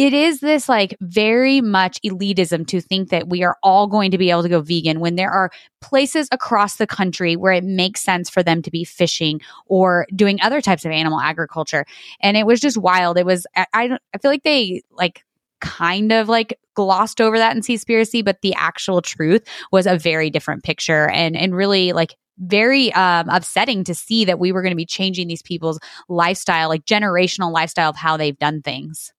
it 0.00 0.14
is 0.14 0.40
this 0.40 0.66
like 0.66 0.96
very 1.02 1.60
much 1.60 2.00
elitism 2.00 2.66
to 2.66 2.80
think 2.80 3.10
that 3.10 3.28
we 3.28 3.42
are 3.42 3.58
all 3.62 3.86
going 3.86 4.10
to 4.10 4.16
be 4.16 4.30
able 4.30 4.42
to 4.42 4.48
go 4.48 4.62
vegan 4.62 4.98
when 4.98 5.16
there 5.16 5.30
are 5.30 5.50
places 5.82 6.26
across 6.32 6.76
the 6.76 6.86
country 6.86 7.36
where 7.36 7.52
it 7.52 7.64
makes 7.64 8.02
sense 8.02 8.30
for 8.30 8.42
them 8.42 8.62
to 8.62 8.70
be 8.70 8.82
fishing 8.82 9.42
or 9.66 10.06
doing 10.16 10.40
other 10.40 10.62
types 10.62 10.86
of 10.86 10.90
animal 10.90 11.20
agriculture. 11.20 11.84
And 12.22 12.38
it 12.38 12.46
was 12.46 12.60
just 12.60 12.78
wild. 12.78 13.18
It 13.18 13.26
was, 13.26 13.46
I, 13.54 13.66
I, 14.14 14.18
feel 14.22 14.30
like 14.30 14.42
they 14.42 14.80
like 14.90 15.22
kind 15.60 16.12
of 16.12 16.30
like 16.30 16.58
glossed 16.72 17.20
over 17.20 17.36
that 17.36 17.54
in 17.54 17.60
Seaspiracy, 17.60 18.24
but 18.24 18.40
the 18.40 18.54
actual 18.54 19.02
truth 19.02 19.46
was 19.70 19.86
a 19.86 19.98
very 19.98 20.30
different 20.30 20.64
picture 20.64 21.10
and, 21.10 21.36
and 21.36 21.54
really 21.54 21.92
like 21.92 22.16
very 22.38 22.90
um, 22.94 23.28
upsetting 23.28 23.84
to 23.84 23.94
see 23.94 24.24
that 24.24 24.38
we 24.38 24.50
were 24.50 24.62
going 24.62 24.72
to 24.72 24.76
be 24.76 24.86
changing 24.86 25.28
these 25.28 25.42
people's 25.42 25.78
lifestyle, 26.08 26.70
like 26.70 26.86
generational 26.86 27.52
lifestyle 27.52 27.90
of 27.90 27.96
how 27.96 28.16
they've 28.16 28.38
done 28.38 28.62
things. 28.62 29.12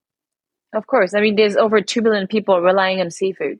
Of 0.73 0.87
course. 0.87 1.13
I 1.13 1.21
mean, 1.21 1.35
there's 1.35 1.57
over 1.57 1.81
2 1.81 2.01
billion 2.01 2.27
people 2.27 2.61
relying 2.61 3.01
on 3.01 3.11
seafood. 3.11 3.59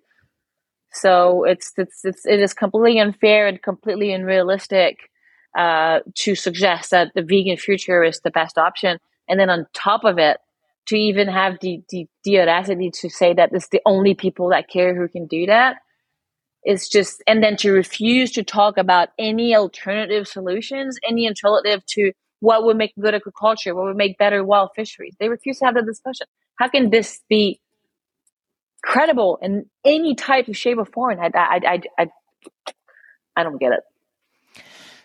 So 0.93 1.43
it's, 1.45 1.73
it's, 1.77 2.03
it's, 2.03 2.25
it 2.25 2.39
is 2.39 2.53
completely 2.53 2.99
unfair 2.99 3.47
and 3.47 3.61
completely 3.61 4.13
unrealistic 4.13 5.09
uh, 5.57 5.99
to 6.15 6.35
suggest 6.35 6.91
that 6.91 7.11
the 7.15 7.21
vegan 7.21 7.57
future 7.57 8.03
is 8.03 8.21
the 8.21 8.31
best 8.31 8.57
option. 8.57 8.97
And 9.27 9.39
then 9.39 9.49
on 9.49 9.67
top 9.73 10.03
of 10.03 10.17
it, 10.17 10.37
to 10.87 10.95
even 10.95 11.27
have 11.27 11.57
the, 11.61 11.81
the, 11.89 12.07
the 12.23 12.39
audacity 12.39 12.89
to 12.91 13.09
say 13.09 13.33
that 13.33 13.51
it's 13.53 13.69
the 13.69 13.81
only 13.85 14.13
people 14.13 14.49
that 14.49 14.69
care 14.69 14.95
who 14.95 15.07
can 15.07 15.27
do 15.27 15.45
that 15.45 15.77
is 16.65 16.89
just, 16.89 17.23
and 17.27 17.43
then 17.43 17.55
to 17.57 17.71
refuse 17.71 18.31
to 18.31 18.43
talk 18.43 18.77
about 18.77 19.09
any 19.19 19.55
alternative 19.55 20.27
solutions, 20.27 20.97
any 21.07 21.27
alternative 21.27 21.85
to 21.87 22.11
what 22.39 22.63
would 22.63 22.77
make 22.77 22.93
good 22.99 23.15
agriculture, 23.15 23.75
what 23.75 23.85
would 23.85 23.95
make 23.95 24.17
better 24.17 24.43
wild 24.43 24.69
fisheries. 24.75 25.15
They 25.19 25.29
refuse 25.29 25.59
to 25.59 25.65
have 25.65 25.75
that 25.75 25.85
discussion. 25.85 26.27
How 26.55 26.67
can 26.67 26.89
this 26.89 27.21
be 27.29 27.59
credible 28.83 29.39
in 29.41 29.65
any 29.85 30.15
type 30.15 30.47
of 30.47 30.57
shape 30.57 30.77
or 30.77 30.85
form? 30.85 31.19
I, 31.19 31.31
I, 31.33 31.59
I, 31.65 31.81
I, 31.97 32.07
I 33.35 33.43
don't 33.43 33.59
get 33.59 33.73
it. 33.73 33.81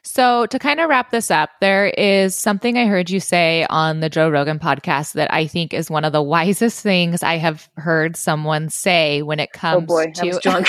So, 0.09 0.47
to 0.47 0.59
kind 0.61 0.79
of 0.79 0.89
wrap 0.89 1.11
this 1.11 1.33
up, 1.33 1.51
there 1.61 1.89
is 1.89 2.37
something 2.37 2.79
I 2.79 2.87
heard 2.87 3.11
you 3.11 3.19
say 3.19 3.67
on 3.69 3.99
the 3.99 4.09
Joe 4.09 4.31
Rogan 4.31 4.61
podcast 4.61 5.15
that 5.15 5.35
I 5.35 5.49
think 5.49 5.75
is 5.75 5.91
one 5.91 6.05
of 6.05 6.13
the 6.13 6.23
wisest 6.23 6.81
things 6.81 7.25
I 7.25 7.39
have 7.39 7.69
heard 7.77 8.17
someone 8.17 8.69
say 8.69 9.23
when 9.23 9.41
it 9.41 9.51
oh, 9.57 9.59
comes 9.59 9.83
oh 9.83 9.87
boy, 9.87 10.13
to. 10.13 10.39
drunk. 10.41 10.69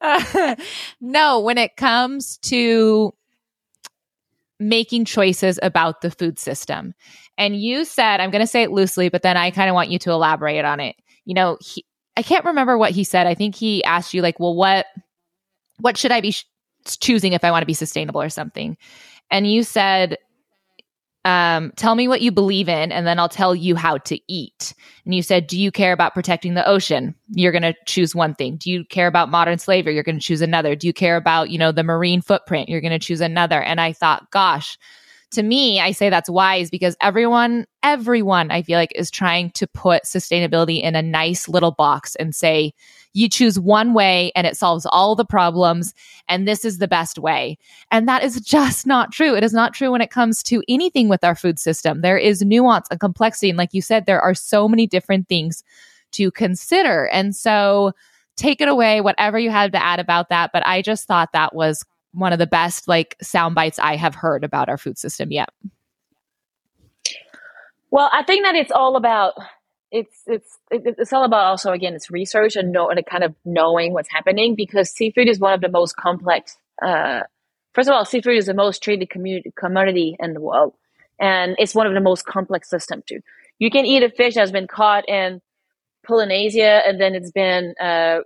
uh, 0.00 0.56
no, 1.00 1.38
when 1.38 1.56
it 1.56 1.76
comes 1.76 2.36
to 2.38 3.14
making 4.68 5.04
choices 5.04 5.58
about 5.62 6.00
the 6.00 6.10
food 6.10 6.38
system. 6.38 6.94
And 7.36 7.60
you 7.60 7.84
said, 7.84 8.20
I'm 8.20 8.30
going 8.30 8.40
to 8.40 8.46
say 8.46 8.62
it 8.62 8.70
loosely, 8.70 9.08
but 9.08 9.22
then 9.22 9.36
I 9.36 9.50
kind 9.50 9.68
of 9.68 9.74
want 9.74 9.90
you 9.90 9.98
to 10.00 10.10
elaborate 10.10 10.64
on 10.64 10.80
it. 10.80 10.96
You 11.24 11.34
know, 11.34 11.58
he, 11.60 11.84
I 12.16 12.22
can't 12.22 12.44
remember 12.44 12.78
what 12.78 12.92
he 12.92 13.04
said. 13.04 13.26
I 13.26 13.34
think 13.34 13.54
he 13.54 13.84
asked 13.84 14.14
you 14.14 14.22
like, 14.22 14.40
well, 14.40 14.54
what 14.54 14.86
what 15.80 15.96
should 15.98 16.12
I 16.12 16.20
be 16.20 16.30
sh- 16.30 16.46
choosing 16.86 17.32
if 17.32 17.42
I 17.42 17.50
want 17.50 17.62
to 17.62 17.66
be 17.66 17.74
sustainable 17.74 18.22
or 18.22 18.28
something? 18.28 18.76
And 19.30 19.50
you 19.50 19.64
said 19.64 20.16
um, 21.24 21.72
tell 21.76 21.94
me 21.94 22.06
what 22.06 22.20
you 22.20 22.30
believe 22.30 22.68
in, 22.68 22.92
and 22.92 23.06
then 23.06 23.18
I'll 23.18 23.28
tell 23.28 23.54
you 23.54 23.76
how 23.76 23.98
to 23.98 24.18
eat. 24.28 24.74
And 25.04 25.14
you 25.14 25.22
said, 25.22 25.46
Do 25.46 25.58
you 25.58 25.72
care 25.72 25.92
about 25.92 26.14
protecting 26.14 26.54
the 26.54 26.68
ocean? 26.68 27.14
You're 27.30 27.52
going 27.52 27.62
to 27.62 27.74
choose 27.86 28.14
one 28.14 28.34
thing. 28.34 28.56
Do 28.56 28.70
you 28.70 28.84
care 28.84 29.06
about 29.06 29.30
modern 29.30 29.58
slavery? 29.58 29.94
You're 29.94 30.02
going 30.02 30.18
to 30.18 30.24
choose 30.24 30.42
another. 30.42 30.76
Do 30.76 30.86
you 30.86 30.92
care 30.92 31.16
about, 31.16 31.50
you 31.50 31.58
know, 31.58 31.72
the 31.72 31.82
marine 31.82 32.20
footprint? 32.20 32.68
You're 32.68 32.82
going 32.82 32.98
to 32.98 32.98
choose 32.98 33.20
another. 33.20 33.62
And 33.62 33.80
I 33.80 33.92
thought, 33.92 34.30
gosh, 34.30 34.78
to 35.34 35.42
me, 35.42 35.80
I 35.80 35.92
say 35.92 36.10
that's 36.10 36.30
wise 36.30 36.70
because 36.70 36.96
everyone, 37.00 37.66
everyone, 37.82 38.50
I 38.50 38.62
feel 38.62 38.78
like 38.78 38.92
is 38.94 39.10
trying 39.10 39.50
to 39.52 39.66
put 39.66 40.04
sustainability 40.04 40.82
in 40.82 40.96
a 40.96 41.02
nice 41.02 41.48
little 41.48 41.72
box 41.72 42.16
and 42.16 42.34
say, 42.34 42.72
you 43.12 43.28
choose 43.28 43.60
one 43.60 43.94
way 43.94 44.32
and 44.34 44.46
it 44.46 44.56
solves 44.56 44.86
all 44.90 45.14
the 45.14 45.24
problems 45.24 45.94
and 46.28 46.48
this 46.48 46.64
is 46.64 46.78
the 46.78 46.88
best 46.88 47.18
way. 47.18 47.58
And 47.90 48.08
that 48.08 48.24
is 48.24 48.40
just 48.40 48.86
not 48.86 49.12
true. 49.12 49.36
It 49.36 49.44
is 49.44 49.52
not 49.52 49.74
true 49.74 49.92
when 49.92 50.00
it 50.00 50.10
comes 50.10 50.42
to 50.44 50.62
anything 50.68 51.08
with 51.08 51.24
our 51.24 51.34
food 51.34 51.58
system. 51.58 52.00
There 52.00 52.18
is 52.18 52.42
nuance 52.42 52.88
and 52.90 52.98
complexity. 52.98 53.50
And 53.50 53.58
like 53.58 53.74
you 53.74 53.82
said, 53.82 54.06
there 54.06 54.20
are 54.20 54.34
so 54.34 54.68
many 54.68 54.86
different 54.86 55.28
things 55.28 55.62
to 56.12 56.30
consider. 56.30 57.06
And 57.08 57.34
so 57.34 57.92
take 58.36 58.60
it 58.60 58.68
away, 58.68 59.00
whatever 59.00 59.38
you 59.38 59.50
had 59.50 59.72
to 59.72 59.82
add 59.82 60.00
about 60.00 60.28
that. 60.28 60.50
But 60.52 60.66
I 60.66 60.82
just 60.82 61.06
thought 61.06 61.32
that 61.32 61.54
was 61.54 61.84
one 62.14 62.32
of 62.32 62.38
the 62.38 62.46
best 62.46 62.88
like 62.88 63.16
sound 63.20 63.54
bites 63.54 63.78
I 63.78 63.96
have 63.96 64.14
heard 64.14 64.44
about 64.44 64.68
our 64.68 64.78
food 64.78 64.98
system 64.98 65.32
yet. 65.32 65.50
Well, 67.90 68.08
I 68.12 68.22
think 68.24 68.44
that 68.44 68.54
it's 68.54 68.72
all 68.72 68.96
about 68.96 69.34
it's 69.90 70.22
it's 70.26 70.58
it's 70.70 71.12
all 71.12 71.24
about 71.24 71.44
also 71.44 71.72
again 71.72 71.94
it's 71.94 72.10
research 72.10 72.56
and 72.56 72.72
know 72.72 72.88
and 72.88 73.04
kind 73.06 73.22
of 73.22 73.34
knowing 73.44 73.92
what's 73.92 74.10
happening 74.10 74.54
because 74.56 74.90
seafood 74.90 75.28
is 75.28 75.38
one 75.38 75.52
of 75.52 75.60
the 75.60 75.68
most 75.68 75.96
complex. 75.96 76.56
Uh, 76.82 77.20
first 77.72 77.88
of 77.88 77.94
all, 77.94 78.04
seafood 78.04 78.36
is 78.36 78.46
the 78.46 78.54
most 78.54 78.82
traded 78.82 79.10
community, 79.10 79.52
commodity 79.56 80.16
in 80.18 80.34
the 80.34 80.40
world, 80.40 80.74
and 81.20 81.54
it's 81.58 81.74
one 81.74 81.86
of 81.86 81.94
the 81.94 82.00
most 82.00 82.26
complex 82.26 82.68
systems 82.68 83.04
too. 83.06 83.20
You 83.58 83.70
can 83.70 83.86
eat 83.86 84.02
a 84.02 84.10
fish 84.10 84.34
that's 84.34 84.50
been 84.50 84.66
caught 84.66 85.08
in 85.08 85.40
Polynesia 86.04 86.86
and 86.86 87.00
then 87.00 87.14
it's 87.14 87.30
been 87.30 87.74
uh, 87.80 88.18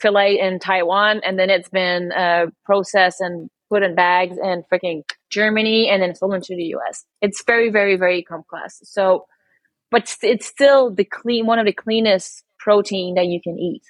fillet 0.00 0.38
in 0.40 0.58
Taiwan 0.58 1.20
and 1.24 1.38
then 1.38 1.50
it's 1.50 1.68
been 1.68 2.12
uh, 2.12 2.46
processed 2.64 3.20
and 3.20 3.48
put 3.68 3.82
in 3.82 3.94
bags 3.94 4.36
in 4.36 4.62
freaking 4.72 5.02
Germany 5.30 5.88
and 5.88 6.02
then 6.02 6.14
sold 6.14 6.34
into 6.34 6.54
the 6.54 6.74
US. 6.76 7.04
It's 7.20 7.42
very, 7.44 7.70
very, 7.70 7.96
very 7.96 8.22
complex. 8.22 8.80
So 8.84 9.26
but 9.90 10.14
it's 10.22 10.46
still 10.46 10.90
the 10.90 11.04
clean 11.04 11.46
one 11.46 11.58
of 11.58 11.66
the 11.66 11.72
cleanest 11.72 12.44
protein 12.58 13.14
that 13.14 13.26
you 13.26 13.40
can 13.40 13.58
eat 13.58 13.82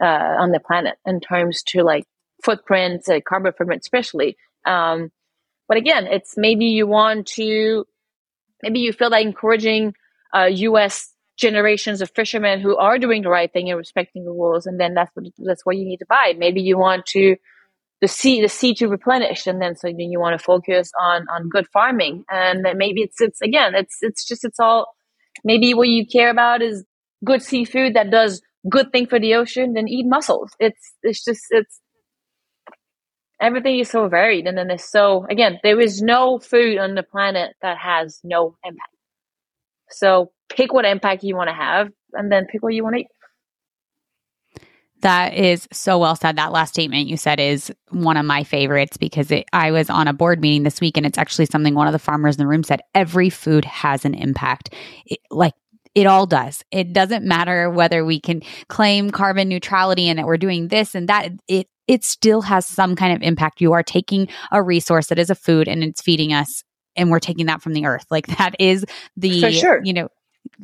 uh, 0.00 0.06
on 0.38 0.52
the 0.52 0.60
planet 0.60 0.96
in 1.04 1.20
terms 1.20 1.62
to 1.64 1.82
like 1.82 2.04
footprints, 2.44 3.08
uh, 3.08 3.20
carbon 3.28 3.52
footprint, 3.56 3.82
especially. 3.82 4.36
Um, 4.66 5.10
but 5.68 5.76
again, 5.76 6.06
it's 6.06 6.34
maybe 6.36 6.66
you 6.66 6.86
want 6.86 7.26
to, 7.28 7.84
maybe 8.62 8.80
you 8.80 8.92
feel 8.92 9.10
like 9.10 9.26
encouraging 9.26 9.94
uh, 10.34 10.44
U.S. 10.44 11.12
generations 11.40 12.00
of 12.02 12.10
fishermen 12.14 12.60
who 12.60 12.76
are 12.76 12.98
doing 12.98 13.22
the 13.22 13.30
right 13.30 13.52
thing 13.52 13.68
and 13.70 13.78
respecting 13.78 14.24
the 14.24 14.30
rules, 14.30 14.66
and 14.66 14.78
then 14.78 14.94
that's 14.94 15.10
what 15.14 15.26
that's 15.38 15.64
what 15.64 15.76
you 15.76 15.84
need 15.84 15.98
to 15.98 16.06
buy. 16.06 16.34
Maybe 16.36 16.60
you 16.60 16.78
want 16.78 17.06
to 17.06 17.36
the 18.00 18.08
sea 18.08 18.40
the 18.40 18.48
sea 18.48 18.74
to 18.74 18.88
replenish, 18.88 19.46
and 19.46 19.60
then 19.60 19.74
so 19.76 19.88
then 19.88 20.10
you 20.10 20.20
want 20.20 20.38
to 20.38 20.44
focus 20.44 20.92
on 21.00 21.26
on 21.34 21.48
good 21.48 21.66
farming, 21.72 22.24
and 22.30 22.64
then 22.64 22.78
maybe 22.78 23.02
it's 23.02 23.20
it's 23.20 23.40
again 23.40 23.74
it's 23.74 23.98
it's 24.02 24.26
just 24.26 24.44
it's 24.44 24.60
all 24.60 24.86
maybe 25.44 25.74
what 25.74 25.88
you 25.88 26.06
care 26.06 26.30
about 26.30 26.62
is 26.62 26.84
good 27.24 27.42
seafood 27.42 27.94
that 27.94 28.10
does 28.10 28.42
good 28.68 28.92
thing 28.92 29.06
for 29.06 29.18
the 29.18 29.34
ocean, 29.34 29.72
then 29.74 29.88
eat 29.88 30.06
mussels. 30.06 30.52
It's 30.60 30.94
it's 31.02 31.24
just 31.24 31.42
it's 31.50 31.80
everything 33.40 33.78
is 33.78 33.88
so 33.88 34.06
varied 34.08 34.46
and 34.46 34.58
then 34.58 34.70
it's 34.70 34.90
so 34.90 35.26
again, 35.30 35.58
there 35.62 35.80
is 35.80 36.02
no 36.02 36.38
food 36.38 36.78
on 36.78 36.94
the 36.94 37.02
planet 37.02 37.54
that 37.62 37.78
has 37.78 38.20
no 38.22 38.56
impact. 38.64 38.96
So 39.90 40.32
pick 40.50 40.72
what 40.72 40.84
impact 40.84 41.22
you 41.22 41.36
want 41.36 41.48
to 41.48 41.54
have 41.54 41.90
and 42.12 42.30
then 42.30 42.46
pick 42.46 42.62
what 42.62 42.74
you 42.74 42.82
want 42.82 42.96
to 42.96 43.00
eat. 43.02 43.08
That 45.02 45.34
is 45.34 45.66
so 45.72 45.98
well 45.98 46.14
said. 46.14 46.36
That 46.36 46.52
last 46.52 46.74
statement 46.74 47.08
you 47.08 47.16
said 47.16 47.40
is 47.40 47.72
one 47.88 48.18
of 48.18 48.26
my 48.26 48.44
favorites 48.44 48.98
because 48.98 49.30
it, 49.30 49.46
I 49.52 49.70
was 49.70 49.88
on 49.88 50.08
a 50.08 50.12
board 50.12 50.40
meeting 50.42 50.62
this 50.62 50.80
week 50.80 50.98
and 50.98 51.06
it's 51.06 51.16
actually 51.16 51.46
something 51.46 51.74
one 51.74 51.86
of 51.86 51.94
the 51.94 51.98
farmers 51.98 52.36
in 52.36 52.40
the 52.40 52.46
room 52.46 52.62
said 52.62 52.80
every 52.94 53.30
food 53.30 53.64
has 53.64 54.04
an 54.04 54.12
impact. 54.12 54.74
It, 55.06 55.20
like 55.30 55.54
it 55.94 56.06
all 56.06 56.26
does. 56.26 56.62
It 56.70 56.92
doesn't 56.92 57.24
matter 57.24 57.70
whether 57.70 58.04
we 58.04 58.20
can 58.20 58.42
claim 58.68 59.10
carbon 59.10 59.48
neutrality 59.48 60.08
and 60.08 60.18
that 60.18 60.26
we're 60.26 60.36
doing 60.36 60.68
this 60.68 60.94
and 60.94 61.08
that. 61.08 61.30
It 61.48 61.68
it 61.88 62.04
still 62.04 62.42
has 62.42 62.66
some 62.66 62.94
kind 62.94 63.16
of 63.16 63.22
impact. 63.22 63.60
You 63.60 63.72
are 63.72 63.82
taking 63.82 64.28
a 64.52 64.62
resource 64.62 65.08
that 65.08 65.18
is 65.18 65.30
a 65.30 65.34
food 65.34 65.66
and 65.66 65.82
it's 65.82 66.02
feeding 66.02 66.32
us 66.32 66.62
and 66.94 67.10
we're 67.10 67.18
taking 67.18 67.46
that 67.46 67.62
from 67.62 67.72
the 67.72 67.86
earth. 67.86 68.04
Like 68.10 68.26
that 68.38 68.54
is 68.60 68.84
the 69.16 69.50
sure. 69.50 69.80
you 69.82 69.94
know 69.94 70.08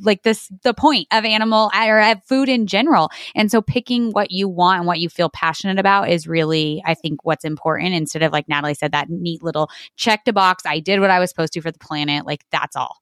like 0.02 0.22
this 0.22 0.50
the 0.62 0.74
point 0.74 1.06
of 1.12 1.24
animal 1.24 1.70
or 1.74 2.00
of 2.00 2.24
food 2.24 2.48
in 2.48 2.66
general. 2.66 3.10
And 3.34 3.50
so 3.50 3.62
picking 3.62 4.10
what 4.10 4.30
you 4.30 4.48
want 4.48 4.78
and 4.78 4.86
what 4.86 5.00
you 5.00 5.08
feel 5.08 5.28
passionate 5.28 5.78
about 5.78 6.10
is 6.10 6.26
really 6.26 6.82
i 6.86 6.94
think 6.94 7.24
what's 7.24 7.44
important. 7.44 7.94
Instead 7.94 8.22
of 8.22 8.32
like 8.32 8.48
natalie 8.48 8.74
said 8.74 8.92
that 8.92 9.08
neat 9.08 9.42
little 9.42 9.70
check 9.96 10.24
the 10.24 10.32
box 10.32 10.64
i 10.66 10.80
did 10.80 11.00
what 11.00 11.10
i 11.10 11.18
was 11.18 11.30
supposed 11.30 11.52
to 11.54 11.60
for 11.60 11.70
the 11.70 11.78
planet 11.78 12.26
like 12.26 12.44
that's 12.50 12.76
all. 12.76 12.98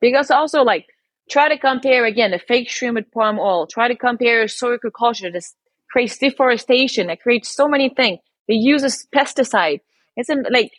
Because 0.00 0.30
also 0.30 0.62
like 0.62 0.86
try 1.30 1.48
to 1.48 1.58
compare 1.58 2.04
again 2.04 2.30
the 2.30 2.38
fake 2.38 2.68
shrimp 2.68 2.96
with 2.96 3.10
palm 3.12 3.38
oil. 3.38 3.66
Try 3.66 3.88
to 3.88 3.96
compare 3.96 4.46
soy 4.48 4.76
culture. 4.96 5.30
This 5.30 5.54
creates 5.90 6.18
deforestation. 6.18 7.10
It 7.10 7.20
creates 7.20 7.54
so 7.54 7.68
many 7.68 7.88
things. 7.88 8.18
It 8.48 8.54
uses 8.54 9.06
pesticide. 9.14 9.80
It's 10.16 10.28
in, 10.28 10.44
like 10.50 10.70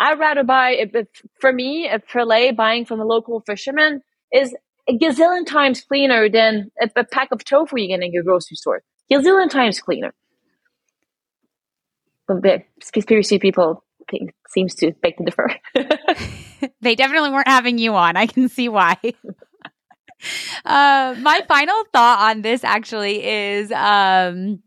i'd 0.00 0.18
rather 0.18 0.42
buy 0.42 0.76
for 1.38 1.52
me 1.52 1.88
a 1.88 2.00
fillet 2.00 2.50
buying 2.52 2.84
from 2.84 3.00
a 3.00 3.04
local 3.04 3.40
fisherman 3.40 4.00
is 4.32 4.54
a 4.88 4.98
gazillion 4.98 5.46
times 5.46 5.80
cleaner 5.82 6.28
than 6.28 6.70
a, 6.80 6.90
a 6.96 7.04
pack 7.04 7.28
of 7.32 7.44
tofu 7.44 7.78
you 7.78 7.88
get 7.88 8.02
in 8.02 8.12
your 8.12 8.22
grocery 8.22 8.56
store. 8.56 8.82
Gazillion 9.10 9.50
times 9.50 9.80
cleaner. 9.80 10.14
But 12.26 12.42
the 12.42 12.62
Seaspiracy 12.80 13.40
people 13.40 13.84
think, 14.10 14.34
seems 14.48 14.74
to 14.76 14.92
beg 15.02 15.16
to 15.18 15.24
differ. 15.24 15.50
they 16.80 16.94
definitely 16.94 17.30
weren't 17.30 17.48
having 17.48 17.78
you 17.78 17.94
on. 17.94 18.16
I 18.16 18.26
can 18.26 18.48
see 18.48 18.68
why. 18.68 18.96
uh, 20.64 21.14
my 21.18 21.40
final 21.48 21.84
thought 21.92 22.30
on 22.30 22.42
this 22.42 22.64
actually 22.64 23.24
is 23.24 23.72
um, 23.72 24.62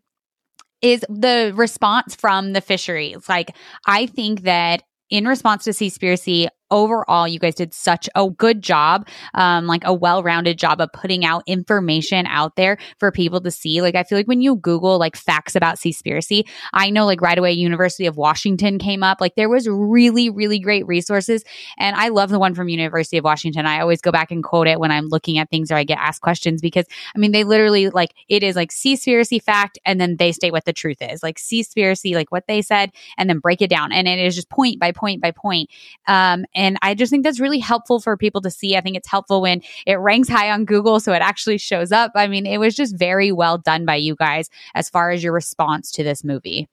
is 0.81 1.05
the 1.09 1.53
response 1.55 2.15
from 2.15 2.53
the 2.53 2.61
fisheries. 2.61 3.27
Like, 3.29 3.55
I 3.87 4.05
think 4.05 4.41
that 4.41 4.83
in 5.09 5.27
response 5.27 5.63
to 5.65 5.71
Seaspiracy, 5.71 6.47
overall, 6.71 7.27
you 7.27 7.39
guys 7.39 7.55
did 7.55 7.73
such 7.73 8.09
a 8.15 8.29
good 8.29 8.61
job, 8.61 9.07
um, 9.33 9.67
like 9.67 9.83
a 9.85 9.93
well 9.93 10.23
rounded 10.23 10.57
job 10.57 10.81
of 10.81 10.91
putting 10.93 11.25
out 11.25 11.43
information 11.47 12.25
out 12.27 12.55
there 12.55 12.77
for 12.99 13.11
people 13.11 13.41
to 13.41 13.51
see. 13.51 13.81
Like, 13.81 13.95
I 13.95 14.03
feel 14.03 14.17
like 14.17 14.27
when 14.27 14.41
you 14.41 14.55
Google 14.55 14.97
like 14.97 15.15
facts 15.15 15.55
about 15.55 15.77
Seaspiracy, 15.77 16.47
I 16.73 16.89
know 16.89 17.05
like 17.05 17.21
right 17.21 17.37
away 17.37 17.51
University 17.53 18.05
of 18.05 18.17
Washington 18.17 18.79
came 18.79 19.03
up. 19.03 19.21
Like, 19.21 19.35
there 19.35 19.49
was 19.49 19.67
really, 19.67 20.29
really 20.29 20.59
great 20.59 20.85
resources. 20.87 21.43
And 21.77 21.95
I 21.95 22.09
love 22.09 22.29
the 22.29 22.39
one 22.39 22.55
from 22.55 22.69
University 22.69 23.17
of 23.17 23.23
Washington. 23.23 23.65
I 23.65 23.79
always 23.79 24.01
go 24.01 24.11
back 24.11 24.31
and 24.31 24.43
quote 24.43 24.67
it 24.67 24.79
when 24.79 24.91
I'm 24.91 25.07
looking 25.07 25.37
at 25.37 25.49
things 25.49 25.71
or 25.71 25.75
I 25.75 25.83
get 25.83 25.99
asked 25.99 26.21
questions 26.21 26.61
because 26.61 26.85
I 27.15 27.19
mean, 27.19 27.31
they 27.31 27.43
literally 27.43 27.89
like 27.89 28.13
it 28.27 28.43
is 28.43 28.55
like 28.55 28.71
Seaspiracy 28.71 29.41
fact 29.41 29.77
and 29.85 29.99
then 29.99 30.17
they 30.17 30.31
state 30.31 30.51
what 30.51 30.65
the 30.65 30.73
truth 30.73 30.97
is. 31.01 31.21
Like, 31.21 31.37
Seaspiracy, 31.37 32.15
like 32.15 32.31
what 32.31 32.47
they 32.47 32.61
said, 32.61 32.91
and 33.17 33.29
then 33.29 33.39
break 33.39 33.61
it 33.61 33.69
down. 33.69 33.91
And 33.91 34.07
it 34.07 34.19
is 34.19 34.35
just 34.35 34.49
point 34.49 34.79
by 34.79 34.91
point 34.91 35.21
by 35.21 35.31
point. 35.31 35.69
Um, 36.07 36.45
and 36.55 36.77
I 36.81 36.95
just 36.95 37.11
think 37.11 37.23
that's 37.23 37.39
really 37.39 37.59
helpful 37.59 37.99
for 37.99 38.17
people 38.17 38.41
to 38.41 38.51
see. 38.51 38.75
I 38.75 38.81
think 38.81 38.97
it's 38.97 39.09
helpful 39.09 39.41
when 39.41 39.61
it 39.85 39.95
ranks 39.95 40.29
high 40.29 40.49
on 40.51 40.65
Google, 40.65 40.99
so 40.99 41.13
it 41.13 41.21
actually 41.21 41.57
shows 41.57 41.91
up. 41.91 42.11
I 42.15 42.27
mean, 42.27 42.45
it 42.45 42.57
was 42.57 42.75
just 42.75 42.97
very 42.97 43.31
well 43.31 43.57
done 43.57 43.85
by 43.85 43.95
you 43.95 44.15
guys 44.15 44.49
as 44.73 44.89
far 44.89 45.11
as 45.11 45.23
your 45.23 45.33
response 45.33 45.91
to 45.93 46.03
this 46.03 46.23
movie. 46.23 46.67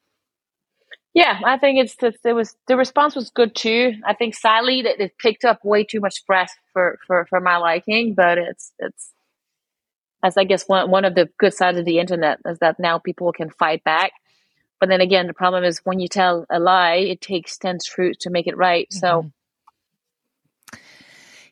Yeah, 1.14 1.39
I 1.45 1.59
think 1.59 1.78
it's 1.78 1.97
the, 1.97 2.14
it 2.24 2.33
was 2.33 2.57
the 2.68 2.76
response 2.76 3.14
was 3.14 3.28
good 3.28 3.55
too. 3.55 3.95
I 4.07 4.14
think 4.14 4.35
sadly 4.35 4.83
that 4.83 4.99
it 4.99 5.18
picked 5.18 5.45
up 5.45 5.62
way 5.62 5.85
too 5.85 6.01
much 6.01 6.24
press 6.24 6.53
for, 6.72 6.99
for, 7.07 7.26
for 7.28 7.39
my 7.41 7.59
liking, 7.59 8.14
but 8.14 8.39
it's 8.39 8.72
it's 8.78 9.11
as 10.22 10.39
I 10.39 10.45
guess 10.45 10.64
one 10.66 10.91
one 10.91 11.05
of 11.05 11.14
the 11.14 11.28
good 11.39 11.53
sides 11.53 11.76
of 11.76 11.85
the 11.85 11.99
internet 11.99 12.39
is 12.47 12.59
that 12.61 12.78
now 12.78 12.99
people 12.99 13.30
can 13.33 13.51
fight 13.51 13.85
back. 13.85 14.12
But 14.80 14.89
then 14.89 15.01
again, 15.03 15.26
the 15.26 15.35
problem 15.35 15.64
is 15.64 15.80
when 15.85 16.01
you 16.01 16.09
tell 16.09 16.47
a 16.51 16.59
lie, 16.59 16.95
it 16.95 17.20
takes 17.20 17.59
ten 17.59 17.78
truths 17.85 18.18
to 18.22 18.30
make 18.30 18.47
it 18.47 18.57
right. 18.57 18.89
Mm-hmm. 18.91 18.99
So 18.99 19.33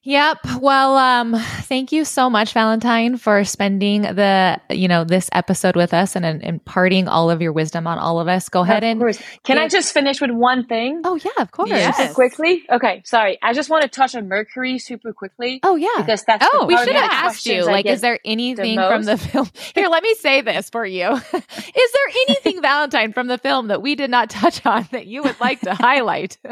Yep. 0.03 0.39
Well, 0.61 0.97
um, 0.97 1.35
thank 1.35 1.93
you 1.93 2.07
so 2.07 2.31
much, 2.31 2.55
Valentine, 2.55 3.19
for 3.19 3.45
spending 3.45 4.03
the, 4.03 4.59
you 4.71 4.89
know, 4.89 5.05
this 5.05 5.29
episode 5.33 5.77
with 5.77 5.93
us 5.93 6.17
and, 6.17 6.43
imparting 6.43 7.07
all 7.07 7.31
of 7.31 7.43
your 7.43 7.53
wisdom 7.53 7.87
on 7.87 7.99
all 7.99 8.19
of 8.19 8.29
us. 8.29 8.49
Go 8.49 8.61
ahead 8.63 8.83
and 8.83 9.01
can 9.45 9.59
I 9.59 9.69
just 9.69 9.93
finish 9.93 10.21
with 10.21 10.31
one 10.31 10.65
thing? 10.65 11.03
Oh 11.05 11.17
yeah, 11.17 11.31
of 11.39 11.51
course. 11.51 11.71
Yes. 11.71 11.97
Super 11.97 12.15
quickly. 12.15 12.63
Okay. 12.71 13.03
Sorry. 13.05 13.39
I 13.43 13.53
just 13.53 13.69
want 13.69 13.83
to 13.83 13.89
touch 13.89 14.15
on 14.15 14.29
Mercury 14.29 14.79
super 14.79 15.13
quickly. 15.13 15.61
Oh 15.63 15.77
yeah. 15.77 15.89
Because 15.99 16.25
that's 16.25 16.47
oh, 16.51 16.67
we 16.67 16.77
should 16.77 16.95
have 16.95 17.11
asked 17.11 17.45
you. 17.47 17.65
Like, 17.65 17.87
is 17.87 18.01
there 18.01 18.19
anything 18.25 18.77
the 18.77 18.89
from 18.89 19.03
the 19.03 19.19
film? 19.19 19.49
Here, 19.75 19.89
let 19.89 20.03
me 20.03 20.15
say 20.15 20.41
this 20.41 20.71
for 20.71 20.87
you. 20.87 21.11
is 21.33 21.33
there 21.33 22.25
anything, 22.29 22.63
Valentine, 22.63 23.13
from 23.13 23.27
the 23.27 23.39
film 23.39 23.69
that 23.69 23.83
we 23.83 23.95
did 23.95 24.11
not 24.11 24.31
touch 24.31 24.65
on 24.65 24.89
that 24.93 25.07
you 25.07 25.23
would 25.23 25.39
like 25.41 25.61
to 25.63 25.75
highlight? 25.75 26.39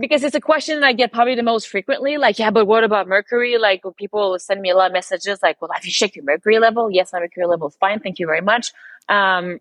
because 0.00 0.24
it's 0.24 0.34
a 0.34 0.40
question 0.40 0.82
I 0.82 0.92
get 0.92 1.12
probably 1.12 1.34
the 1.34 1.42
most 1.42 1.68
frequently. 1.68 2.16
Like, 2.16 2.38
yeah, 2.38 2.50
but 2.50 2.66
what 2.66 2.84
about 2.84 3.06
mercury? 3.06 3.58
Like, 3.58 3.82
people 3.96 4.38
send 4.38 4.60
me 4.60 4.70
a 4.70 4.76
lot 4.76 4.86
of 4.86 4.92
messages 4.92 5.40
like, 5.42 5.60
well, 5.60 5.70
have 5.72 5.84
you 5.84 5.92
checked 5.92 6.16
your 6.16 6.24
mercury 6.24 6.58
level? 6.58 6.90
Yes, 6.90 7.12
my 7.12 7.20
mercury 7.20 7.46
level 7.46 7.68
is 7.68 7.76
fine. 7.76 8.00
Thank 8.00 8.18
you 8.18 8.26
very 8.26 8.40
much. 8.40 8.72
Um, 9.08 9.60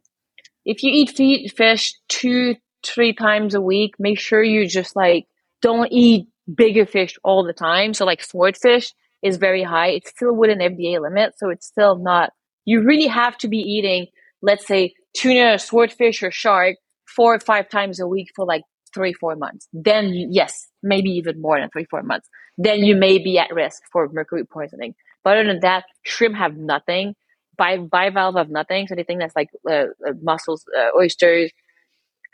if 0.65 0.83
you 0.83 0.91
eat 0.91 1.51
fish 1.55 1.95
two, 2.07 2.55
three 2.83 3.13
times 3.13 3.55
a 3.55 3.61
week, 3.61 3.95
make 3.99 4.19
sure 4.19 4.41
you 4.41 4.67
just 4.67 4.95
like 4.95 5.27
don't 5.61 5.91
eat 5.91 6.27
bigger 6.53 6.85
fish 6.85 7.17
all 7.23 7.43
the 7.43 7.53
time. 7.53 7.93
So, 7.93 8.05
like, 8.05 8.23
swordfish 8.23 8.93
is 9.21 9.37
very 9.37 9.63
high. 9.63 9.89
It's 9.89 10.11
still 10.11 10.33
within 10.35 10.59
FDA 10.59 11.01
limit. 11.01 11.33
So, 11.37 11.49
it's 11.49 11.67
still 11.67 11.97
not, 11.97 12.31
you 12.65 12.83
really 12.83 13.07
have 13.07 13.37
to 13.39 13.47
be 13.47 13.57
eating, 13.57 14.07
let's 14.41 14.65
say, 14.65 14.93
tuna, 15.15 15.59
swordfish, 15.59 16.23
or 16.23 16.31
shark 16.31 16.77
four 17.05 17.33
or 17.35 17.39
five 17.39 17.69
times 17.69 17.99
a 17.99 18.07
week 18.07 18.29
for 18.35 18.45
like 18.45 18.61
three, 18.93 19.13
four 19.13 19.35
months. 19.35 19.67
Then, 19.73 20.09
you, 20.09 20.27
yes, 20.31 20.67
maybe 20.83 21.09
even 21.11 21.41
more 21.41 21.59
than 21.59 21.69
three, 21.69 21.85
four 21.85 22.03
months. 22.03 22.27
Then 22.57 22.79
you 22.83 22.95
may 22.95 23.17
be 23.19 23.37
at 23.39 23.53
risk 23.53 23.81
for 23.91 24.09
mercury 24.11 24.45
poisoning. 24.45 24.95
But 25.23 25.37
other 25.37 25.47
than 25.47 25.59
that, 25.61 25.85
shrimp 26.03 26.35
have 26.35 26.57
nothing. 26.57 27.15
Bi- 27.57 27.77
bivalve 27.77 28.37
have 28.37 28.49
nothing. 28.49 28.87
So 28.87 28.93
anything 28.93 29.17
that's 29.17 29.35
like 29.35 29.49
uh, 29.69 29.85
uh, 30.07 30.13
mussels, 30.21 30.63
uh, 30.77 30.97
oysters, 30.97 31.51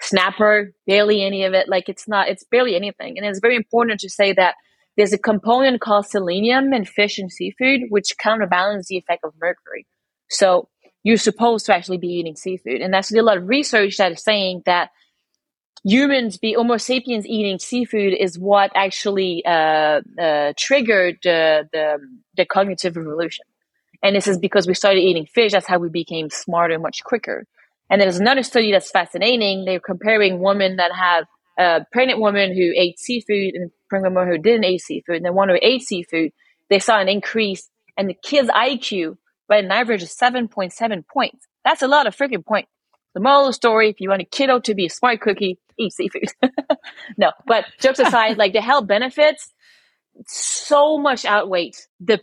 snapper, 0.01 0.73
barely 0.87 1.23
any 1.23 1.43
of 1.43 1.53
it. 1.53 1.67
Like 1.69 1.89
it's 1.89 2.07
not, 2.07 2.27
it's 2.27 2.43
barely 2.43 2.75
anything. 2.75 3.17
And 3.17 3.25
it's 3.25 3.39
very 3.39 3.55
important 3.55 3.99
to 4.01 4.09
say 4.09 4.33
that 4.33 4.55
there's 4.97 5.13
a 5.13 5.17
component 5.17 5.81
called 5.81 6.05
selenium 6.05 6.73
in 6.73 6.85
fish 6.85 7.17
and 7.17 7.31
seafood, 7.31 7.81
which 7.89 8.17
counterbalance 8.17 8.87
the 8.87 8.97
effect 8.97 9.23
of 9.23 9.33
mercury. 9.41 9.85
So 10.29 10.69
you're 11.03 11.17
supposed 11.17 11.65
to 11.67 11.75
actually 11.75 11.97
be 11.97 12.07
eating 12.07 12.35
seafood. 12.35 12.81
And 12.81 12.93
that's 12.93 13.13
a 13.13 13.21
lot 13.21 13.37
of 13.37 13.47
research 13.47 13.97
that 13.97 14.13
is 14.13 14.23
saying 14.23 14.63
that 14.65 14.89
humans, 15.85 16.37
be 16.37 16.53
Homo 16.53 16.77
sapiens 16.77 17.25
eating 17.27 17.59
seafood 17.59 18.13
is 18.13 18.37
what 18.39 18.71
actually 18.75 19.45
uh, 19.45 20.01
uh, 20.19 20.53
triggered 20.57 21.19
the, 21.23 21.69
the, 21.71 21.99
the 22.35 22.45
cognitive 22.45 22.97
revolution. 22.97 23.45
And 24.03 24.15
this 24.15 24.27
is 24.27 24.37
because 24.37 24.67
we 24.67 24.73
started 24.73 24.99
eating 25.01 25.25
fish. 25.25 25.51
That's 25.51 25.67
how 25.67 25.79
we 25.79 25.89
became 25.89 26.29
smarter 26.29 26.77
much 26.79 27.03
quicker. 27.03 27.45
And 27.89 28.01
there's 28.01 28.19
another 28.19 28.43
study 28.43 28.71
that's 28.71 28.91
fascinating. 28.91 29.65
They're 29.65 29.79
comparing 29.79 30.41
women 30.41 30.77
that 30.77 30.91
have 30.91 31.25
uh, 31.57 31.85
pregnant 31.91 32.19
woman 32.19 32.53
who 32.53 32.73
ate 32.75 32.99
seafood 32.99 33.53
and 33.53 33.71
pregnant 33.89 34.15
woman 34.15 34.29
who 34.29 34.37
didn't 34.39 34.65
eat 34.65 34.81
seafood. 34.81 35.17
And 35.17 35.25
the 35.25 35.33
one 35.33 35.49
who 35.49 35.57
ate 35.61 35.83
seafood, 35.83 36.31
they 36.69 36.79
saw 36.79 36.99
an 36.99 37.07
increase 37.07 37.69
in 37.97 38.07
the 38.07 38.15
kid's 38.15 38.49
IQ 38.49 39.17
by 39.47 39.57
an 39.57 39.71
average 39.71 40.03
of 40.03 40.09
7.7 40.09 41.07
points. 41.07 41.47
That's 41.63 41.83
a 41.83 41.87
lot 41.87 42.07
of 42.07 42.15
freaking 42.15 42.45
points. 42.45 42.69
The 43.15 43.21
moral 43.21 43.41
of 43.41 43.47
the 43.47 43.53
story, 43.53 43.89
if 43.89 43.99
you 43.99 44.09
want 44.09 44.21
a 44.21 44.25
kiddo 44.25 44.59
to 44.59 44.75
be 44.75 44.85
a 44.85 44.89
smart 44.89 45.21
cookie, 45.21 45.57
eat 45.79 45.93
seafood. 45.93 46.29
no, 47.17 47.31
but 47.47 47.65
jokes 47.79 47.99
aside, 47.99 48.37
like 48.37 48.53
the 48.53 48.61
health 48.61 48.87
benefits 48.87 49.51
so 50.27 50.97
much 50.97 51.25
outweighs 51.25 51.87
the 51.99 52.19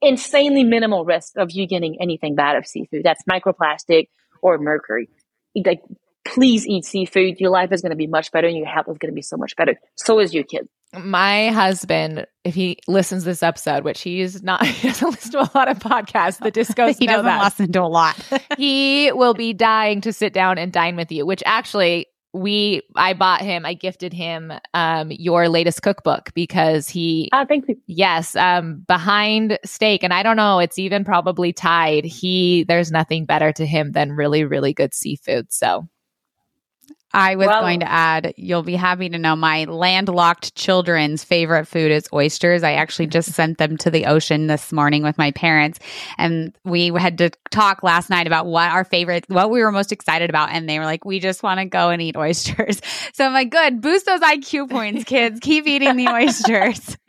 insanely 0.00 0.64
minimal 0.64 1.04
risk 1.04 1.32
of 1.36 1.50
you 1.50 1.66
getting 1.66 2.00
anything 2.00 2.34
bad 2.34 2.56
of 2.56 2.66
seafood. 2.66 3.02
That's 3.02 3.22
microplastic 3.24 4.08
or 4.42 4.58
mercury. 4.58 5.08
Like, 5.54 5.80
please 6.24 6.66
eat 6.66 6.84
seafood. 6.84 7.40
Your 7.40 7.50
life 7.50 7.72
is 7.72 7.82
going 7.82 7.90
to 7.90 7.96
be 7.96 8.06
much 8.06 8.30
better 8.30 8.46
and 8.46 8.56
your 8.56 8.66
health 8.66 8.86
is 8.88 8.98
going 8.98 9.10
to 9.10 9.14
be 9.14 9.22
so 9.22 9.36
much 9.36 9.56
better. 9.56 9.76
So 9.96 10.20
is 10.20 10.34
your 10.34 10.44
kid. 10.44 10.68
My 10.94 11.48
husband, 11.48 12.26
if 12.44 12.54
he 12.54 12.78
listens 12.86 13.22
to 13.22 13.30
this 13.30 13.42
episode, 13.42 13.84
which 13.84 14.00
he's 14.00 14.42
not, 14.42 14.64
he 14.66 14.88
doesn't 14.88 15.10
listen 15.10 15.32
to 15.32 15.40
a 15.40 15.50
lot 15.54 15.68
of 15.68 15.78
podcasts. 15.78 16.38
The 16.38 16.52
discos, 16.52 16.96
he 16.98 17.06
doesn't 17.06 17.24
that. 17.24 17.42
listen 17.42 17.72
to 17.72 17.82
a 17.82 17.84
lot. 17.84 18.16
he 18.58 19.12
will 19.12 19.34
be 19.34 19.52
dying 19.52 20.00
to 20.02 20.12
sit 20.12 20.32
down 20.32 20.58
and 20.58 20.72
dine 20.72 20.96
with 20.96 21.10
you. 21.10 21.26
Which 21.26 21.42
actually, 21.46 22.06
we 22.32 22.82
I 22.94 23.14
bought 23.14 23.40
him, 23.40 23.64
I 23.64 23.72
gifted 23.74 24.12
him 24.12 24.52
um 24.74 25.10
your 25.10 25.48
latest 25.48 25.82
cookbook 25.82 26.32
because 26.34 26.88
he. 26.88 27.30
Oh, 27.32 27.44
thank 27.46 27.68
you. 27.68 27.76
Yes, 27.86 28.36
um, 28.36 28.84
behind 28.86 29.58
steak, 29.64 30.02
and 30.02 30.12
I 30.12 30.22
don't 30.22 30.36
know, 30.36 30.58
it's 30.58 30.78
even 30.78 31.04
probably 31.04 31.52
tied. 31.52 32.04
He 32.04 32.64
there's 32.64 32.90
nothing 32.90 33.24
better 33.24 33.52
to 33.52 33.66
him 33.66 33.92
than 33.92 34.12
really, 34.12 34.44
really 34.44 34.72
good 34.72 34.94
seafood. 34.94 35.52
So 35.52 35.88
I 37.16 37.34
was 37.36 37.46
well, 37.46 37.62
going 37.62 37.80
to 37.80 37.90
add, 37.90 38.34
you'll 38.36 38.62
be 38.62 38.76
happy 38.76 39.08
to 39.08 39.16
know 39.16 39.34
my 39.34 39.64
landlocked 39.64 40.54
children's 40.54 41.24
favorite 41.24 41.64
food 41.64 41.90
is 41.90 42.06
oysters. 42.12 42.62
I 42.62 42.74
actually 42.74 43.06
just 43.06 43.32
sent 43.32 43.56
them 43.56 43.78
to 43.78 43.90
the 43.90 44.04
ocean 44.04 44.48
this 44.48 44.70
morning 44.70 45.02
with 45.02 45.16
my 45.16 45.30
parents. 45.30 45.78
And 46.18 46.54
we 46.62 46.88
had 46.88 47.16
to 47.18 47.30
talk 47.50 47.82
last 47.82 48.10
night 48.10 48.26
about 48.26 48.44
what 48.44 48.70
our 48.70 48.84
favorite, 48.84 49.24
what 49.28 49.50
we 49.50 49.62
were 49.62 49.72
most 49.72 49.92
excited 49.92 50.28
about. 50.28 50.50
And 50.50 50.68
they 50.68 50.78
were 50.78 50.84
like, 50.84 51.06
we 51.06 51.18
just 51.18 51.42
want 51.42 51.58
to 51.58 51.64
go 51.64 51.88
and 51.88 52.02
eat 52.02 52.16
oysters. 52.16 52.80
So 53.12 53.24
I'm 53.24 53.32
like, 53.32 53.50
good, 53.50 53.80
boost 53.80 54.04
those 54.04 54.20
IQ 54.20 54.68
points, 54.68 55.04
kids. 55.04 55.40
Keep 55.40 55.66
eating 55.66 55.96
the 55.96 56.08
oysters. 56.08 56.98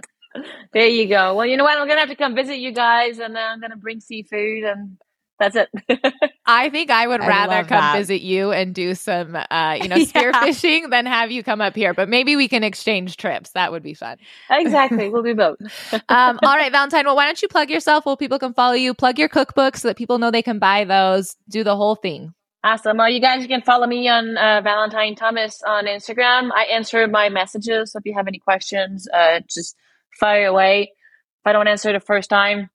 There 0.71 0.87
you 0.87 1.07
go. 1.07 1.33
Well, 1.33 1.47
you 1.47 1.57
know 1.57 1.63
what? 1.63 1.79
I'm 1.79 1.87
going 1.87 1.97
to 1.97 2.01
have 2.01 2.09
to 2.09 2.15
come 2.15 2.35
visit 2.35 2.59
you 2.59 2.71
guys 2.71 3.17
and 3.17 3.35
uh, 3.35 3.39
I'm 3.39 3.59
going 3.59 3.71
to 3.71 3.77
bring 3.77 3.99
seafood 3.99 4.63
and 4.63 4.97
that's 5.39 5.55
it. 5.55 5.69
I 6.45 6.69
think 6.69 6.89
I 6.89 7.07
would 7.07 7.19
rather 7.19 7.67
come 7.67 7.79
that. 7.79 7.97
visit 7.97 8.21
you 8.21 8.51
and 8.51 8.73
do 8.73 8.95
some, 8.95 9.35
uh, 9.35 9.77
you 9.79 9.87
know, 9.87 9.95
spearfishing 9.97 10.81
yeah. 10.81 10.87
than 10.87 11.05
have 11.05 11.31
you 11.31 11.43
come 11.43 11.61
up 11.61 11.75
here. 11.75 11.93
But 11.93 12.09
maybe 12.09 12.35
we 12.35 12.47
can 12.47 12.63
exchange 12.63 13.17
trips. 13.17 13.51
That 13.51 13.71
would 13.71 13.83
be 13.83 13.93
fun. 13.93 14.17
Exactly. 14.49 15.09
We'll 15.09 15.23
do 15.23 15.35
both. 15.35 15.57
um, 16.09 16.39
all 16.41 16.55
right, 16.55 16.71
Valentine. 16.71 17.05
Well, 17.05 17.15
why 17.15 17.25
don't 17.25 17.41
you 17.41 17.47
plug 17.47 17.69
yourself? 17.69 18.05
Well, 18.05 18.17
people 18.17 18.39
can 18.39 18.53
follow 18.53 18.73
you. 18.73 18.93
Plug 18.93 19.19
your 19.19 19.29
cookbook 19.29 19.77
so 19.77 19.89
that 19.89 19.97
people 19.97 20.17
know 20.17 20.31
they 20.31 20.41
can 20.41 20.59
buy 20.59 20.85
those. 20.85 21.35
Do 21.49 21.63
the 21.63 21.75
whole 21.75 21.95
thing. 21.95 22.33
Awesome. 22.63 22.97
Well, 22.97 23.09
you 23.09 23.21
guys 23.21 23.43
you 23.43 23.47
can 23.47 23.61
follow 23.61 23.85
me 23.85 24.09
on 24.09 24.37
uh, 24.37 24.61
Valentine 24.63 25.15
Thomas 25.15 25.61
on 25.65 25.85
Instagram. 25.85 26.49
I 26.53 26.63
answer 26.63 27.07
my 27.07 27.29
messages. 27.29 27.91
So 27.91 27.99
if 27.99 28.05
you 28.05 28.13
have 28.15 28.27
any 28.27 28.39
questions, 28.39 29.07
uh, 29.13 29.41
just 29.47 29.75
fire 30.19 30.47
away. 30.47 30.91
If 30.91 31.47
I 31.47 31.53
don't 31.53 31.67
answer 31.67 31.93
the 31.93 31.99
first 31.99 32.29
time, 32.29 32.69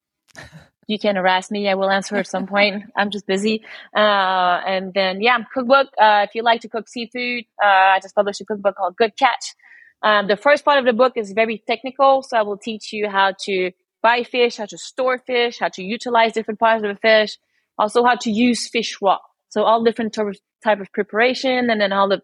you 0.93 0.99
can 0.99 1.16
harass 1.16 1.51
me. 1.51 1.68
I 1.68 1.74
will 1.74 1.90
answer 1.90 2.16
at 2.16 2.26
some 2.26 2.47
point. 2.47 2.84
I'm 2.97 3.11
just 3.11 3.26
busy. 3.26 3.64
Uh, 3.97 4.61
and 4.66 4.93
then, 4.95 5.22
yeah, 5.22 5.38
cookbook. 5.53 5.88
Uh, 5.99 6.26
if 6.28 6.34
you 6.34 6.43
like 6.43 6.61
to 6.61 6.68
cook 6.68 6.88
seafood, 6.88 7.45
uh, 7.62 7.95
I 7.95 7.99
just 8.01 8.14
published 8.14 8.43
a 8.43 8.45
cookbook 8.45 8.76
called 8.76 8.97
Good 8.97 9.16
Catch. 9.18 9.55
Um, 10.03 10.26
the 10.28 10.36
first 10.36 10.64
part 10.64 10.78
of 10.78 10.84
the 10.84 10.93
book 10.93 11.14
is 11.16 11.32
very 11.32 11.62
technical. 11.66 12.22
So 12.22 12.36
I 12.36 12.43
will 12.43 12.59
teach 12.59 12.93
you 12.93 13.09
how 13.09 13.32
to 13.47 13.70
buy 14.03 14.24
fish, 14.24 14.59
how 14.59 14.66
to 14.66 14.76
store 14.76 15.18
fish, 15.18 15.59
how 15.61 15.68
to 15.70 15.82
utilize 15.82 16.32
different 16.32 16.61
parts 16.61 16.84
of 16.84 16.90
the 16.95 17.01
fish, 17.01 17.38
also 17.78 18.05
how 18.05 18.16
to 18.16 18.30
use 18.30 18.68
fish 18.68 18.99
raw. 19.01 19.18
So 19.49 19.62
all 19.62 19.82
different 19.82 20.12
type 20.12 20.34
type 20.62 20.80
of 20.80 20.93
preparation 20.93 21.70
and 21.70 21.80
then 21.80 21.93
all 21.93 22.09
the 22.09 22.20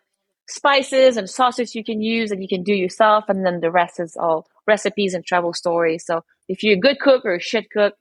spices 0.48 1.16
and 1.16 1.28
sauces 1.28 1.74
you 1.74 1.84
can 1.84 2.00
use 2.00 2.30
and 2.30 2.40
you 2.42 2.48
can 2.48 2.62
do 2.62 2.74
yourself. 2.74 3.24
And 3.28 3.44
then 3.44 3.60
the 3.60 3.70
rest 3.70 4.00
is 4.00 4.16
all 4.16 4.46
recipes 4.66 5.14
and 5.14 5.24
travel 5.24 5.52
stories. 5.52 6.04
So 6.06 6.22
if 6.48 6.62
you're 6.62 6.76
a 6.76 6.80
good 6.80 6.98
cook 7.00 7.24
or 7.24 7.34
a 7.36 7.40
shit 7.40 7.70
cook, 7.70 7.94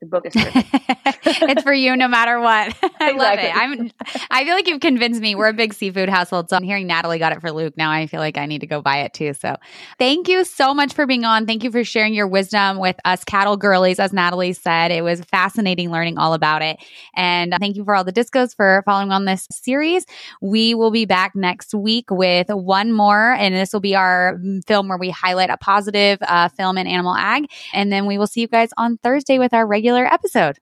the 0.00 0.06
book 0.06 0.24
is 0.26 0.32
it's 0.36 1.62
for 1.62 1.72
you 1.72 1.94
no 1.94 2.08
matter 2.08 2.40
what. 2.40 2.74
I 3.00 3.10
exactly. 3.10 3.18
love 3.18 3.38
it. 3.38 3.56
I'm 3.56 3.90
I 4.30 4.44
feel 4.44 4.54
like 4.54 4.66
you've 4.66 4.80
convinced 4.80 5.20
me. 5.20 5.34
We're 5.34 5.48
a 5.48 5.52
big 5.52 5.74
seafood 5.74 6.08
household. 6.08 6.48
So 6.48 6.56
I'm 6.56 6.62
hearing 6.62 6.86
Natalie 6.86 7.18
got 7.18 7.32
it 7.32 7.40
for 7.40 7.52
Luke. 7.52 7.74
Now 7.76 7.90
I 7.90 8.06
feel 8.06 8.20
like 8.20 8.38
I 8.38 8.46
need 8.46 8.60
to 8.60 8.66
go 8.66 8.80
buy 8.80 8.98
it 8.98 9.12
too. 9.12 9.34
So 9.34 9.56
thank 9.98 10.28
you 10.28 10.44
so 10.44 10.72
much 10.72 10.94
for 10.94 11.06
being 11.06 11.24
on. 11.24 11.46
Thank 11.46 11.64
you 11.64 11.70
for 11.70 11.84
sharing 11.84 12.14
your 12.14 12.26
wisdom 12.26 12.78
with 12.78 12.96
us 13.04 13.24
cattle 13.24 13.58
girlies, 13.58 13.98
as 13.98 14.12
Natalie 14.12 14.54
said. 14.54 14.90
It 14.90 15.02
was 15.02 15.20
fascinating 15.22 15.90
learning 15.90 16.16
all 16.16 16.32
about 16.32 16.62
it. 16.62 16.78
And 17.14 17.54
thank 17.60 17.76
you 17.76 17.84
for 17.84 17.94
all 17.94 18.04
the 18.04 18.12
discos 18.12 18.56
for 18.56 18.82
following 18.86 19.12
on 19.12 19.26
this 19.26 19.46
series. 19.50 20.06
We 20.40 20.74
will 20.74 20.90
be 20.90 21.04
back 21.04 21.36
next 21.36 21.74
week 21.74 22.10
with 22.10 22.48
one 22.48 22.92
more, 22.92 23.32
and 23.32 23.54
this 23.54 23.72
will 23.72 23.80
be 23.80 23.94
our 23.94 24.40
film 24.66 24.88
where 24.88 24.98
we 24.98 25.10
highlight 25.10 25.50
a 25.50 25.58
positive 25.58 26.18
uh, 26.22 26.48
film 26.48 26.78
in 26.78 26.86
animal 26.86 27.14
ag. 27.14 27.50
And 27.74 27.92
then 27.92 28.06
we 28.06 28.16
will 28.16 28.26
see 28.26 28.40
you 28.40 28.48
guys 28.48 28.70
on 28.78 28.96
Thursday 28.98 29.38
with 29.38 29.52
our 29.52 29.66
regular 29.66 29.89
regular 29.90 30.12
episode. 30.12 30.58